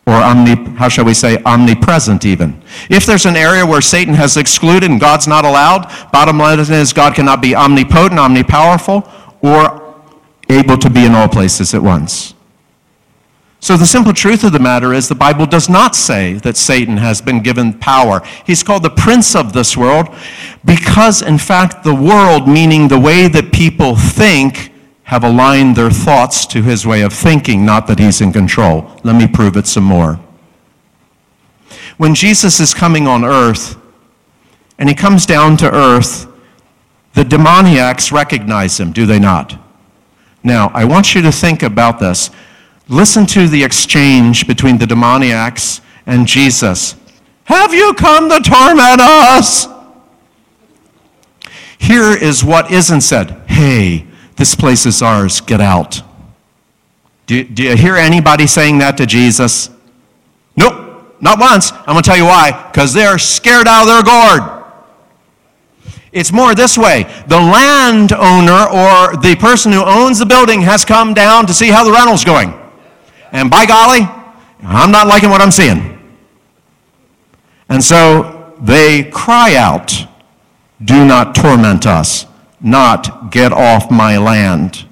or 0.06 0.14
omni, 0.14 0.54
how 0.76 0.88
shall 0.88 1.04
we 1.04 1.14
say, 1.14 1.42
omnipresent 1.44 2.24
even. 2.24 2.62
If 2.88 3.06
there's 3.06 3.26
an 3.26 3.34
area 3.34 3.66
where 3.66 3.80
Satan 3.80 4.14
has 4.14 4.36
excluded 4.36 4.88
and 4.88 5.00
God's 5.00 5.26
not 5.26 5.44
allowed, 5.44 5.90
bottom 6.12 6.38
line 6.38 6.60
is 6.60 6.92
God 6.92 7.14
cannot 7.14 7.42
be 7.42 7.56
omnipotent, 7.56 8.20
omnipowerful, 8.20 9.10
or 9.42 10.04
able 10.48 10.78
to 10.78 10.88
be 10.88 11.04
in 11.04 11.14
all 11.14 11.28
places 11.28 11.74
at 11.74 11.82
once. 11.82 12.34
So, 13.58 13.76
the 13.76 13.86
simple 13.86 14.12
truth 14.12 14.44
of 14.44 14.52
the 14.52 14.60
matter 14.60 14.92
is 14.92 15.08
the 15.08 15.16
Bible 15.16 15.44
does 15.44 15.68
not 15.68 15.96
say 15.96 16.34
that 16.34 16.56
Satan 16.56 16.98
has 16.98 17.20
been 17.20 17.42
given 17.42 17.72
power. 17.72 18.22
He's 18.46 18.62
called 18.62 18.84
the 18.84 18.90
prince 18.90 19.34
of 19.34 19.54
this 19.54 19.76
world 19.76 20.14
because, 20.64 21.20
in 21.20 21.38
fact, 21.38 21.82
the 21.82 21.94
world, 21.94 22.46
meaning 22.46 22.86
the 22.86 23.00
way 23.00 23.26
that 23.26 23.52
people 23.52 23.96
think, 23.96 24.70
have 25.06 25.22
aligned 25.22 25.76
their 25.76 25.90
thoughts 25.90 26.46
to 26.46 26.62
his 26.62 26.84
way 26.84 27.00
of 27.00 27.12
thinking, 27.12 27.64
not 27.64 27.86
that 27.86 28.00
he's 28.00 28.20
in 28.20 28.32
control. 28.32 28.90
Let 29.04 29.14
me 29.14 29.28
prove 29.28 29.56
it 29.56 29.68
some 29.68 29.84
more. 29.84 30.18
When 31.96 32.12
Jesus 32.12 32.58
is 32.58 32.74
coming 32.74 33.06
on 33.06 33.24
earth, 33.24 33.76
and 34.78 34.88
he 34.88 34.94
comes 34.96 35.24
down 35.24 35.56
to 35.58 35.72
earth, 35.72 36.26
the 37.14 37.22
demoniacs 37.22 38.10
recognize 38.10 38.80
him, 38.80 38.90
do 38.90 39.06
they 39.06 39.20
not? 39.20 39.56
Now, 40.42 40.72
I 40.74 40.84
want 40.84 41.14
you 41.14 41.22
to 41.22 41.30
think 41.30 41.62
about 41.62 42.00
this. 42.00 42.30
Listen 42.88 43.26
to 43.26 43.46
the 43.46 43.62
exchange 43.62 44.48
between 44.48 44.76
the 44.76 44.86
demoniacs 44.88 45.80
and 46.04 46.26
Jesus. 46.26 46.96
Have 47.44 47.72
you 47.72 47.94
come 47.94 48.28
to 48.28 48.40
torment 48.40 49.00
us? 49.00 49.68
Here 51.78 52.12
is 52.12 52.42
what 52.42 52.72
isn't 52.72 53.02
said. 53.02 53.30
Hey, 53.46 54.06
this 54.36 54.54
place 54.54 54.86
is 54.86 55.02
ours. 55.02 55.40
Get 55.40 55.60
out. 55.60 56.02
Do, 57.26 57.42
do 57.42 57.64
you 57.64 57.76
hear 57.76 57.96
anybody 57.96 58.46
saying 58.46 58.78
that 58.78 58.96
to 58.98 59.06
Jesus? 59.06 59.70
Nope, 60.56 61.20
not 61.20 61.40
once. 61.40 61.72
I'm 61.72 61.86
going 61.86 62.02
to 62.02 62.08
tell 62.08 62.16
you 62.16 62.24
why. 62.24 62.70
Because 62.70 62.92
they're 62.92 63.18
scared 63.18 63.66
out 63.66 63.82
of 63.82 63.88
their 63.88 64.02
gourd. 64.02 64.56
It's 66.12 66.32
more 66.32 66.54
this 66.54 66.78
way 66.78 67.02
the 67.28 67.36
landowner 67.36 68.64
or 68.72 69.16
the 69.16 69.36
person 69.38 69.72
who 69.72 69.84
owns 69.84 70.18
the 70.18 70.26
building 70.26 70.62
has 70.62 70.84
come 70.84 71.12
down 71.12 71.46
to 71.46 71.54
see 71.54 71.68
how 71.68 71.84
the 71.84 71.92
rental's 71.92 72.24
going. 72.24 72.54
And 73.32 73.50
by 73.50 73.66
golly, 73.66 74.00
I'm 74.62 74.90
not 74.90 75.06
liking 75.06 75.30
what 75.30 75.40
I'm 75.40 75.50
seeing. 75.50 75.96
And 77.68 77.82
so 77.82 78.54
they 78.60 79.04
cry 79.04 79.56
out, 79.56 79.92
Do 80.84 81.04
not 81.04 81.34
torment 81.34 81.86
us, 81.86 82.25
not 82.60 83.30
get 83.30 83.52
off 83.52 83.90
my 83.90 84.18
land. 84.18 84.86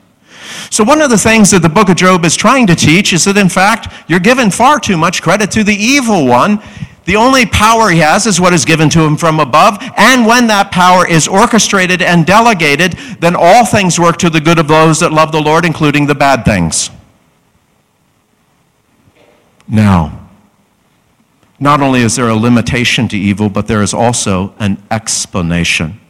So, 0.71 0.85
one 0.85 1.01
of 1.01 1.11
the 1.11 1.19
things 1.19 1.51
that 1.51 1.63
the 1.63 1.69
book 1.69 1.89
of 1.89 1.97
Job 1.97 2.25
is 2.25 2.37
trying 2.37 2.67
to 2.67 2.75
teach 2.75 3.13
is 3.13 3.25
that, 3.25 3.37
in 3.37 3.49
fact, 3.49 3.93
you're 4.09 4.21
giving 4.21 4.51
far 4.51 4.79
too 4.79 4.97
much 4.97 5.23
credit 5.23 5.51
to 5.53 5.65
the 5.65 5.75
evil 5.75 6.27
one. 6.27 6.63
The 7.05 7.17
only 7.17 7.45
power 7.45 7.91
he 7.91 7.99
has 7.99 8.27
is 8.27 8.41
what 8.41 8.55
is 8.55 8.65
given 8.65 8.89
to 8.91 9.01
him 9.01 9.17
from 9.17 9.39
above. 9.39 9.79
And 9.97 10.27
when 10.27 10.47
that 10.47 10.71
power 10.71 11.07
is 11.07 11.29
orchestrated 11.29 12.01
and 12.01 12.25
delegated, 12.25 12.93
then 13.21 13.37
all 13.37 13.67
things 13.67 14.01
work 14.01 14.17
to 14.19 14.31
the 14.31 14.41
good 14.41 14.59
of 14.59 14.69
those 14.69 15.01
that 15.01 15.13
love 15.13 15.31
the 15.31 15.41
Lord, 15.41 15.67
including 15.67 16.07
the 16.07 16.15
bad 16.15 16.45
things. 16.45 16.91
Now, 19.69 20.29
not 21.59 21.81
only 21.81 22.01
is 22.01 22.17
there 22.17 22.29
a 22.29 22.35
limitation 22.35 23.07
to 23.09 23.19
evil, 23.19 23.49
but 23.49 23.67
there 23.67 23.83
is 23.83 23.95
also 23.95 24.55
an 24.59 24.83
explanation. 24.91 26.01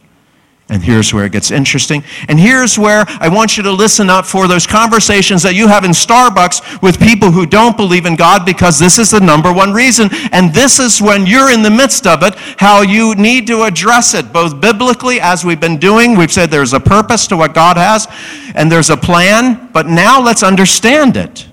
And 0.67 0.83
here's 0.83 1.13
where 1.13 1.25
it 1.25 1.31
gets 1.31 1.51
interesting. 1.51 2.03
And 2.27 2.39
here's 2.39 2.79
where 2.79 3.05
I 3.07 3.29
want 3.29 3.55
you 3.55 3.61
to 3.63 3.71
listen 3.71 4.09
up 4.09 4.25
for 4.25 4.47
those 4.47 4.65
conversations 4.65 5.43
that 5.43 5.53
you 5.53 5.67
have 5.67 5.83
in 5.83 5.91
Starbucks 5.91 6.81
with 6.81 6.99
people 6.99 7.29
who 7.29 7.45
don't 7.45 7.77
believe 7.77 8.07
in 8.07 8.15
God 8.15 8.47
because 8.47 8.79
this 8.79 8.97
is 8.97 9.11
the 9.11 9.19
number 9.19 9.53
one 9.53 9.73
reason. 9.73 10.09
And 10.31 10.51
this 10.51 10.79
is 10.79 10.99
when 10.99 11.27
you're 11.27 11.51
in 11.51 11.61
the 11.61 11.69
midst 11.69 12.07
of 12.07 12.23
it, 12.23 12.33
how 12.57 12.81
you 12.81 13.13
need 13.13 13.45
to 13.47 13.61
address 13.61 14.15
it, 14.15 14.33
both 14.33 14.59
biblically, 14.59 15.21
as 15.21 15.45
we've 15.45 15.59
been 15.59 15.77
doing. 15.77 16.17
We've 16.17 16.31
said 16.31 16.49
there's 16.49 16.73
a 16.73 16.79
purpose 16.79 17.27
to 17.27 17.37
what 17.37 17.53
God 17.53 17.77
has, 17.77 18.07
and 18.55 18.71
there's 18.71 18.89
a 18.89 18.97
plan, 18.97 19.69
but 19.71 19.85
now 19.85 20.19
let's 20.19 20.41
understand 20.41 21.15
it. 21.15 21.47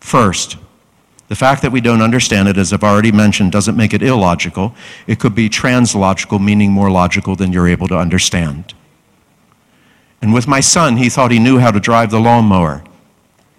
First, 0.00 0.56
the 1.34 1.38
fact 1.38 1.62
that 1.62 1.72
we 1.72 1.80
don't 1.80 2.00
understand 2.00 2.46
it, 2.46 2.56
as 2.56 2.72
I've 2.72 2.84
already 2.84 3.10
mentioned, 3.10 3.50
doesn't 3.50 3.76
make 3.76 3.92
it 3.92 4.04
illogical. 4.04 4.72
It 5.08 5.18
could 5.18 5.34
be 5.34 5.48
translogical, 5.48 6.40
meaning 6.40 6.70
more 6.70 6.92
logical 6.92 7.34
than 7.34 7.52
you're 7.52 7.66
able 7.66 7.88
to 7.88 7.98
understand. 7.98 8.72
And 10.22 10.32
with 10.32 10.46
my 10.46 10.60
son, 10.60 10.96
he 10.96 11.08
thought 11.08 11.32
he 11.32 11.40
knew 11.40 11.58
how 11.58 11.72
to 11.72 11.80
drive 11.80 12.12
the 12.12 12.20
lawnmower. 12.20 12.84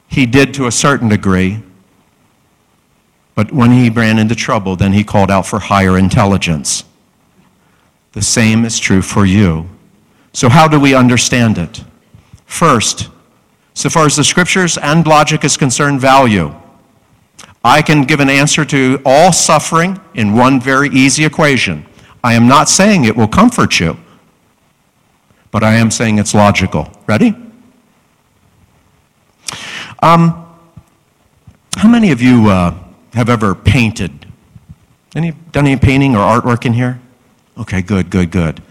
He 0.07 0.25
did 0.25 0.53
to 0.53 0.67
a 0.67 0.71
certain 0.71 1.09
degree, 1.09 1.61
but 3.35 3.51
when 3.51 3.73
he 3.73 3.89
ran 3.89 4.19
into 4.19 4.35
trouble, 4.35 4.77
then 4.77 4.93
he 4.93 5.03
called 5.03 5.29
out 5.29 5.45
for 5.45 5.59
higher 5.59 5.97
intelligence. 5.97 6.85
The 8.13 8.21
same 8.21 8.63
is 8.63 8.79
true 8.79 9.01
for 9.01 9.25
you. 9.25 9.67
So, 10.31 10.47
how 10.47 10.69
do 10.69 10.79
we 10.79 10.95
understand 10.95 11.57
it? 11.57 11.83
First, 12.45 13.09
so 13.73 13.89
far 13.89 14.05
as 14.05 14.15
the 14.15 14.23
scriptures 14.23 14.77
and 14.77 15.05
logic 15.05 15.43
is 15.43 15.57
concerned, 15.57 15.99
value. 15.99 16.55
I 17.65 17.81
can 17.81 18.03
give 18.03 18.19
an 18.19 18.29
answer 18.29 18.63
to 18.63 19.01
all 19.03 19.33
suffering 19.33 19.99
in 20.13 20.33
one 20.33 20.61
very 20.61 20.87
easy 20.89 21.25
equation. 21.25 21.83
I 22.23 22.35
am 22.35 22.47
not 22.47 22.69
saying 22.69 23.05
it 23.05 23.17
will 23.17 23.27
comfort 23.27 23.79
you, 23.79 23.97
but 25.49 25.63
I 25.63 25.73
am 25.73 25.89
saying 25.89 26.19
it's 26.19 26.35
logical. 26.35 26.91
Ready? 27.07 27.33
Um, 30.03 30.45
how 31.75 31.89
many 31.89 32.11
of 32.11 32.21
you 32.21 32.51
uh, 32.51 32.77
have 33.13 33.29
ever 33.29 33.55
painted? 33.55 34.27
Any 35.15 35.31
done 35.51 35.65
any 35.65 35.79
painting 35.79 36.15
or 36.15 36.19
artwork 36.19 36.67
in 36.67 36.73
here? 36.73 37.01
Okay, 37.57 37.81
good, 37.81 38.11
good, 38.11 38.29
good. 38.29 38.61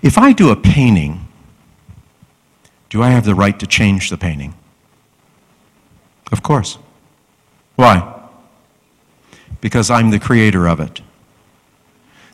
If 0.00 0.16
I 0.16 0.32
do 0.32 0.48
a 0.48 0.56
painting, 0.56 1.26
do 2.88 3.02
I 3.02 3.10
have 3.10 3.26
the 3.26 3.34
right 3.34 3.58
to 3.58 3.66
change 3.66 4.08
the 4.08 4.16
painting? 4.16 4.54
Of 6.30 6.42
course. 6.42 6.78
Why? 7.76 8.14
Because 9.60 9.90
I'm 9.90 10.10
the 10.10 10.20
creator 10.20 10.68
of 10.68 10.80
it. 10.80 11.00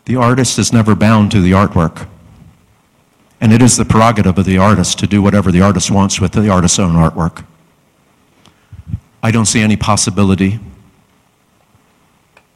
The 0.05 0.17
artist 0.17 0.59
is 0.59 0.73
never 0.73 0.95
bound 0.95 1.31
to 1.33 1.41
the 1.41 1.53
artwork. 1.53 2.07
And 3.41 3.53
it 3.53 3.63
is 3.63 3.77
the 3.77 3.85
prerogative 3.85 4.39
of 4.39 4.45
the 4.45 4.59
artist 4.59 4.99
to 5.01 5.07
do 5.07 5.23
whatever 5.23 5.51
the 5.51 5.61
artist 5.61 5.91
wants 5.91 6.21
with 6.21 6.33
the 6.33 6.49
artist's 6.49 6.79
own 6.79 6.95
artwork. 6.95 7.45
I 9.23 9.31
don't 9.31 9.47
see 9.47 9.61
any 9.61 9.77
possibility 9.77 10.61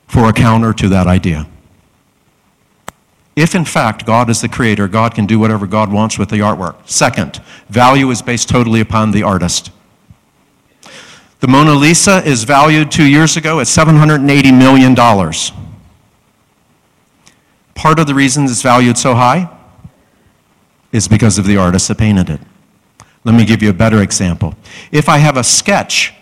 for 0.07 0.29
a 0.29 0.33
counter 0.33 0.73
to 0.75 0.89
that 0.89 1.07
idea. 1.07 1.47
If 3.37 3.55
in 3.55 3.65
fact 3.65 4.05
God 4.05 4.29
is 4.29 4.41
the 4.41 4.49
creator, 4.49 4.89
God 4.89 5.15
can 5.15 5.25
do 5.25 5.39
whatever 5.39 5.67
God 5.67 5.93
wants 5.93 6.19
with 6.19 6.29
the 6.29 6.39
artwork. 6.39 6.77
Second, 6.89 7.41
value 7.69 8.11
is 8.11 8.21
based 8.21 8.49
totally 8.49 8.81
upon 8.81 9.13
the 9.13 9.23
artist. 9.23 9.71
The 11.41 11.47
Mona 11.47 11.73
Lisa 11.75 12.23
is 12.25 12.43
valued 12.43 12.91
two 12.91 13.07
years 13.07 13.37
ago 13.37 13.61
at 13.61 13.69
$780 13.69 14.59
million. 14.59 14.97
Part 17.77 18.01
of 18.01 18.09
the 18.09 18.15
reason 18.15 18.45
it's 18.45 18.61
valued 18.61 18.99
so 18.99 19.15
high 19.15 19.49
is 20.91 21.07
because 21.07 21.39
of 21.39 21.47
the 21.47 21.57
artist 21.57 21.87
that 21.89 21.99
painted 21.99 22.29
it. 22.29 22.41
Let 23.23 23.37
me 23.37 23.45
give 23.45 23.63
you 23.63 23.71
a 23.71 23.75
better 23.75 24.03
example. 24.03 24.57
If 24.91 25.09
I 25.09 25.19
have 25.19 25.37
a 25.37 25.45
sketch 25.45 26.13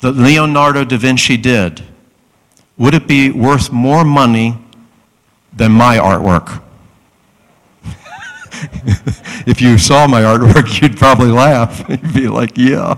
that 0.00 0.12
Leonardo 0.12 0.84
da 0.84 0.96
Vinci 0.96 1.36
did, 1.36 1.84
would 2.76 2.94
it 2.94 3.06
be 3.06 3.30
worth 3.30 3.70
more 3.70 4.04
money 4.04 4.58
than 5.52 5.70
my 5.70 5.98
artwork? 5.98 6.63
if 9.46 9.60
you 9.60 9.78
saw 9.78 10.06
my 10.06 10.22
artwork, 10.22 10.80
you'd 10.82 10.96
probably 10.96 11.30
laugh. 11.30 11.84
You'd 11.88 12.14
be 12.14 12.28
like, 12.28 12.56
yeah, 12.56 12.96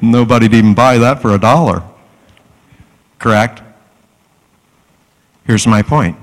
nobody'd 0.00 0.54
even 0.54 0.74
buy 0.74 0.98
that 0.98 1.22
for 1.22 1.34
a 1.34 1.38
dollar. 1.38 1.82
Correct? 3.18 3.62
Here's 5.44 5.66
my 5.66 5.82
point. 5.82 6.16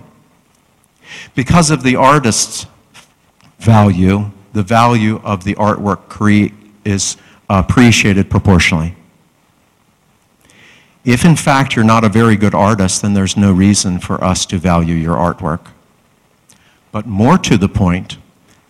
Because 1.36 1.72
of 1.72 1.84
the 1.84 1.96
artist's 1.96 2.66
value, 3.60 4.32
the 4.54 4.64
value 4.64 5.20
of 5.24 5.44
the 5.44 5.56
artwork 5.56 6.10
cre- 6.10 6.54
is 6.86 7.18
appreciated 7.50 8.30
proportionally. 8.30 8.96
If 11.06 11.26
in 11.26 11.36
fact 11.36 11.76
you're 11.76 11.86
not 11.86 12.04
a 12.04 12.10
very 12.10 12.36
good 12.36 12.54
artist, 12.54 13.02
then 13.02 13.14
there's 13.14 13.38
no 13.38 13.52
reason 13.52 14.00
for 14.00 14.24
us 14.24 14.46
to 14.48 14.58
value 14.58 14.96
your 14.96 15.16
artwork. 15.16 15.68
But 16.92 17.06
more 17.06 17.38
to 17.38 17.58
the 17.58 17.70
point, 17.70 18.18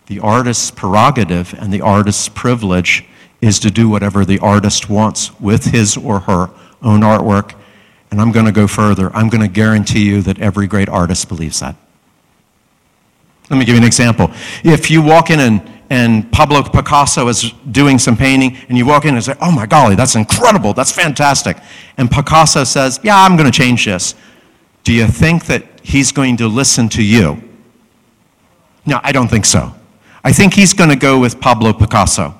the 0.09 0.19
artist's 0.19 0.71
prerogative 0.71 1.53
and 1.53 1.71
the 1.71 1.81
artist's 1.81 2.27
privilege 2.27 3.05
is 3.41 3.59
to 3.59 3.71
do 3.71 3.87
whatever 3.87 4.25
the 4.25 4.39
artist 4.39 4.89
wants 4.89 5.39
with 5.39 5.65
his 5.65 5.95
or 5.95 6.21
her 6.21 6.49
own 6.81 7.01
artwork. 7.01 7.53
And 8.09 8.19
I'm 8.19 8.31
going 8.31 8.47
to 8.47 8.51
go 8.51 8.67
further. 8.67 9.15
I'm 9.15 9.29
going 9.29 9.43
to 9.43 9.47
guarantee 9.47 10.05
you 10.05 10.23
that 10.23 10.39
every 10.39 10.65
great 10.65 10.89
artist 10.89 11.29
believes 11.29 11.59
that. 11.59 11.75
Let 13.51 13.57
me 13.57 13.65
give 13.65 13.75
you 13.75 13.81
an 13.81 13.87
example. 13.87 14.31
If 14.63 14.89
you 14.89 15.03
walk 15.03 15.29
in 15.29 15.39
and, 15.39 15.71
and 15.91 16.31
Pablo 16.31 16.63
Picasso 16.63 17.27
is 17.27 17.51
doing 17.71 17.99
some 17.99 18.17
painting, 18.17 18.57
and 18.67 18.77
you 18.77 18.87
walk 18.87 19.05
in 19.05 19.13
and 19.13 19.23
say, 19.23 19.35
Oh 19.39 19.51
my 19.51 19.67
golly, 19.67 19.95
that's 19.95 20.15
incredible, 20.15 20.73
that's 20.73 20.91
fantastic. 20.91 21.57
And 21.97 22.09
Picasso 22.09 22.63
says, 22.63 22.99
Yeah, 23.03 23.15
I'm 23.15 23.37
going 23.37 23.49
to 23.49 23.55
change 23.55 23.85
this. 23.85 24.15
Do 24.83 24.91
you 24.91 25.05
think 25.05 25.45
that 25.45 25.63
he's 25.83 26.11
going 26.11 26.37
to 26.37 26.47
listen 26.47 26.89
to 26.89 27.03
you? 27.03 27.43
No, 28.87 28.99
I 29.03 29.11
don't 29.11 29.27
think 29.27 29.45
so. 29.45 29.75
I 30.23 30.33
think 30.33 30.53
he's 30.53 30.73
going 30.73 30.89
to 30.89 30.95
go 30.95 31.19
with 31.19 31.39
Pablo 31.39 31.73
Picasso. 31.73 32.35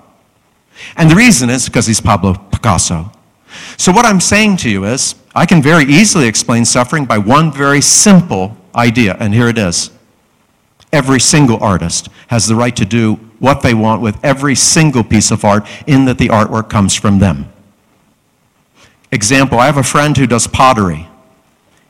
And 0.96 1.10
the 1.10 1.16
reason 1.16 1.50
is 1.50 1.66
because 1.66 1.88
he's 1.88 2.02
Pablo 2.02 2.34
Picasso. 2.34 3.12
So, 3.78 3.92
what 3.92 4.06
I'm 4.06 4.20
saying 4.20 4.58
to 4.58 4.70
you 4.70 4.86
is, 4.86 5.16
I 5.34 5.46
can 5.46 5.62
very 5.62 5.86
easily 5.86 6.28
explain 6.28 6.66
suffering 6.66 7.06
by 7.06 7.18
one 7.18 7.52
very 7.52 7.82
simple 7.82 8.56
idea, 8.76 9.18
and 9.20 9.34
here 9.34 9.48
it 9.48 9.58
is. 9.58 9.92
Every 10.92 11.20
single 11.20 11.62
artist 11.64 12.10
has 12.28 12.48
the 12.48 12.56
right 12.56 12.76
to 12.76 12.86
do 12.86 13.16
what 13.40 13.62
they 13.62 13.74
want 13.74 14.02
with 14.02 14.18
every 14.24 14.56
single 14.56 15.04
piece 15.04 15.32
of 15.32 15.46
art, 15.46 15.68
in 15.88 16.06
that 16.06 16.18
the 16.18 16.28
artwork 16.28 16.70
comes 16.70 16.96
from 16.96 17.20
them. 17.20 17.52
Example 19.12 19.60
I 19.60 19.66
have 19.66 19.78
a 19.78 19.84
friend 19.84 20.16
who 20.16 20.28
does 20.28 20.46
pottery, 20.48 21.08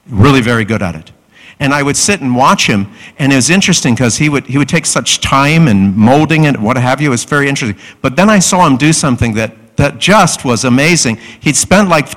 really 0.07 0.41
very 0.41 0.65
good 0.65 0.81
at 0.81 0.95
it. 0.95 1.11
And 1.60 1.74
I 1.74 1.84
would 1.84 1.97
sit 1.97 2.22
and 2.22 2.36
watch 2.36 2.68
him, 2.68 2.89
and 3.18 3.34
it 3.34 3.36
was 3.36 3.49
interesting 3.49 3.93
because 3.93 4.18
he 4.18 4.30
would, 4.30 4.47
he 4.47 4.57
would 4.57 4.70
take 4.70 4.86
such 4.86 5.20
time 5.20 5.68
and 5.68 5.93
molding 5.95 6.45
it, 6.45 6.57
what 6.57 6.78
have 6.78 7.01
you. 7.01 7.10
It 7.10 7.12
was 7.12 7.26
very 7.26 7.49
interesting. 7.49 7.78
But 8.01 8.16
then 8.16 8.30
I 8.30 8.39
saw 8.39 8.66
him 8.66 8.78
do 8.78 8.93
something 8.93 9.34
that, 9.34 9.76
that 9.76 9.99
just 9.99 10.45
was 10.45 10.64
amazing. 10.64 11.18
He'd 11.41 11.57
spent 11.57 11.89
like, 11.89 12.07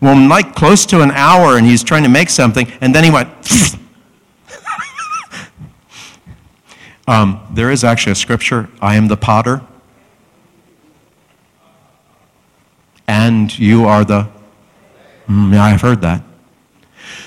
well, 0.00 0.16
like 0.28 0.54
close 0.54 0.86
to 0.86 1.00
an 1.00 1.10
hour, 1.10 1.58
and 1.58 1.66
he's 1.66 1.82
trying 1.82 2.04
to 2.04 2.08
make 2.08 2.30
something, 2.30 2.70
and 2.80 2.94
then 2.94 3.02
he 3.02 3.10
went, 3.10 3.28
um, 7.08 7.44
there 7.52 7.72
is 7.72 7.82
actually 7.82 8.12
a 8.12 8.16
scripture 8.16 8.68
I 8.80 8.94
am 8.94 9.08
the 9.08 9.16
potter, 9.16 9.60
and 13.08 13.56
you 13.58 13.86
are 13.86 14.04
the. 14.04 14.28
Mm, 15.26 15.52
yeah, 15.52 15.64
I've 15.64 15.80
heard 15.80 16.00
that. 16.02 16.22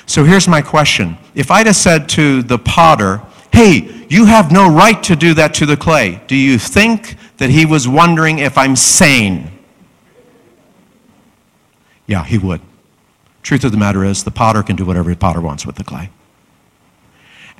So 0.07 0.23
here's 0.23 0.47
my 0.47 0.61
question. 0.61 1.17
If 1.35 1.51
I'd 1.51 1.67
have 1.67 1.75
said 1.75 2.09
to 2.09 2.41
the 2.41 2.57
potter, 2.57 3.21
hey, 3.53 4.05
you 4.09 4.25
have 4.25 4.51
no 4.51 4.71
right 4.71 5.01
to 5.03 5.15
do 5.15 5.33
that 5.35 5.53
to 5.55 5.65
the 5.65 5.77
clay, 5.77 6.21
do 6.27 6.35
you 6.35 6.57
think 6.57 7.15
that 7.37 7.49
he 7.49 7.65
was 7.65 7.87
wondering 7.87 8.39
if 8.39 8.57
I'm 8.57 8.75
sane? 8.75 9.51
Yeah, 12.07 12.23
he 12.23 12.37
would. 12.37 12.61
Truth 13.43 13.65
of 13.65 13.71
the 13.71 13.77
matter 13.77 14.03
is, 14.05 14.23
the 14.23 14.31
potter 14.31 14.63
can 14.63 14.77
do 14.77 14.85
whatever 14.85 15.09
the 15.09 15.17
potter 15.17 15.41
wants 15.41 15.65
with 15.65 15.75
the 15.75 15.83
clay. 15.83 16.09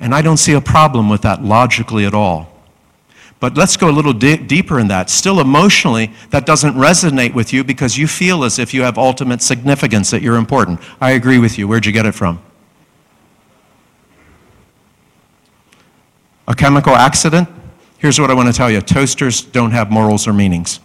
And 0.00 0.14
I 0.14 0.22
don't 0.22 0.38
see 0.38 0.54
a 0.54 0.60
problem 0.60 1.10
with 1.10 1.22
that 1.22 1.42
logically 1.44 2.06
at 2.06 2.14
all. 2.14 2.57
But 3.40 3.56
let's 3.56 3.76
go 3.76 3.88
a 3.88 3.92
little 3.92 4.12
di- 4.12 4.36
deeper 4.36 4.80
in 4.80 4.88
that. 4.88 5.10
Still, 5.10 5.40
emotionally, 5.40 6.12
that 6.30 6.44
doesn't 6.44 6.74
resonate 6.74 7.34
with 7.34 7.52
you 7.52 7.62
because 7.62 7.96
you 7.96 8.08
feel 8.08 8.42
as 8.42 8.58
if 8.58 8.74
you 8.74 8.82
have 8.82 8.98
ultimate 8.98 9.42
significance, 9.42 10.10
that 10.10 10.22
you're 10.22 10.36
important. 10.36 10.80
I 11.00 11.12
agree 11.12 11.38
with 11.38 11.56
you. 11.56 11.68
Where'd 11.68 11.86
you 11.86 11.92
get 11.92 12.06
it 12.06 12.12
from? 12.12 12.42
A 16.48 16.54
chemical 16.54 16.96
accident? 16.96 17.48
Here's 17.98 18.20
what 18.20 18.30
I 18.30 18.34
want 18.34 18.48
to 18.48 18.54
tell 18.54 18.70
you 18.70 18.80
toasters 18.80 19.42
don't 19.42 19.72
have 19.72 19.90
morals 19.90 20.26
or 20.26 20.32
meanings. 20.32 20.80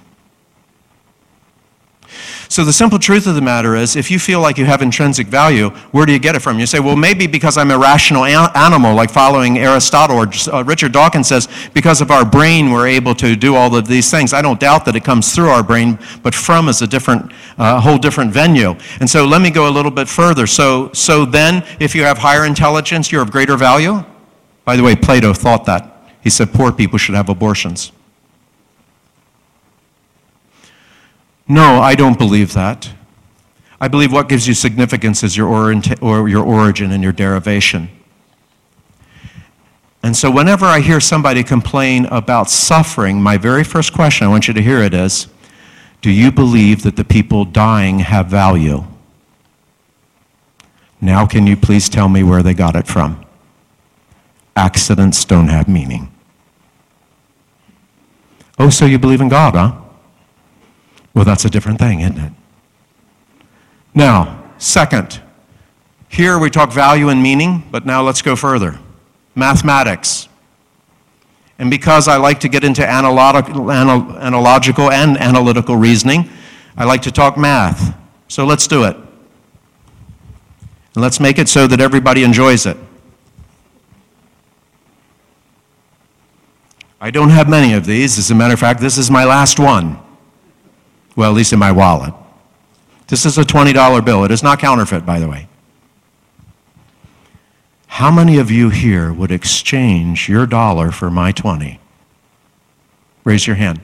So, 2.53 2.63
the 2.63 2.71
simple 2.71 2.99
truth 2.99 3.25
of 3.25 3.33
the 3.33 3.41
matter 3.41 3.75
is 3.75 3.95
if 3.95 4.11
you 4.11 4.19
feel 4.19 4.39
like 4.39 4.59
you 4.59 4.65
have 4.65 4.83
intrinsic 4.83 5.25
value, 5.25 5.71
where 5.89 6.05
do 6.05 6.13
you 6.13 6.19
get 6.19 6.35
it 6.35 6.41
from? 6.41 6.59
You 6.59 6.67
say, 6.67 6.79
well, 6.79 6.95
maybe 6.95 7.25
because 7.25 7.57
I'm 7.57 7.71
a 7.71 7.79
rational 7.79 8.25
an- 8.25 8.51
animal, 8.53 8.93
like 8.93 9.09
following 9.09 9.57
Aristotle, 9.57 10.17
or 10.17 10.27
uh, 10.53 10.63
Richard 10.63 10.91
Dawkins 10.91 11.27
says, 11.27 11.49
because 11.73 11.99
of 11.99 12.11
our 12.11 12.23
brain, 12.23 12.69
we're 12.69 12.85
able 12.85 13.15
to 13.15 13.35
do 13.35 13.55
all 13.55 13.75
of 13.75 13.87
these 13.87 14.11
things. 14.11 14.33
I 14.33 14.43
don't 14.43 14.59
doubt 14.59 14.85
that 14.85 14.95
it 14.95 15.03
comes 15.03 15.33
through 15.33 15.49
our 15.49 15.63
brain, 15.63 15.97
but 16.21 16.35
from 16.35 16.69
is 16.69 16.83
a 16.83 16.85
different, 16.85 17.31
uh, 17.57 17.81
whole 17.81 17.97
different 17.97 18.31
venue. 18.31 18.75
And 18.99 19.09
so, 19.09 19.25
let 19.25 19.41
me 19.41 19.49
go 19.49 19.67
a 19.67 19.73
little 19.73 19.89
bit 19.89 20.07
further. 20.07 20.45
So, 20.45 20.93
so 20.93 21.25
then, 21.25 21.65
if 21.79 21.95
you 21.95 22.03
have 22.03 22.19
higher 22.19 22.45
intelligence, 22.45 23.11
you're 23.11 23.23
of 23.23 23.31
greater 23.31 23.57
value? 23.57 24.05
By 24.63 24.75
the 24.75 24.83
way, 24.83 24.95
Plato 24.95 25.33
thought 25.33 25.65
that. 25.65 26.07
He 26.21 26.29
said 26.29 26.53
poor 26.53 26.71
people 26.71 26.99
should 26.99 27.15
have 27.15 27.29
abortions. 27.29 27.91
No, 31.47 31.81
I 31.81 31.95
don't 31.95 32.17
believe 32.17 32.53
that. 32.53 32.91
I 33.81 33.87
believe 33.89 34.13
what 34.13 34.29
gives 34.29 34.47
you 34.47 34.53
significance 34.53 35.23
is 35.23 35.35
your, 35.35 35.49
or 36.01 36.29
your 36.29 36.43
origin 36.45 36.91
and 36.91 37.03
your 37.03 37.11
derivation. 37.11 37.89
And 40.01 40.15
so, 40.15 40.29
whenever 40.29 40.65
I 40.65 40.79
hear 40.81 40.99
somebody 40.99 41.43
complain 41.43 42.05
about 42.07 42.49
suffering, 42.49 43.21
my 43.21 43.37
very 43.37 43.63
first 43.63 43.93
question, 43.93 44.27
I 44.27 44.29
want 44.29 44.47
you 44.47 44.53
to 44.53 44.61
hear 44.61 44.79
it 44.79 44.93
is 44.93 45.27
Do 46.01 46.11
you 46.11 46.31
believe 46.31 46.83
that 46.83 46.97
the 46.97 47.05
people 47.05 47.45
dying 47.45 47.99
have 47.99 48.27
value? 48.27 48.85
Now, 50.99 51.25
can 51.25 51.47
you 51.47 51.57
please 51.57 51.89
tell 51.89 52.07
me 52.07 52.23
where 52.23 52.43
they 52.43 52.53
got 52.53 52.75
it 52.75 52.87
from? 52.87 53.25
Accidents 54.55 55.25
don't 55.25 55.47
have 55.47 55.67
meaning. 55.67 56.09
Oh, 58.57 58.69
so 58.69 58.85
you 58.85 58.99
believe 58.99 59.19
in 59.19 59.29
God, 59.29 59.55
huh? 59.55 59.82
Well, 61.13 61.25
that's 61.25 61.45
a 61.45 61.49
different 61.49 61.79
thing, 61.79 62.01
isn't 62.01 62.17
it? 62.17 62.33
Now, 63.93 64.43
second, 64.57 65.21
here 66.09 66.39
we 66.39 66.49
talk 66.49 66.71
value 66.71 67.09
and 67.09 67.21
meaning, 67.21 67.63
but 67.71 67.85
now 67.85 68.01
let's 68.01 68.21
go 68.21 68.35
further. 68.35 68.79
Mathematics. 69.35 70.27
And 71.59 71.69
because 71.69 72.07
I 72.07 72.17
like 72.17 72.39
to 72.41 72.49
get 72.49 72.63
into 72.63 72.87
analogical, 72.87 73.71
analogical 73.71 74.91
and 74.91 75.17
analytical 75.17 75.75
reasoning, 75.75 76.29
I 76.75 76.85
like 76.85 77.03
to 77.03 77.11
talk 77.11 77.37
math. 77.37 77.95
So 78.27 78.45
let's 78.45 78.67
do 78.67 78.85
it. 78.85 78.95
And 78.95 81.01
let's 81.01 81.19
make 81.19 81.37
it 81.37 81.47
so 81.47 81.67
that 81.67 81.79
everybody 81.79 82.23
enjoys 82.23 82.65
it. 82.65 82.77
I 86.99 87.11
don't 87.11 87.29
have 87.29 87.49
many 87.49 87.73
of 87.73 87.85
these. 87.85 88.17
As 88.17 88.31
a 88.31 88.35
matter 88.35 88.53
of 88.53 88.59
fact, 88.59 88.79
this 88.79 88.97
is 88.97 89.11
my 89.11 89.25
last 89.25 89.59
one. 89.59 89.99
Well, 91.15 91.29
at 91.29 91.35
least 91.35 91.53
in 91.53 91.59
my 91.59 91.71
wallet. 91.71 92.13
This 93.07 93.25
is 93.25 93.37
a 93.37 93.43
$20 93.43 94.03
bill. 94.03 94.23
It 94.23 94.31
is 94.31 94.41
not 94.41 94.59
counterfeit, 94.59 95.05
by 95.05 95.19
the 95.19 95.27
way. 95.27 95.47
How 97.87 98.09
many 98.09 98.39
of 98.39 98.49
you 98.49 98.69
here 98.69 99.13
would 99.13 99.31
exchange 99.31 100.27
your 100.27 100.47
dollar 100.47 100.91
for 100.91 101.11
my 101.11 101.31
20? 101.31 101.79
Raise 103.23 103.45
your 103.45 103.55
hand. 103.55 103.79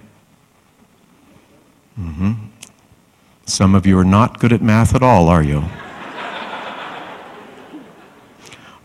Mm-hmm. 1.99 2.33
Some 3.45 3.75
of 3.75 3.85
you 3.85 3.99
are 3.99 4.03
not 4.03 4.39
good 4.39 4.51
at 4.51 4.61
math 4.61 4.95
at 4.95 5.03
all, 5.03 5.27
are 5.27 5.43
you? 5.43 5.63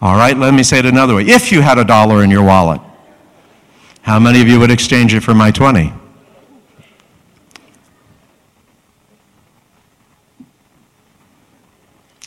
all 0.03 0.17
right, 0.17 0.37
let 0.37 0.53
me 0.53 0.63
say 0.63 0.79
it 0.81 0.87
another 0.87 1.15
way. 1.15 1.23
If 1.23 1.51
you 1.51 1.63
had 1.63 1.79
a 1.79 1.85
dollar 1.85 2.23
in 2.23 2.31
your 2.31 2.45
wallet, 2.45 2.81
how 4.03 4.19
many 4.19 4.43
of 4.43 4.49
you 4.49 4.61
would 4.61 4.71
exchange 4.71 5.15
it 5.15 5.21
for 5.21 5.35
my 5.35 5.51
20? 5.51 5.91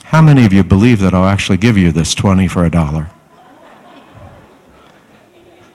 How 0.08 0.22
many 0.22 0.46
of 0.46 0.54
you 0.54 0.64
believe 0.64 1.00
that 1.00 1.14
I'll 1.14 1.28
actually 1.28 1.58
give 1.58 1.78
you 1.78 1.92
this 1.92 2.16
20 2.16 2.48
for 2.48 2.64
a 2.64 2.72
dollar? 2.72 3.10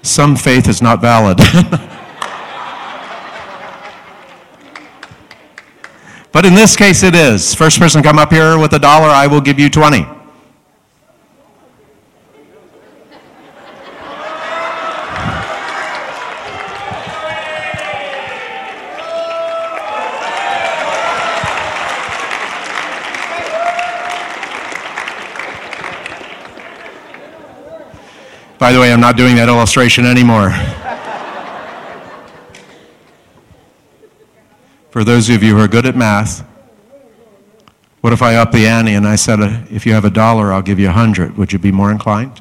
Some 0.00 0.36
faith 0.36 0.68
is 0.68 0.80
not 0.80 1.02
valid. 1.02 1.36
but 6.32 6.46
in 6.46 6.54
this 6.54 6.76
case, 6.76 7.02
it 7.02 7.14
is. 7.14 7.54
First 7.54 7.78
person 7.78 8.02
come 8.02 8.18
up 8.18 8.32
here 8.32 8.58
with 8.58 8.72
a 8.72 8.78
dollar, 8.78 9.08
I 9.08 9.26
will 9.26 9.42
give 9.42 9.58
you 9.58 9.68
20. 9.68 10.06
By 28.62 28.70
the 28.70 28.78
way, 28.78 28.92
I'm 28.92 29.00
not 29.00 29.16
doing 29.16 29.34
that 29.34 29.48
illustration 29.48 30.06
anymore. 30.06 30.50
For 34.92 35.02
those 35.02 35.28
of 35.30 35.42
you 35.42 35.56
who 35.56 35.60
are 35.60 35.66
good 35.66 35.84
at 35.84 35.96
math, 35.96 36.46
what 38.02 38.12
if 38.12 38.22
I 38.22 38.36
up 38.36 38.52
the 38.52 38.68
ante 38.68 38.94
and 38.94 39.04
I 39.04 39.16
said, 39.16 39.40
uh, 39.40 39.62
if 39.68 39.84
you 39.84 39.94
have 39.94 40.04
a 40.04 40.10
dollar, 40.10 40.52
I'll 40.52 40.62
give 40.62 40.78
you 40.78 40.90
a 40.90 40.92
hundred? 40.92 41.36
Would 41.36 41.52
you 41.52 41.58
be 41.58 41.72
more 41.72 41.90
inclined? 41.90 42.40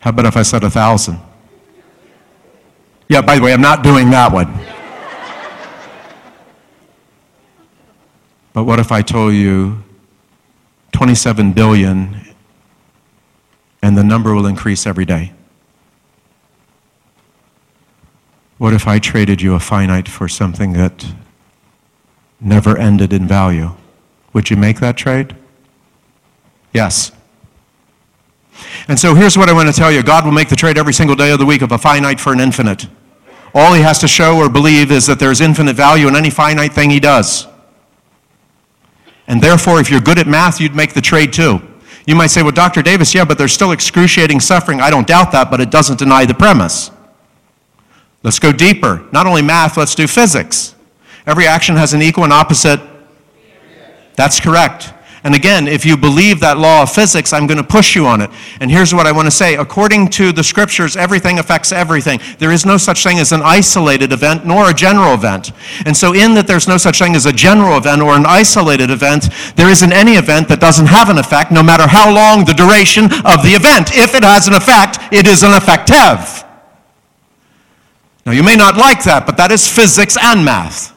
How 0.00 0.10
about 0.10 0.26
if 0.26 0.36
I 0.36 0.42
said 0.42 0.64
a 0.64 0.70
thousand? 0.70 1.20
Yeah, 3.08 3.20
by 3.20 3.36
the 3.36 3.42
way, 3.42 3.52
I'm 3.52 3.60
not 3.60 3.84
doing 3.84 4.10
that 4.10 4.32
one. 4.32 4.52
But 8.52 8.64
what 8.64 8.80
if 8.80 8.90
I 8.90 9.02
told 9.02 9.34
you 9.34 9.84
27 10.90 11.52
billion 11.52 12.25
and 13.86 13.96
the 13.96 14.02
number 14.02 14.34
will 14.34 14.46
increase 14.46 14.84
every 14.84 15.04
day. 15.04 15.32
What 18.58 18.74
if 18.74 18.88
I 18.88 18.98
traded 18.98 19.40
you 19.40 19.54
a 19.54 19.60
finite 19.60 20.08
for 20.08 20.26
something 20.26 20.72
that 20.72 21.06
never 22.40 22.76
ended 22.76 23.12
in 23.12 23.28
value? 23.28 23.76
Would 24.32 24.50
you 24.50 24.56
make 24.56 24.80
that 24.80 24.96
trade? 24.96 25.36
Yes. 26.74 27.12
And 28.88 28.98
so 28.98 29.14
here's 29.14 29.38
what 29.38 29.48
I 29.48 29.52
want 29.52 29.68
to 29.68 29.72
tell 29.72 29.92
you 29.92 30.02
God 30.02 30.24
will 30.24 30.32
make 30.32 30.48
the 30.48 30.56
trade 30.56 30.78
every 30.78 30.92
single 30.92 31.14
day 31.14 31.30
of 31.30 31.38
the 31.38 31.46
week 31.46 31.62
of 31.62 31.70
a 31.70 31.78
finite 31.78 32.18
for 32.18 32.32
an 32.32 32.40
infinite. 32.40 32.88
All 33.54 33.72
he 33.72 33.82
has 33.82 34.00
to 34.00 34.08
show 34.08 34.36
or 34.36 34.48
believe 34.48 34.90
is 34.90 35.06
that 35.06 35.20
there's 35.20 35.40
infinite 35.40 35.76
value 35.76 36.08
in 36.08 36.16
any 36.16 36.30
finite 36.30 36.72
thing 36.72 36.90
he 36.90 36.98
does. 36.98 37.46
And 39.28 39.40
therefore, 39.40 39.78
if 39.78 39.92
you're 39.92 40.00
good 40.00 40.18
at 40.18 40.26
math, 40.26 40.60
you'd 40.60 40.74
make 40.74 40.92
the 40.92 41.00
trade 41.00 41.32
too. 41.32 41.62
You 42.06 42.14
might 42.14 42.28
say, 42.28 42.42
well, 42.42 42.52
Dr. 42.52 42.82
Davis, 42.82 43.14
yeah, 43.14 43.24
but 43.24 43.36
there's 43.36 43.52
still 43.52 43.72
excruciating 43.72 44.40
suffering. 44.40 44.80
I 44.80 44.90
don't 44.90 45.06
doubt 45.06 45.32
that, 45.32 45.50
but 45.50 45.60
it 45.60 45.70
doesn't 45.70 45.98
deny 45.98 46.24
the 46.24 46.34
premise. 46.34 46.92
Let's 48.22 48.38
go 48.38 48.52
deeper. 48.52 49.04
Not 49.12 49.26
only 49.26 49.42
math, 49.42 49.76
let's 49.76 49.94
do 49.94 50.06
physics. 50.06 50.74
Every 51.26 51.46
action 51.46 51.76
has 51.76 51.92
an 51.92 52.02
equal 52.02 52.24
and 52.24 52.32
opposite. 52.32 52.80
That's 54.14 54.38
correct. 54.38 54.94
And 55.26 55.34
again, 55.34 55.66
if 55.66 55.84
you 55.84 55.96
believe 55.96 56.38
that 56.38 56.56
law 56.56 56.82
of 56.82 56.92
physics, 56.92 57.32
I'm 57.32 57.48
going 57.48 57.58
to 57.58 57.64
push 57.64 57.96
you 57.96 58.06
on 58.06 58.20
it. 58.20 58.30
And 58.60 58.70
here's 58.70 58.94
what 58.94 59.08
I 59.08 59.12
want 59.12 59.26
to 59.26 59.32
say. 59.32 59.56
According 59.56 60.10
to 60.10 60.30
the 60.30 60.44
scriptures, 60.44 60.96
everything 60.96 61.40
affects 61.40 61.72
everything. 61.72 62.20
There 62.38 62.52
is 62.52 62.64
no 62.64 62.76
such 62.76 63.02
thing 63.02 63.18
as 63.18 63.32
an 63.32 63.42
isolated 63.42 64.12
event 64.12 64.46
nor 64.46 64.70
a 64.70 64.72
general 64.72 65.14
event. 65.14 65.50
And 65.84 65.96
so, 65.96 66.14
in 66.14 66.34
that 66.34 66.46
there's 66.46 66.68
no 66.68 66.76
such 66.76 67.00
thing 67.00 67.16
as 67.16 67.26
a 67.26 67.32
general 67.32 67.76
event 67.76 68.02
or 68.02 68.14
an 68.14 68.24
isolated 68.24 68.88
event, 68.88 69.30
there 69.56 69.68
isn't 69.68 69.92
any 69.92 70.12
event 70.12 70.46
that 70.46 70.60
doesn't 70.60 70.86
have 70.86 71.10
an 71.10 71.18
effect, 71.18 71.50
no 71.50 71.60
matter 71.60 71.88
how 71.88 72.14
long 72.14 72.44
the 72.44 72.54
duration 72.54 73.06
of 73.06 73.42
the 73.42 73.50
event. 73.58 73.90
If 73.96 74.14
it 74.14 74.22
has 74.22 74.46
an 74.46 74.54
effect, 74.54 75.12
it 75.12 75.26
is 75.26 75.42
an 75.42 75.54
effective. 75.54 76.44
Now, 78.24 78.30
you 78.30 78.44
may 78.44 78.54
not 78.54 78.76
like 78.76 79.02
that, 79.02 79.26
but 79.26 79.36
that 79.38 79.50
is 79.50 79.66
physics 79.66 80.16
and 80.22 80.44
math. 80.44 80.94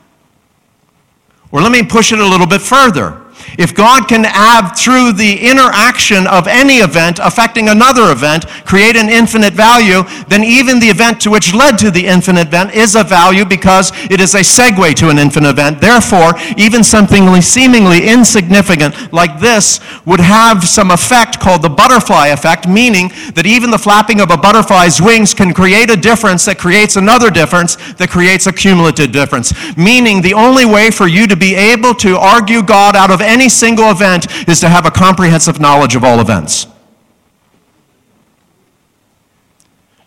Or 1.51 1.61
let 1.61 1.71
me 1.71 1.81
push 1.81 2.11
it 2.11 2.19
a 2.19 2.27
little 2.27 2.45
bit 2.45 2.61
further. 2.61 3.25
If 3.57 3.73
God 3.73 4.07
can 4.07 4.23
have, 4.23 4.77
through 4.77 5.13
the 5.13 5.39
interaction 5.39 6.27
of 6.27 6.47
any 6.47 6.77
event 6.77 7.19
affecting 7.21 7.69
another 7.69 8.11
event, 8.11 8.47
create 8.65 8.95
an 8.95 9.09
infinite 9.09 9.53
value, 9.53 10.03
then 10.27 10.43
even 10.43 10.79
the 10.79 10.87
event 10.87 11.21
to 11.21 11.29
which 11.29 11.53
led 11.53 11.77
to 11.79 11.91
the 11.91 12.05
infinite 12.05 12.47
event 12.47 12.73
is 12.73 12.95
a 12.95 13.03
value 13.03 13.45
because 13.45 13.91
it 14.09 14.19
is 14.21 14.35
a 14.35 14.39
segue 14.39 14.93
to 14.95 15.09
an 15.09 15.17
infinite 15.17 15.49
event. 15.49 15.81
Therefore, 15.81 16.33
even 16.57 16.83
something 16.83 17.29
seemingly 17.41 18.07
insignificant 18.07 19.11
like 19.13 19.39
this 19.39 19.79
would 20.05 20.19
have 20.19 20.67
some 20.67 20.91
effect 20.91 21.39
called 21.39 21.61
the 21.61 21.69
butterfly 21.69 22.27
effect, 22.27 22.67
meaning 22.67 23.09
that 23.35 23.45
even 23.45 23.71
the 23.71 23.77
flapping 23.77 24.21
of 24.21 24.31
a 24.31 24.37
butterfly's 24.37 25.01
wings 25.01 25.33
can 25.33 25.53
create 25.53 25.89
a 25.89 25.95
difference 25.95 26.45
that 26.45 26.57
creates 26.57 26.95
another 26.95 27.29
difference 27.29 27.75
that 27.93 28.09
creates 28.09 28.47
a 28.47 28.53
cumulative 28.53 29.11
difference. 29.11 29.53
Meaning, 29.77 30.21
the 30.21 30.33
only 30.33 30.65
way 30.65 30.91
for 30.91 31.07
you 31.07 31.27
to 31.27 31.35
be 31.35 31.55
able 31.55 31.93
to 31.95 32.17
argue 32.17 32.61
God 32.61 32.95
out 32.95 33.11
of 33.11 33.21
any 33.29 33.47
single 33.47 33.91
event 33.91 34.49
is 34.49 34.59
to 34.59 34.69
have 34.69 34.85
a 34.85 34.91
comprehensive 34.91 35.59
knowledge 35.59 35.95
of 35.95 36.03
all 36.03 36.19
events. 36.19 36.67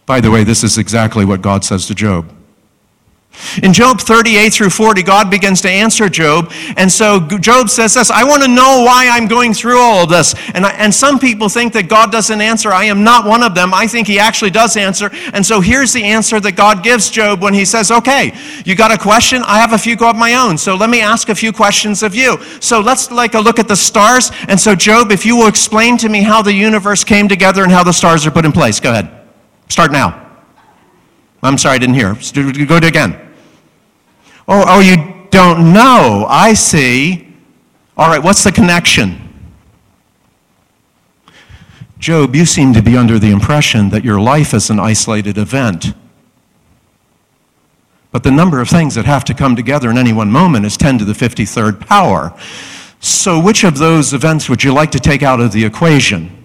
By 0.04 0.20
the 0.20 0.30
way, 0.30 0.44
this 0.44 0.64
is 0.64 0.76
exactly 0.76 1.24
what 1.24 1.40
God 1.40 1.64
says 1.64 1.86
to 1.86 1.94
Job. 1.94 2.30
In 3.62 3.72
Job 3.72 4.00
38 4.00 4.52
through 4.52 4.70
40, 4.70 5.02
God 5.02 5.30
begins 5.30 5.60
to 5.62 5.68
answer 5.68 6.08
Job. 6.08 6.52
And 6.76 6.90
so 6.90 7.20
Job 7.20 7.68
says 7.68 7.94
this 7.94 8.10
I 8.10 8.24
want 8.24 8.42
to 8.42 8.48
know 8.48 8.82
why 8.84 9.08
I'm 9.10 9.26
going 9.26 9.52
through 9.52 9.78
all 9.78 10.06
this. 10.06 10.34
And, 10.54 10.64
I, 10.64 10.70
and 10.72 10.94
some 10.94 11.18
people 11.18 11.48
think 11.48 11.72
that 11.74 11.88
God 11.88 12.10
doesn't 12.12 12.40
answer. 12.40 12.70
I 12.70 12.84
am 12.84 13.04
not 13.04 13.26
one 13.26 13.42
of 13.42 13.54
them. 13.54 13.74
I 13.74 13.86
think 13.86 14.06
he 14.06 14.18
actually 14.18 14.50
does 14.50 14.76
answer. 14.76 15.10
And 15.32 15.44
so 15.44 15.60
here's 15.60 15.92
the 15.92 16.04
answer 16.04 16.40
that 16.40 16.52
God 16.52 16.82
gives 16.82 17.10
Job 17.10 17.42
when 17.42 17.52
he 17.52 17.64
says, 17.64 17.90
Okay, 17.90 18.32
you 18.64 18.74
got 18.74 18.92
a 18.92 18.98
question? 18.98 19.42
I 19.44 19.58
have 19.58 19.72
a 19.72 19.78
few 19.78 19.96
of 20.02 20.16
my 20.16 20.34
own. 20.34 20.56
So 20.56 20.74
let 20.74 20.90
me 20.90 21.00
ask 21.00 21.28
a 21.28 21.34
few 21.34 21.52
questions 21.52 22.02
of 22.02 22.14
you. 22.14 22.42
So 22.60 22.80
let's 22.80 23.10
like 23.10 23.34
a 23.34 23.40
look 23.40 23.58
at 23.58 23.68
the 23.68 23.76
stars. 23.76 24.30
And 24.48 24.58
so, 24.58 24.74
Job, 24.74 25.12
if 25.12 25.26
you 25.26 25.36
will 25.36 25.48
explain 25.48 25.96
to 25.98 26.08
me 26.08 26.22
how 26.22 26.42
the 26.42 26.52
universe 26.52 27.04
came 27.04 27.28
together 27.28 27.62
and 27.62 27.70
how 27.70 27.84
the 27.84 27.92
stars 27.92 28.26
are 28.26 28.30
put 28.30 28.44
in 28.44 28.52
place, 28.52 28.80
go 28.80 28.90
ahead. 28.90 29.10
Start 29.68 29.92
now. 29.92 30.31
I'm 31.42 31.58
sorry, 31.58 31.76
I 31.76 31.78
didn't 31.78 31.96
hear. 31.96 32.14
Go 32.66 32.80
to 32.80 32.86
again. 32.86 33.18
Oh, 34.46 34.64
oh, 34.66 34.80
you 34.80 35.26
don't 35.30 35.72
know. 35.72 36.26
I 36.28 36.54
see. 36.54 37.34
All 37.96 38.08
right, 38.08 38.22
what's 38.22 38.44
the 38.44 38.52
connection? 38.52 39.18
Job, 41.98 42.34
you 42.34 42.46
seem 42.46 42.72
to 42.74 42.82
be 42.82 42.96
under 42.96 43.18
the 43.18 43.30
impression 43.30 43.90
that 43.90 44.04
your 44.04 44.20
life 44.20 44.54
is 44.54 44.70
an 44.70 44.80
isolated 44.80 45.38
event. 45.38 45.94
But 48.10 48.24
the 48.24 48.30
number 48.30 48.60
of 48.60 48.68
things 48.68 48.94
that 48.96 49.04
have 49.04 49.24
to 49.24 49.34
come 49.34 49.56
together 49.56 49.90
in 49.90 49.96
any 49.96 50.12
one 50.12 50.30
moment 50.30 50.66
is 50.66 50.76
10 50.76 50.98
to 50.98 51.04
the 51.04 51.12
53rd 51.12 51.86
power. 51.86 52.36
So, 53.00 53.40
which 53.40 53.64
of 53.64 53.78
those 53.78 54.12
events 54.12 54.48
would 54.48 54.62
you 54.62 54.72
like 54.72 54.90
to 54.92 55.00
take 55.00 55.22
out 55.22 55.40
of 55.40 55.52
the 55.52 55.64
equation? 55.64 56.41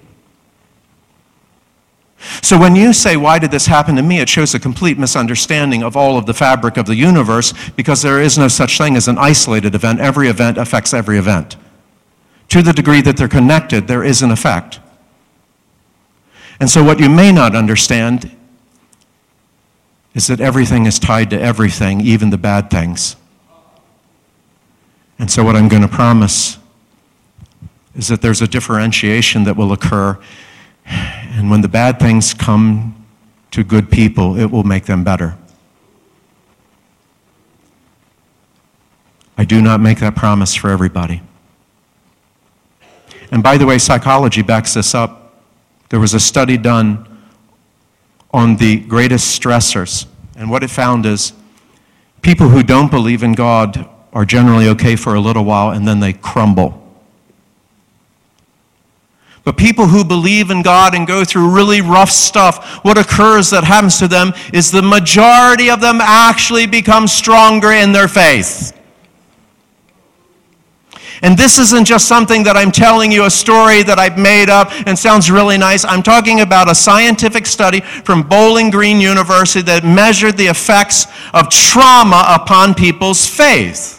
So 2.19 2.57
when 2.57 2.75
you 2.75 2.93
say, 2.93 3.15
Why 3.15 3.39
did 3.39 3.51
this 3.51 3.67
happen 3.67 3.95
to 3.95 4.01
me? 4.01 4.19
it 4.19 4.29
shows 4.29 4.53
a 4.53 4.59
complete 4.59 4.97
misunderstanding 4.97 5.83
of 5.83 5.95
all 5.95 6.17
of 6.17 6.25
the 6.25 6.33
fabric 6.33 6.77
of 6.77 6.85
the 6.85 6.95
universe 6.95 7.53
because 7.75 8.01
there 8.01 8.21
is 8.21 8.37
no 8.37 8.47
such 8.47 8.77
thing 8.77 8.95
as 8.95 9.07
an 9.07 9.17
isolated 9.17 9.75
event. 9.75 9.99
Every 9.99 10.27
event 10.27 10.57
affects 10.57 10.93
every 10.93 11.17
event. 11.17 11.55
To 12.49 12.61
the 12.61 12.73
degree 12.73 13.01
that 13.01 13.17
they're 13.17 13.27
connected, 13.27 13.87
there 13.87 14.03
is 14.03 14.21
an 14.21 14.31
effect. 14.31 14.79
And 16.59 16.69
so 16.69 16.83
what 16.83 16.99
you 16.99 17.09
may 17.09 17.31
not 17.31 17.55
understand 17.55 18.31
is 20.15 20.27
that 20.27 20.39
everything 20.39 20.87
is 20.87 20.97
tied 20.97 21.29
to 21.29 21.39
everything, 21.39 22.01
even 22.01 22.31
the 22.31 22.37
bad 22.37 22.71
things. 22.71 23.15
And 25.19 25.29
so 25.29 25.43
what 25.43 25.55
I'm 25.55 25.67
going 25.67 25.83
to 25.83 25.87
promise 25.87 26.57
is 27.95 28.07
that 28.07 28.21
there's 28.21 28.41
a 28.41 28.47
differentiation 28.47 29.43
that 29.43 29.55
will 29.55 29.71
occur 29.71 30.17
and 31.37 31.51
when 31.51 31.61
the 31.61 31.67
bad 31.67 31.99
things 31.99 32.33
come 32.33 33.05
to 33.51 33.63
good 33.63 33.91
people, 33.91 34.39
it 34.39 34.47
will 34.47 34.63
make 34.63 34.85
them 34.85 35.03
better. 35.03 35.37
I 39.37 39.45
do 39.45 39.61
not 39.61 39.79
make 39.79 39.99
that 39.99 40.15
promise 40.15 40.55
for 40.55 40.71
everybody. 40.71 41.21
And 43.29 43.43
by 43.43 43.57
the 43.57 43.67
way, 43.67 43.77
psychology 43.77 44.41
backs 44.41 44.73
this 44.73 44.95
up. 44.95 45.43
There 45.89 45.99
was 45.99 46.15
a 46.15 46.19
study 46.19 46.57
done 46.57 47.07
on 48.33 48.55
the 48.55 48.79
greatest 48.79 49.39
stressors, 49.39 50.07
and 50.35 50.49
what 50.49 50.63
it 50.63 50.71
found 50.71 51.05
is 51.05 51.33
people 52.23 52.49
who 52.49 52.63
don't 52.63 52.89
believe 52.89 53.21
in 53.21 53.33
God 53.33 53.87
are 54.11 54.25
generally 54.25 54.67
okay 54.69 54.95
for 54.95 55.13
a 55.13 55.19
little 55.19 55.45
while 55.45 55.69
and 55.69 55.87
then 55.87 55.99
they 55.99 56.13
crumble. 56.13 56.86
But 59.47 59.55
people 59.55 59.87
who 59.87 60.03
believe 60.03 60.51
in 60.51 60.61
God 60.61 60.93
and 60.93 61.07
go 61.07 61.23
through 61.23 61.55
really 61.55 61.79
rough 61.79 62.09
stuff, 62.09 62.83
what 62.83 62.97
occurs 62.97 63.49
that 63.51 63.63
happens 63.63 63.97
to 63.99 64.09
them 64.09 64.33
is 64.51 64.71
the 64.71 64.81
majority 64.81 65.69
of 65.69 65.79
them 65.79 65.99
actually 66.01 66.67
become 66.67 67.07
stronger 67.07 67.71
in 67.71 67.93
their 67.93 68.09
faith. 68.09 68.77
And 71.21 71.37
this 71.37 71.59
isn't 71.59 71.85
just 71.85 72.09
something 72.09 72.43
that 72.43 72.57
I'm 72.57 72.73
telling 72.73 73.09
you 73.09 73.23
a 73.23 73.29
story 73.29 73.83
that 73.83 73.97
I've 73.97 74.17
made 74.17 74.49
up 74.49 74.69
and 74.85 74.99
sounds 74.99 75.31
really 75.31 75.57
nice. 75.57 75.85
I'm 75.85 76.03
talking 76.03 76.41
about 76.41 76.69
a 76.69 76.75
scientific 76.75 77.45
study 77.45 77.79
from 77.79 78.23
Bowling 78.23 78.69
Green 78.69 78.99
University 78.99 79.61
that 79.61 79.85
measured 79.85 80.35
the 80.35 80.47
effects 80.47 81.07
of 81.33 81.47
trauma 81.47 82.25
upon 82.35 82.73
people's 82.73 83.25
faith. 83.25 83.96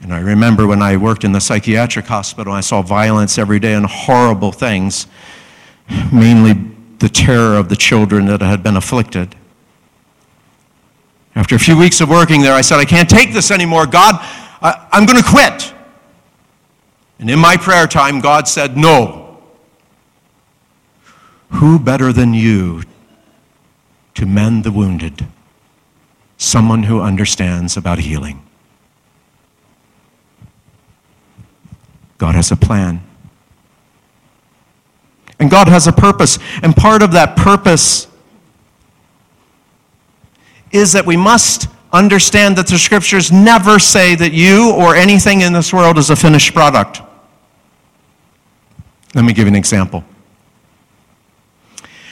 And 0.00 0.14
I 0.14 0.20
remember 0.20 0.66
when 0.66 0.80
I 0.80 0.96
worked 0.96 1.24
in 1.24 1.32
the 1.32 1.40
psychiatric 1.40 2.06
hospital, 2.06 2.52
I 2.52 2.60
saw 2.60 2.82
violence 2.82 3.36
every 3.36 3.58
day 3.58 3.74
and 3.74 3.84
horrible 3.86 4.52
things, 4.52 5.06
mainly 6.12 6.54
the 6.98 7.08
terror 7.08 7.56
of 7.56 7.68
the 7.68 7.76
children 7.76 8.26
that 8.26 8.40
had 8.40 8.62
been 8.62 8.76
afflicted. 8.76 9.34
After 11.34 11.54
a 11.54 11.58
few 11.58 11.76
weeks 11.76 12.00
of 12.00 12.08
working 12.08 12.42
there, 12.42 12.54
I 12.54 12.62
said, 12.62 12.78
I 12.78 12.84
can't 12.84 13.08
take 13.08 13.32
this 13.32 13.50
anymore. 13.50 13.86
God, 13.86 14.16
I, 14.60 14.88
am 14.92 15.06
going 15.06 15.22
to 15.22 15.28
quit. 15.28 15.72
And 17.18 17.28
in 17.30 17.38
my 17.38 17.56
prayer 17.56 17.86
time, 17.86 18.20
God 18.20 18.48
said, 18.48 18.76
No. 18.76 19.38
Who 21.50 21.78
better 21.78 22.12
than 22.12 22.34
you 22.34 22.82
to 24.14 24.26
mend 24.26 24.64
the 24.64 24.72
wounded? 24.72 25.26
Someone 26.36 26.84
who 26.84 27.00
understands 27.00 27.76
about 27.76 28.00
healing. 28.00 28.47
God 32.18 32.34
has 32.34 32.50
a 32.50 32.56
plan. 32.56 33.02
And 35.38 35.50
God 35.50 35.68
has 35.68 35.86
a 35.86 35.92
purpose. 35.92 36.38
And 36.62 36.74
part 36.74 37.02
of 37.02 37.12
that 37.12 37.36
purpose 37.36 38.08
is 40.72 40.92
that 40.92 41.06
we 41.06 41.16
must 41.16 41.68
understand 41.92 42.56
that 42.56 42.66
the 42.66 42.78
scriptures 42.78 43.32
never 43.32 43.78
say 43.78 44.14
that 44.16 44.32
you 44.32 44.72
or 44.72 44.94
anything 44.94 45.40
in 45.40 45.52
this 45.52 45.72
world 45.72 45.96
is 45.96 46.10
a 46.10 46.16
finished 46.16 46.52
product. 46.52 47.00
Let 49.14 49.24
me 49.24 49.32
give 49.32 49.46
you 49.46 49.52
an 49.52 49.56
example. 49.56 50.04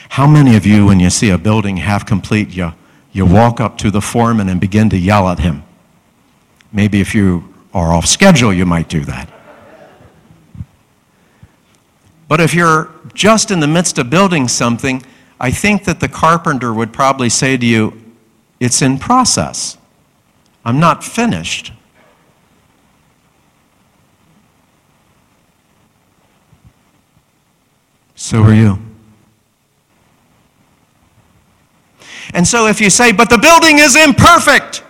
How 0.09 0.25
many 0.25 0.55
of 0.55 0.65
you, 0.65 0.85
when 0.85 0.99
you 0.99 1.09
see 1.09 1.29
a 1.29 1.37
building 1.37 1.77
half 1.77 2.05
complete, 2.05 2.49
you, 2.49 2.73
you 3.11 3.25
walk 3.25 3.59
up 3.59 3.77
to 3.79 3.91
the 3.91 4.01
foreman 4.01 4.49
and 4.49 4.59
begin 4.59 4.89
to 4.89 4.97
yell 4.97 5.27
at 5.27 5.39
him? 5.39 5.63
Maybe 6.71 7.01
if 7.01 7.13
you 7.13 7.53
are 7.73 7.93
off 7.93 8.07
schedule, 8.07 8.51
you 8.51 8.65
might 8.65 8.89
do 8.89 9.01
that. 9.05 9.29
But 12.27 12.41
if 12.41 12.53
you're 12.53 12.89
just 13.13 13.51
in 13.51 13.59
the 13.59 13.67
midst 13.67 13.97
of 13.97 14.09
building 14.09 14.47
something, 14.47 15.01
I 15.39 15.51
think 15.51 15.85
that 15.85 15.99
the 15.99 16.09
carpenter 16.09 16.73
would 16.73 16.91
probably 16.91 17.29
say 17.29 17.57
to 17.57 17.65
you, 17.65 17.93
It's 18.59 18.81
in 18.81 18.97
process. 18.97 19.77
I'm 20.65 20.79
not 20.79 21.03
finished. 21.03 21.71
So 28.15 28.41
are 28.41 28.53
you. 28.53 28.79
And 32.33 32.45
so 32.45 32.67
if 32.67 32.81
you 32.81 32.89
say, 32.89 33.13
But 33.13 33.29
the 33.29 33.37
building 33.37 33.79
is 33.79 33.95
imperfect, 33.95 34.83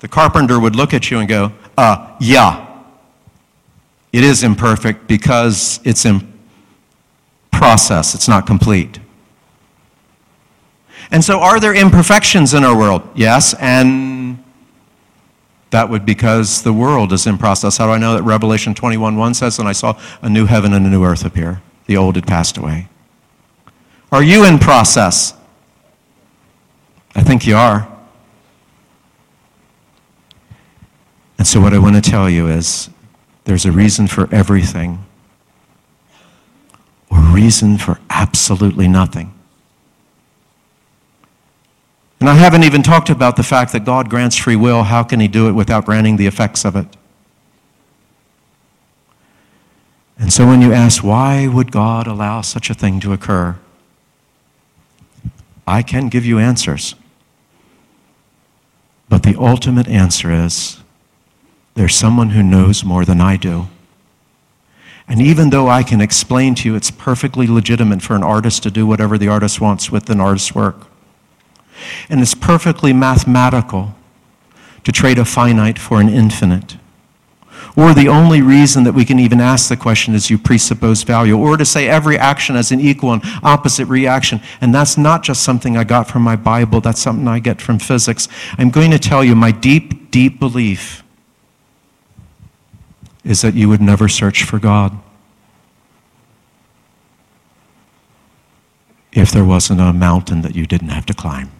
the 0.00 0.08
carpenter 0.08 0.58
would 0.58 0.74
look 0.74 0.92
at 0.92 1.10
you 1.10 1.18
and 1.20 1.28
go, 1.28 1.52
Uh, 1.78 2.16
yeah. 2.18 2.68
It 4.12 4.24
is 4.24 4.42
imperfect 4.42 5.06
because 5.06 5.80
it's 5.84 6.04
imperfect 6.04 6.31
process, 7.52 8.14
it's 8.14 8.28
not 8.28 8.46
complete. 8.46 8.98
And 11.10 11.22
so, 11.22 11.40
are 11.40 11.60
there 11.60 11.74
imperfections 11.74 12.54
in 12.54 12.64
our 12.64 12.76
world? 12.76 13.02
Yes, 13.14 13.54
and 13.60 14.42
that 15.70 15.88
would 15.88 16.06
because 16.06 16.62
the 16.62 16.72
world 16.72 17.12
is 17.12 17.26
in 17.26 17.38
process. 17.38 17.78
How 17.78 17.86
do 17.86 17.92
I 17.92 17.98
know 17.98 18.14
that 18.14 18.22
Revelation 18.22 18.74
21 18.74 19.16
1 19.16 19.34
says, 19.34 19.58
And 19.58 19.68
I 19.68 19.72
saw 19.72 19.98
a 20.20 20.28
new 20.28 20.46
heaven 20.46 20.72
and 20.72 20.86
a 20.86 20.88
new 20.88 21.04
earth 21.04 21.24
appear? 21.24 21.62
The 21.86 21.96
old 21.96 22.16
had 22.16 22.26
passed 22.26 22.56
away. 22.56 22.88
Are 24.10 24.22
you 24.22 24.44
in 24.44 24.58
process? 24.58 25.34
I 27.14 27.22
think 27.22 27.46
you 27.46 27.56
are. 27.56 27.88
And 31.38 31.46
so, 31.46 31.60
what 31.60 31.74
I 31.74 31.78
want 31.78 31.96
to 31.96 32.10
tell 32.10 32.30
you 32.30 32.48
is 32.48 32.88
there's 33.44 33.64
a 33.64 33.72
reason 33.72 34.06
for 34.06 34.32
everything, 34.32 35.04
or 37.12 37.18
reason 37.18 37.76
for 37.76 38.00
absolutely 38.08 38.88
nothing. 38.88 39.32
And 42.18 42.28
I 42.30 42.34
haven't 42.34 42.64
even 42.64 42.82
talked 42.82 43.10
about 43.10 43.36
the 43.36 43.42
fact 43.42 43.72
that 43.72 43.84
God 43.84 44.08
grants 44.08 44.36
free 44.36 44.56
will. 44.56 44.84
How 44.84 45.02
can 45.02 45.20
He 45.20 45.28
do 45.28 45.48
it 45.48 45.52
without 45.52 45.84
granting 45.84 46.16
the 46.16 46.26
effects 46.26 46.64
of 46.64 46.74
it? 46.76 46.86
And 50.18 50.32
so, 50.32 50.46
when 50.46 50.62
you 50.62 50.72
ask, 50.72 51.02
why 51.02 51.48
would 51.48 51.72
God 51.72 52.06
allow 52.06 52.40
such 52.40 52.70
a 52.70 52.74
thing 52.74 53.00
to 53.00 53.12
occur? 53.12 53.58
I 55.66 55.82
can 55.82 56.08
give 56.08 56.24
you 56.24 56.38
answers. 56.38 56.94
But 59.08 59.24
the 59.24 59.36
ultimate 59.36 59.88
answer 59.88 60.30
is 60.30 60.78
there's 61.74 61.94
someone 61.94 62.30
who 62.30 62.42
knows 62.42 62.84
more 62.84 63.04
than 63.04 63.20
I 63.20 63.36
do. 63.36 63.68
And 65.08 65.20
even 65.20 65.50
though 65.50 65.68
I 65.68 65.82
can 65.82 66.00
explain 66.00 66.54
to 66.56 66.68
you 66.68 66.74
it's 66.74 66.90
perfectly 66.90 67.46
legitimate 67.46 68.02
for 68.02 68.14
an 68.14 68.22
artist 68.22 68.62
to 68.62 68.70
do 68.70 68.86
whatever 68.86 69.18
the 69.18 69.28
artist 69.28 69.60
wants 69.60 69.90
with 69.90 70.08
an 70.10 70.20
artist's 70.20 70.54
work, 70.54 70.86
and 72.08 72.20
it's 72.20 72.34
perfectly 72.34 72.92
mathematical 72.92 73.94
to 74.84 74.92
trade 74.92 75.18
a 75.18 75.24
finite 75.24 75.78
for 75.78 76.00
an 76.00 76.08
infinite. 76.08 76.76
Or 77.76 77.94
the 77.94 78.08
only 78.08 78.42
reason 78.42 78.84
that 78.84 78.92
we 78.92 79.04
can 79.04 79.18
even 79.18 79.40
ask 79.40 79.68
the 79.68 79.76
question 79.76 80.14
is 80.14 80.28
you 80.28 80.36
presuppose 80.36 81.04
value. 81.04 81.38
Or 81.38 81.56
to 81.56 81.64
say 81.64 81.88
every 81.88 82.18
action 82.18 82.54
has 82.54 82.70
an 82.70 82.80
equal 82.80 83.12
and 83.12 83.22
opposite 83.42 83.86
reaction. 83.86 84.42
And 84.60 84.74
that's 84.74 84.98
not 84.98 85.22
just 85.22 85.42
something 85.42 85.76
I 85.76 85.84
got 85.84 86.08
from 86.08 86.22
my 86.22 86.36
Bible, 86.36 86.80
that's 86.80 87.00
something 87.00 87.26
I 87.26 87.38
get 87.38 87.62
from 87.62 87.78
physics. 87.78 88.28
I'm 88.58 88.70
going 88.70 88.90
to 88.90 88.98
tell 88.98 89.24
you 89.24 89.34
my 89.34 89.52
deep, 89.52 90.10
deep 90.10 90.38
belief 90.38 91.01
is 93.24 93.42
that 93.42 93.54
you 93.54 93.68
would 93.68 93.80
never 93.80 94.08
search 94.08 94.44
for 94.44 94.58
God. 94.58 94.98
If 99.12 99.30
there 99.30 99.44
wasn't 99.44 99.80
a 99.80 99.92
mountain 99.92 100.42
that 100.42 100.54
you 100.54 100.66
didn't 100.66 100.88
have 100.88 101.06
to 101.06 101.14
climb. 101.14 101.50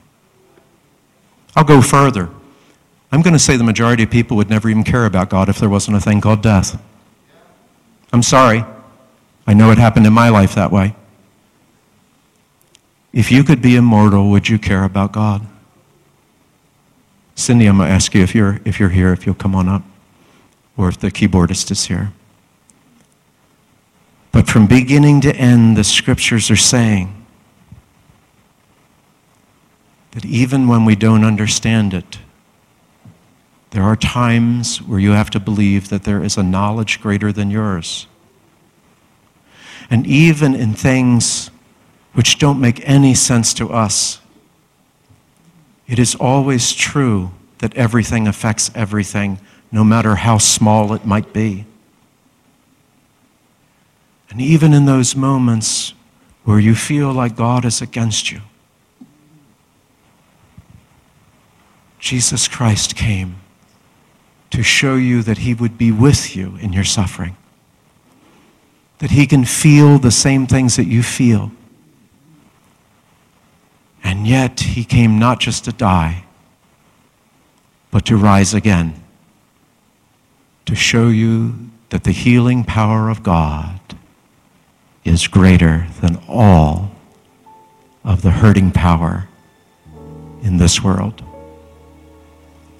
I'll 1.55 1.65
go 1.65 1.83
further. 1.83 2.31
I'm 3.13 3.21
going 3.21 3.35
to 3.35 3.39
say 3.39 3.57
the 3.57 3.65
majority 3.65 4.05
of 4.05 4.11
people 4.11 4.39
would 4.39 4.49
never 4.49 4.71
even 4.71 4.85
care 4.85 5.05
about 5.05 5.29
God 5.29 5.51
if 5.51 5.59
there 5.59 5.69
wasn't 5.69 5.99
a 5.99 6.01
thing 6.01 6.21
called 6.21 6.43
death. 6.43 6.83
I'm 8.13 8.23
sorry. 8.23 8.65
I 9.47 9.55
know 9.55 9.71
it 9.71 9.79
happened 9.79 10.07
in 10.07 10.13
my 10.13 10.31
life 10.31 10.55
that 10.55 10.73
way. 10.73 10.95
If 13.13 13.31
you 13.31 13.45
could 13.45 13.61
be 13.61 13.77
immortal, 13.77 14.31
would 14.31 14.49
you 14.49 14.59
care 14.59 14.85
about 14.85 15.13
God? 15.13 15.47
Cindy, 17.35 17.67
I'm 17.67 17.77
going 17.77 17.89
to 17.89 17.95
ask 17.95 18.15
you 18.15 18.23
if 18.23 18.35
you're, 18.35 18.61
if 18.65 18.81
you're 18.81 18.89
here, 18.89 19.13
if 19.13 19.27
you'll 19.27 19.35
come 19.35 19.55
on 19.55 19.69
up, 19.69 19.83
or 20.83 20.89
if 20.89 20.99
the 20.99 21.11
keyboardist 21.11 21.71
is 21.71 21.85
here. 21.85 22.13
But 24.33 24.49
from 24.49 24.67
beginning 24.67 25.21
to 25.21 25.35
end, 25.37 25.77
the 25.77 25.85
scriptures 25.85 26.51
are 26.51 26.57
saying 26.57 27.25
that 30.11 30.25
even 30.25 30.67
when 30.67 30.85
we 30.85 30.97
don't 30.97 31.25
understand 31.25 31.95
it, 31.95 32.19
there 33.71 33.83
are 33.83 33.97
times 33.97 34.83
where 34.83 34.99
you 34.99 35.13
have 35.13 35.31
to 35.31 35.41
believe 35.41 35.89
that 35.89 36.03
there 36.03 36.23
is 36.23 36.37
a 36.37 36.43
knowledge 36.43 37.01
greater 37.01 37.33
than 37.33 37.51
yours. 37.51 38.07
And 39.89 40.07
even 40.07 40.55
in 40.55 40.75
things 40.75 41.51
which 42.13 42.39
don't 42.39 42.61
make 42.61 42.87
any 42.87 43.15
sense 43.15 43.55
to 43.55 43.71
us, 43.71 44.21
it 45.87 45.99
is 45.99 46.15
always 46.15 46.73
true 46.73 47.31
that 47.59 47.75
everything 47.75 48.27
affects 48.27 48.71
everything, 48.75 49.39
no 49.73 49.83
matter 49.83 50.17
how 50.17 50.37
small 50.37 50.93
it 50.93 51.07
might 51.07 51.33
be. 51.33 51.65
And 54.31 54.41
even 54.41 54.75
in 54.75 54.85
those 54.85 55.17
moments 55.17 55.95
where 56.45 56.61
you 56.61 56.75
feel 56.75 57.13
like 57.13 57.35
God 57.35 57.65
is 57.65 57.81
against 57.81 58.31
you, 58.31 58.43
Jesus 61.99 62.49
Christ 62.49 62.95
came 62.95 63.37
to 64.51 64.63
show 64.63 64.97
you 64.97 65.23
that 65.23 65.39
He 65.39 65.55
would 65.55 65.79
be 65.79 65.91
with 65.91 66.37
you 66.37 66.57
in 66.61 66.73
your 66.73 66.85
suffering, 66.85 67.37
that 68.99 69.13
He 69.13 69.27
can 69.27 69.45
feel 69.45 69.99
the 69.99 70.11
same 70.11 70.47
things 70.47 70.77
that 70.77 70.87
you 70.87 71.03
feel. 71.03 71.51
And 74.05 74.27
yet, 74.27 74.61
He 74.61 74.85
came 74.85 75.19
not 75.19 75.41
just 75.41 75.65
to 75.65 75.73
die, 75.73 76.25
but 77.91 78.05
to 78.07 78.17
rise 78.17 78.53
again, 78.53 79.02
to 80.67 80.75
show 80.75 81.09
you 81.09 81.71
that 81.91 82.05
the 82.05 82.13
healing 82.13 82.65
power 82.65 83.09
of 83.11 83.23
God 83.23 83.81
is 85.05 85.27
greater 85.27 85.87
than 86.01 86.19
all 86.29 86.93
of 88.05 88.23
the 88.23 88.31
hurting 88.31 88.71
power 88.71 89.29
in 90.43 90.57
this 90.57 90.83
world. 90.83 91.23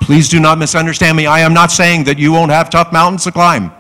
Please 0.01 0.29
do 0.29 0.41
not 0.41 0.59
misunderstand 0.59 1.17
me. 1.17 1.27
I 1.27 1.41
am 1.41 1.55
not 1.55 1.71
saying 1.71 2.05
that 2.05 2.19
you 2.19 2.33
won't 2.33 2.51
have 2.51 2.71
tough 2.71 2.93
mountains 2.93 3.25
to 3.25 3.33
climb. 3.33 3.71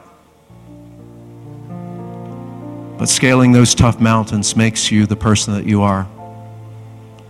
But 2.98 3.08
scaling 3.08 3.50
those 3.50 3.74
tough 3.74 4.00
mountains 4.00 4.54
makes 4.54 4.92
you 4.92 5.06
the 5.06 5.16
person 5.16 5.54
that 5.54 5.64
you 5.64 5.82
are. 5.82 6.06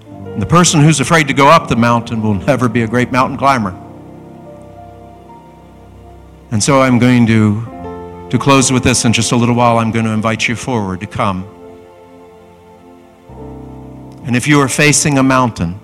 And 0.06 0.42
the 0.42 0.46
person 0.46 0.82
who's 0.82 1.00
afraid 1.00 1.28
to 1.28 1.34
go 1.34 1.48
up 1.48 1.68
the 1.68 1.76
mountain 1.76 2.20
will 2.20 2.34
never 2.34 2.68
be 2.68 2.82
a 2.82 2.86
great 2.86 3.10
mountain 3.10 3.38
climber. 3.38 3.74
And 6.52 6.62
so 6.62 6.82
I'm 6.82 6.98
going 6.98 7.26
to, 7.28 8.28
to 8.28 8.38
close 8.38 8.70
with 8.70 8.84
this 8.84 9.06
in 9.06 9.14
just 9.14 9.32
a 9.32 9.36
little 9.36 9.54
while. 9.54 9.78
I'm 9.78 9.90
going 9.90 10.04
to 10.04 10.10
invite 10.10 10.46
you 10.46 10.54
forward 10.54 11.00
to 11.00 11.06
come. 11.06 11.44
And 14.26 14.36
if 14.36 14.46
you 14.46 14.60
are 14.60 14.68
facing 14.68 15.16
a 15.16 15.22
mountain, 15.22 15.80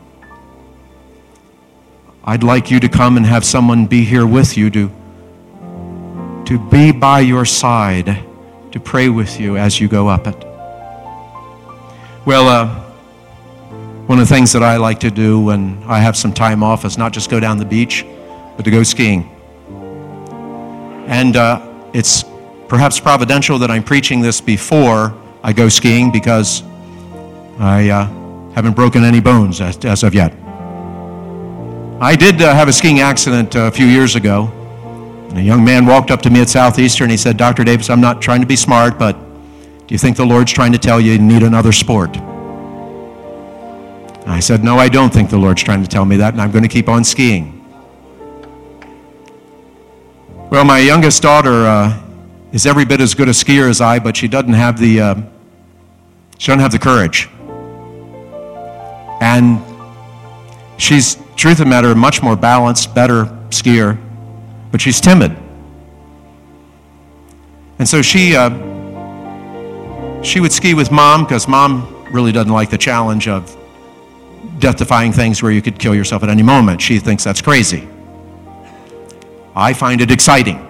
I'd 2.22 2.42
like 2.42 2.70
you 2.70 2.80
to 2.80 2.88
come 2.90 3.16
and 3.16 3.24
have 3.24 3.46
someone 3.46 3.86
be 3.86 4.04
here 4.04 4.26
with 4.26 4.58
you 4.58 4.68
to, 4.68 4.90
to 6.44 6.68
be 6.68 6.92
by 6.92 7.20
your 7.20 7.46
side, 7.46 8.22
to 8.72 8.78
pray 8.78 9.08
with 9.08 9.40
you 9.40 9.56
as 9.56 9.80
you 9.80 9.88
go 9.88 10.06
up 10.06 10.26
it. 10.26 10.36
Well, 12.26 12.46
uh, 12.46 12.68
one 14.04 14.18
of 14.18 14.28
the 14.28 14.34
things 14.34 14.52
that 14.52 14.62
I 14.62 14.76
like 14.76 15.00
to 15.00 15.10
do 15.10 15.40
when 15.40 15.82
I 15.86 16.00
have 16.00 16.14
some 16.14 16.34
time 16.34 16.62
off 16.62 16.84
is 16.84 16.98
not 16.98 17.14
just 17.14 17.30
go 17.30 17.40
down 17.40 17.56
the 17.56 17.64
beach, 17.64 18.04
but 18.56 18.66
to 18.66 18.70
go 18.70 18.82
skiing. 18.82 19.37
And 21.08 21.36
uh, 21.36 21.66
it's 21.94 22.24
perhaps 22.68 23.00
providential 23.00 23.58
that 23.58 23.70
I'm 23.70 23.82
preaching 23.82 24.20
this 24.20 24.42
before 24.42 25.14
I 25.42 25.54
go 25.54 25.70
skiing 25.70 26.12
because 26.12 26.62
I 27.58 27.88
uh, 27.88 28.06
haven't 28.52 28.74
broken 28.74 29.04
any 29.04 29.18
bones 29.18 29.62
as, 29.62 29.82
as 29.86 30.02
of 30.02 30.14
yet. 30.14 30.32
I 32.00 32.14
did 32.14 32.42
uh, 32.42 32.54
have 32.54 32.68
a 32.68 32.72
skiing 32.72 33.00
accident 33.00 33.56
uh, 33.56 33.60
a 33.60 33.70
few 33.70 33.86
years 33.86 34.16
ago. 34.16 34.52
And 35.30 35.38
a 35.38 35.42
young 35.42 35.64
man 35.64 35.86
walked 35.86 36.10
up 36.10 36.20
to 36.22 36.30
me 36.30 36.42
at 36.42 36.50
Southeastern. 36.50 37.08
He 37.08 37.16
said, 37.16 37.38
Dr. 37.38 37.64
Davis, 37.64 37.88
I'm 37.88 38.02
not 38.02 38.20
trying 38.20 38.42
to 38.42 38.46
be 38.46 38.56
smart, 38.56 38.98
but 38.98 39.14
do 39.86 39.94
you 39.94 39.98
think 39.98 40.18
the 40.18 40.26
Lord's 40.26 40.52
trying 40.52 40.72
to 40.72 40.78
tell 40.78 41.00
you 41.00 41.12
you 41.12 41.18
need 41.18 41.42
another 41.42 41.72
sport? 41.72 42.16
I 44.26 44.40
said, 44.40 44.62
No, 44.62 44.76
I 44.76 44.90
don't 44.90 45.12
think 45.12 45.30
the 45.30 45.38
Lord's 45.38 45.62
trying 45.62 45.82
to 45.82 45.88
tell 45.88 46.04
me 46.04 46.18
that, 46.18 46.34
and 46.34 46.42
I'm 46.42 46.50
going 46.50 46.62
to 46.62 46.68
keep 46.68 46.88
on 46.88 47.02
skiing. 47.02 47.57
Well, 50.50 50.64
my 50.64 50.78
youngest 50.78 51.22
daughter 51.22 51.66
uh, 51.66 52.02
is 52.52 52.64
every 52.64 52.86
bit 52.86 53.02
as 53.02 53.14
good 53.14 53.28
a 53.28 53.32
skier 53.32 53.68
as 53.68 53.82
I, 53.82 53.98
but 53.98 54.16
she 54.16 54.28
doesn't 54.28 54.54
have 54.54 54.78
the, 54.78 54.98
uh, 54.98 55.14
she 56.38 56.46
doesn't 56.46 56.60
have 56.60 56.72
the 56.72 56.78
courage. 56.78 57.28
And 59.20 59.60
she's 60.78 61.18
truth 61.36 61.60
of 61.60 61.66
the 61.66 61.66
matter, 61.66 61.94
much 61.94 62.22
more 62.22 62.34
balanced, 62.34 62.94
better 62.94 63.26
skier, 63.50 63.98
but 64.70 64.80
she's 64.80 65.02
timid. 65.02 65.36
And 67.78 67.86
so 67.86 68.00
she, 68.00 68.34
uh, 68.34 68.48
she 70.22 70.40
would 70.40 70.52
ski 70.52 70.72
with 70.72 70.90
mom 70.90 71.24
because 71.24 71.46
mom 71.46 72.06
really 72.10 72.32
doesn't 72.32 72.50
like 72.50 72.70
the 72.70 72.78
challenge 72.78 73.28
of 73.28 73.54
death-defying 74.60 75.12
things 75.12 75.42
where 75.42 75.52
you 75.52 75.60
could 75.60 75.78
kill 75.78 75.94
yourself 75.94 76.22
at 76.22 76.30
any 76.30 76.42
moment. 76.42 76.80
She 76.80 76.98
thinks 76.98 77.22
that's 77.22 77.42
crazy. 77.42 77.86
I 79.58 79.72
find 79.72 80.00
it 80.00 80.12
exciting. 80.12 80.64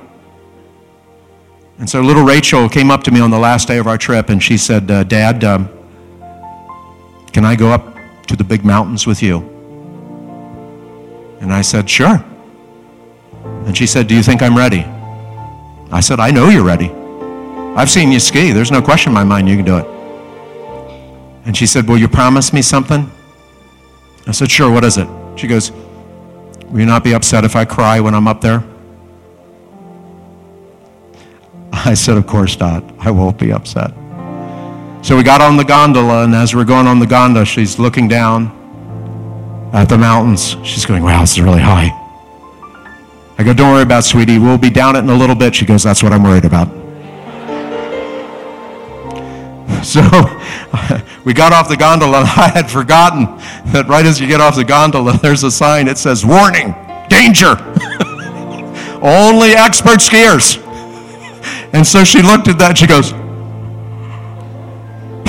And 1.78 1.88
so 1.88 2.00
little 2.00 2.24
Rachel 2.24 2.70
came 2.70 2.90
up 2.90 3.02
to 3.04 3.10
me 3.10 3.20
on 3.20 3.30
the 3.30 3.38
last 3.38 3.68
day 3.68 3.76
of 3.76 3.86
our 3.86 3.98
trip 3.98 4.30
and 4.30 4.42
she 4.42 4.56
said, 4.56 4.90
uh, 4.90 5.04
Dad, 5.04 5.44
um, 5.44 5.68
can 7.32 7.44
I 7.44 7.54
go 7.54 7.70
up 7.70 7.94
to 8.28 8.34
the 8.34 8.44
big 8.44 8.64
mountains 8.64 9.06
with 9.06 9.22
you? 9.22 9.40
And 11.40 11.52
I 11.52 11.60
said, 11.60 11.88
Sure. 11.88 12.24
And 13.66 13.76
she 13.76 13.86
said, 13.86 14.06
Do 14.06 14.14
you 14.14 14.22
think 14.22 14.40
I'm 14.40 14.56
ready? 14.56 14.86
I 15.92 16.00
said, 16.00 16.18
I 16.18 16.30
know 16.30 16.48
you're 16.48 16.64
ready. 16.64 16.90
I've 17.76 17.90
seen 17.90 18.10
you 18.10 18.20
ski. 18.20 18.52
There's 18.52 18.72
no 18.72 18.80
question 18.80 19.10
in 19.10 19.14
my 19.14 19.24
mind 19.24 19.50
you 19.50 19.56
can 19.56 19.66
do 19.66 19.76
it. 19.76 19.86
And 21.44 21.54
she 21.54 21.66
said, 21.66 21.86
Will 21.86 21.98
you 21.98 22.08
promise 22.08 22.54
me 22.54 22.62
something? 22.62 23.10
I 24.26 24.32
said, 24.32 24.50
Sure, 24.50 24.70
what 24.70 24.82
is 24.82 24.96
it? 24.96 25.08
She 25.36 25.46
goes, 25.46 25.72
Will 26.70 26.80
you 26.80 26.86
not 26.86 27.04
be 27.04 27.14
upset 27.14 27.44
if 27.44 27.54
I 27.54 27.66
cry 27.66 28.00
when 28.00 28.14
I'm 28.14 28.26
up 28.26 28.40
there? 28.40 28.64
I 31.84 31.94
said, 31.94 32.16
Of 32.16 32.26
course 32.26 32.58
not. 32.58 32.84
I 32.98 33.10
won't 33.10 33.38
be 33.38 33.52
upset. 33.52 33.92
So 35.02 35.16
we 35.16 35.22
got 35.22 35.40
on 35.40 35.56
the 35.56 35.64
gondola, 35.64 36.24
and 36.24 36.34
as 36.34 36.54
we're 36.54 36.64
going 36.64 36.86
on 36.86 36.98
the 36.98 37.06
gondola, 37.06 37.46
she's 37.46 37.78
looking 37.78 38.08
down 38.08 38.54
at 39.72 39.88
the 39.88 39.96
mountains. 39.96 40.56
She's 40.64 40.84
going, 40.84 41.02
Wow, 41.02 41.20
this 41.20 41.32
is 41.32 41.40
really 41.40 41.60
high. 41.60 41.90
I 43.38 43.44
go, 43.44 43.54
Don't 43.54 43.72
worry 43.72 43.82
about 43.82 44.00
it, 44.00 44.08
sweetie. 44.08 44.38
We'll 44.38 44.58
be 44.58 44.70
down 44.70 44.96
it 44.96 45.00
in 45.00 45.10
a 45.10 45.14
little 45.14 45.36
bit. 45.36 45.54
She 45.54 45.64
goes, 45.64 45.82
That's 45.82 46.02
what 46.02 46.12
I'm 46.12 46.22
worried 46.22 46.44
about. 46.44 46.68
So 49.84 50.02
we 51.24 51.32
got 51.32 51.52
off 51.52 51.68
the 51.68 51.76
gondola, 51.76 52.20
and 52.20 52.28
I 52.36 52.48
had 52.48 52.68
forgotten 52.68 53.26
that 53.72 53.86
right 53.88 54.04
as 54.04 54.20
you 54.20 54.26
get 54.26 54.40
off 54.40 54.56
the 54.56 54.64
gondola, 54.64 55.16
there's 55.18 55.44
a 55.44 55.50
sign. 55.52 55.86
It 55.86 55.98
says, 55.98 56.26
Warning, 56.26 56.74
danger. 57.08 57.56
Only 59.00 59.52
expert 59.52 60.00
skiers. 60.00 60.67
And 61.72 61.86
so 61.86 62.04
she 62.04 62.22
looked 62.22 62.48
at 62.48 62.58
that. 62.58 62.78
She 62.78 62.86
goes, 62.86 63.10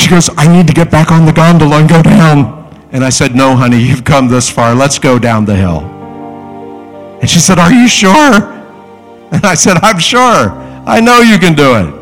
She 0.02 0.10
goes, 0.10 0.30
I 0.38 0.48
need 0.48 0.68
to 0.68 0.74
get 0.74 0.90
back 0.90 1.12
on 1.12 1.26
the 1.26 1.34
gondola 1.34 1.80
and 1.80 1.90
go 1.90 2.02
down. 2.02 2.58
And 2.92 3.04
I 3.04 3.10
said, 3.10 3.36
No, 3.36 3.56
honey, 3.56 3.80
you've 3.80 4.04
come 4.04 4.28
this 4.28 4.50
far. 4.50 4.74
Let's 4.74 5.00
go 5.00 5.20
down 5.20 5.46
the 5.46 5.56
hill. 5.56 5.82
And 7.22 7.30
she 7.30 7.40
said, 7.40 7.60
Are 7.60 7.72
you 7.72 7.88
sure? 7.88 8.58
And 9.32 9.46
I 9.46 9.54
said, 9.54 9.78
I'm 9.84 10.00
sure. 10.00 10.52
I 10.88 11.00
know 11.02 11.20
you 11.20 11.38
can 11.38 11.54
do 11.54 11.76
it. 11.76 11.94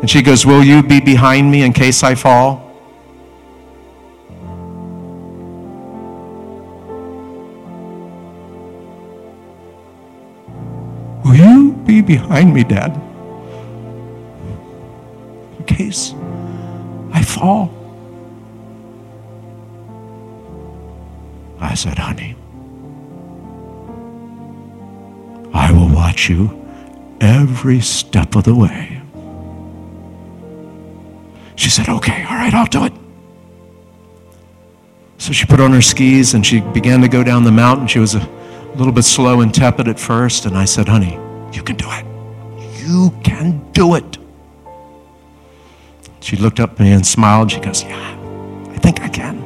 And 0.00 0.10
she 0.10 0.22
goes, 0.22 0.44
Will 0.46 0.62
you 0.62 0.82
be 0.82 1.00
behind 1.00 1.50
me 1.50 1.62
in 1.62 1.72
case 1.72 2.02
I 2.02 2.14
fall? 2.14 2.70
Will 11.24 11.34
you 11.34 11.72
be 11.86 12.02
behind 12.02 12.52
me, 12.52 12.62
Dad? 12.62 13.11
In 15.62 15.76
case 15.76 16.12
I 17.12 17.22
fall. 17.22 17.72
I 21.60 21.74
said, 21.74 21.98
Honey, 21.98 22.34
I 25.54 25.70
will 25.70 25.88
watch 25.94 26.28
you 26.28 26.50
every 27.20 27.80
step 27.80 28.34
of 28.34 28.42
the 28.42 28.56
way. 28.56 29.00
She 31.54 31.70
said, 31.70 31.88
Okay, 31.88 32.24
all 32.24 32.34
right, 32.34 32.52
I'll 32.52 32.66
do 32.66 32.84
it. 32.86 32.92
So 35.18 35.32
she 35.32 35.46
put 35.46 35.60
on 35.60 35.72
her 35.72 35.82
skis 35.82 36.34
and 36.34 36.44
she 36.44 36.60
began 36.60 37.00
to 37.02 37.08
go 37.08 37.22
down 37.22 37.44
the 37.44 37.52
mountain. 37.52 37.86
She 37.86 38.00
was 38.00 38.16
a 38.16 38.28
little 38.74 38.92
bit 38.92 39.04
slow 39.04 39.42
and 39.42 39.54
tepid 39.54 39.86
at 39.86 40.00
first. 40.00 40.44
And 40.44 40.58
I 40.58 40.64
said, 40.64 40.88
Honey, 40.88 41.16
you 41.52 41.62
can 41.62 41.76
do 41.76 41.86
it. 41.88 42.04
You 42.84 43.14
can 43.22 43.70
do 43.70 43.94
it. 43.94 44.18
She 46.22 46.36
looked 46.36 46.60
up 46.60 46.72
at 46.72 46.80
me 46.80 46.92
and 46.92 47.04
smiled. 47.04 47.50
She 47.50 47.60
goes, 47.60 47.82
Yeah, 47.82 48.16
I 48.70 48.78
think 48.78 49.00
I 49.00 49.08
can. 49.08 49.42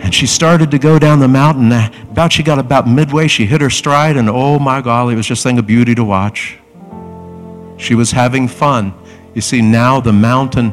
And 0.00 0.14
she 0.14 0.26
started 0.26 0.70
to 0.70 0.78
go 0.78 0.98
down 0.98 1.18
the 1.18 1.28
mountain. 1.28 1.72
Uh, 1.72 1.90
about 2.12 2.32
she 2.32 2.44
got 2.44 2.60
about 2.60 2.88
midway, 2.88 3.26
she 3.26 3.44
hit 3.44 3.60
her 3.60 3.70
stride, 3.70 4.16
and 4.16 4.30
oh 4.30 4.58
my 4.58 4.80
golly, 4.80 5.14
it 5.14 5.16
was 5.16 5.26
just 5.26 5.44
a 5.44 5.48
thing 5.48 5.58
of 5.58 5.66
beauty 5.66 5.94
to 5.96 6.04
watch. 6.04 6.58
She 7.76 7.94
was 7.94 8.12
having 8.12 8.46
fun. 8.46 8.94
You 9.34 9.40
see, 9.40 9.60
now 9.60 10.00
the 10.00 10.12
mountain, 10.12 10.72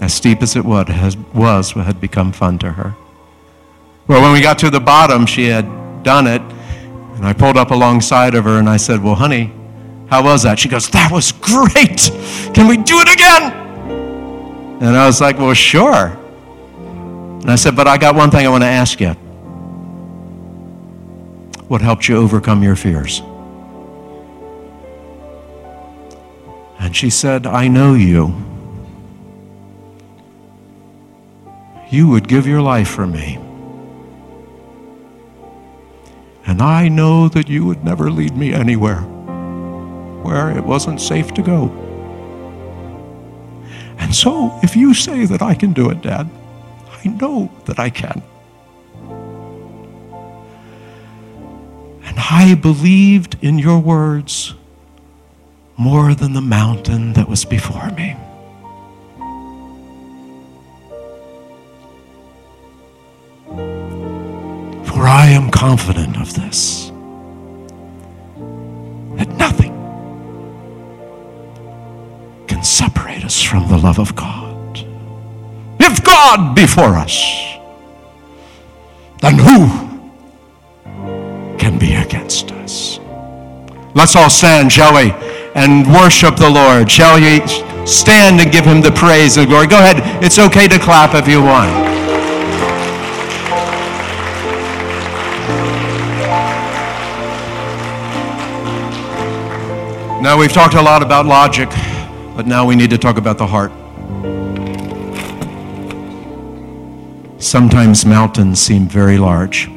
as 0.00 0.14
steep 0.14 0.42
as 0.42 0.56
it 0.56 0.64
was 0.64 1.72
had 1.72 2.00
become 2.00 2.32
fun 2.32 2.58
to 2.58 2.72
her. 2.72 2.94
Well, 4.08 4.22
when 4.22 4.32
we 4.32 4.40
got 4.40 4.58
to 4.60 4.70
the 4.70 4.80
bottom, 4.80 5.26
she 5.26 5.46
had 5.46 6.02
done 6.02 6.26
it, 6.26 6.42
and 7.14 7.24
I 7.24 7.32
pulled 7.34 7.56
up 7.56 7.70
alongside 7.70 8.34
of 8.34 8.44
her 8.44 8.58
and 8.58 8.68
I 8.68 8.78
said, 8.78 9.02
Well, 9.02 9.14
honey, 9.14 9.52
how 10.08 10.22
was 10.22 10.42
that? 10.42 10.58
She 10.58 10.68
goes, 10.68 10.88
That 10.90 11.10
was 11.10 11.32
great. 11.32 12.10
Can 12.54 12.68
we 12.68 12.76
do 12.76 13.00
it 13.00 13.12
again? 13.12 13.52
And 14.82 14.96
I 14.96 15.06
was 15.06 15.20
like, 15.20 15.38
Well, 15.38 15.54
sure. 15.54 16.06
And 16.06 17.50
I 17.50 17.56
said, 17.56 17.74
But 17.76 17.88
I 17.88 17.96
got 17.96 18.14
one 18.14 18.30
thing 18.30 18.46
I 18.46 18.48
want 18.48 18.62
to 18.62 18.68
ask 18.68 19.00
you. 19.00 19.12
What 21.68 21.80
helped 21.80 22.08
you 22.08 22.16
overcome 22.16 22.62
your 22.62 22.76
fears? 22.76 23.22
And 26.78 26.94
she 26.94 27.08
said, 27.08 27.46
I 27.46 27.66
know 27.68 27.94
you. 27.94 28.34
You 31.88 32.08
would 32.08 32.28
give 32.28 32.46
your 32.46 32.60
life 32.60 32.88
for 32.88 33.06
me. 33.06 33.38
And 36.46 36.60
I 36.60 36.88
know 36.88 37.28
that 37.30 37.48
you 37.48 37.64
would 37.64 37.82
never 37.84 38.10
lead 38.10 38.36
me 38.36 38.52
anywhere 38.52 39.06
where 40.24 40.50
it 40.56 40.64
wasn't 40.64 41.00
safe 41.00 41.32
to 41.34 41.42
go. 41.42 41.70
And 43.98 44.14
so, 44.14 44.58
if 44.62 44.74
you 44.74 44.94
say 44.94 45.26
that 45.26 45.42
I 45.42 45.54
can 45.54 45.72
do 45.72 45.90
it, 45.90 46.02
Dad, 46.02 46.28
I 47.04 47.08
know 47.08 47.52
that 47.66 47.78
I 47.78 47.90
can. 47.90 48.22
And 52.06 52.18
I 52.18 52.54
believed 52.60 53.36
in 53.42 53.58
your 53.58 53.78
words 53.78 54.54
more 55.76 56.14
than 56.14 56.32
the 56.32 56.40
mountain 56.40 57.12
that 57.12 57.28
was 57.28 57.44
before 57.44 57.90
me. 57.90 58.16
For 64.86 65.06
I 65.06 65.26
am 65.28 65.50
confident 65.50 66.16
of 66.16 66.34
this 66.34 66.90
from 73.54 73.68
the 73.68 73.78
love 73.78 74.00
of 74.00 74.16
God. 74.16 74.84
If 75.78 76.02
God 76.02 76.56
be 76.56 76.66
for 76.66 76.96
us, 76.96 77.22
then 79.20 79.38
who 79.38 79.68
can 81.56 81.78
be 81.78 81.94
against 81.94 82.50
us? 82.50 82.98
Let's 83.94 84.16
all 84.16 84.28
stand, 84.28 84.72
shall 84.72 84.92
we, 84.92 85.12
and 85.54 85.86
worship 85.86 86.34
the 86.34 86.50
Lord. 86.50 86.90
Shall 86.90 87.20
we 87.20 87.46
stand 87.86 88.40
and 88.40 88.50
give 88.50 88.64
him 88.64 88.80
the 88.80 88.90
praise 88.90 89.36
and 89.36 89.46
glory? 89.46 89.68
Go 89.68 89.78
ahead. 89.78 90.24
It's 90.24 90.40
okay 90.40 90.66
to 90.66 90.78
clap 90.80 91.14
if 91.14 91.28
you 91.28 91.40
want. 91.40 91.70
Now, 100.20 100.36
we've 100.38 100.52
talked 100.52 100.74
a 100.74 100.82
lot 100.82 101.02
about 101.02 101.26
logic, 101.26 101.68
but 102.34 102.46
now 102.46 102.66
we 102.66 102.74
need 102.74 102.90
to 102.90 102.98
talk 102.98 103.16
about 103.16 103.38
the 103.38 103.46
heart. 103.46 103.70
Sometimes 107.40 108.04
mountains 108.04 108.58
seem 108.58 108.88
very 108.88 109.18
large. 109.18 109.68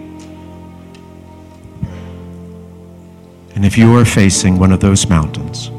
And 3.54 3.66
if 3.66 3.78
you 3.78 3.96
are 3.96 4.06
facing 4.06 4.58
one 4.58 4.72
of 4.72 4.80
those 4.80 5.08
mountains, 5.08 5.70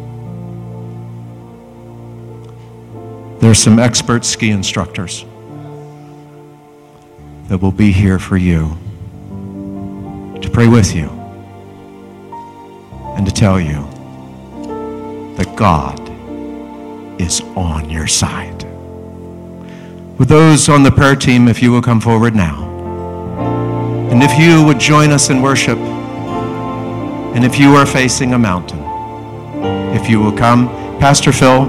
there 3.41 3.51
are 3.51 3.55
some 3.55 3.79
expert 3.79 4.25
ski 4.25 4.51
instructors 4.51 5.25
that 7.49 7.59
will 7.59 7.73
be 7.73 7.91
here 7.91 8.19
for 8.19 8.37
you 8.37 8.77
to 10.41 10.51
pray 10.53 10.69
with 10.69 10.95
you 10.95 11.09
and 13.17 13.27
to 13.27 13.33
tell 13.33 13.59
you 13.59 13.89
that 15.37 15.55
God 15.57 16.08
is 17.19 17.41
on 17.57 17.89
your 17.89 18.07
side. 18.07 18.65
With 20.19 20.29
those 20.29 20.69
on 20.69 20.83
the 20.83 20.91
prayer 20.91 21.17
team, 21.17 21.49
if 21.49 21.63
you 21.63 21.71
will 21.71 21.83
come 21.83 22.01
forward 22.01 22.35
now. 22.35 22.69
And 24.11 24.23
if 24.23 24.39
you 24.39 24.65
would 24.65 24.81
join 24.81 25.11
us 25.11 25.31
in 25.31 25.43
worship, 25.43 25.79
and 25.79 27.45
if 27.45 27.59
you 27.59 27.77
are 27.77 27.87
facing 27.87 28.35
a 28.35 28.39
mountain, 28.39 28.81
if 29.95 30.11
you 30.11 30.21
will 30.21 30.37
come, 30.37 30.69
Pastor 30.99 31.33
Phil. 31.33 31.63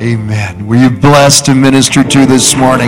Amen. 0.00 0.66
Were 0.66 0.76
you 0.76 0.90
blessed 0.90 1.46
to 1.46 1.54
minister 1.54 2.02
to 2.04 2.26
this 2.26 2.54
morning? 2.54 2.84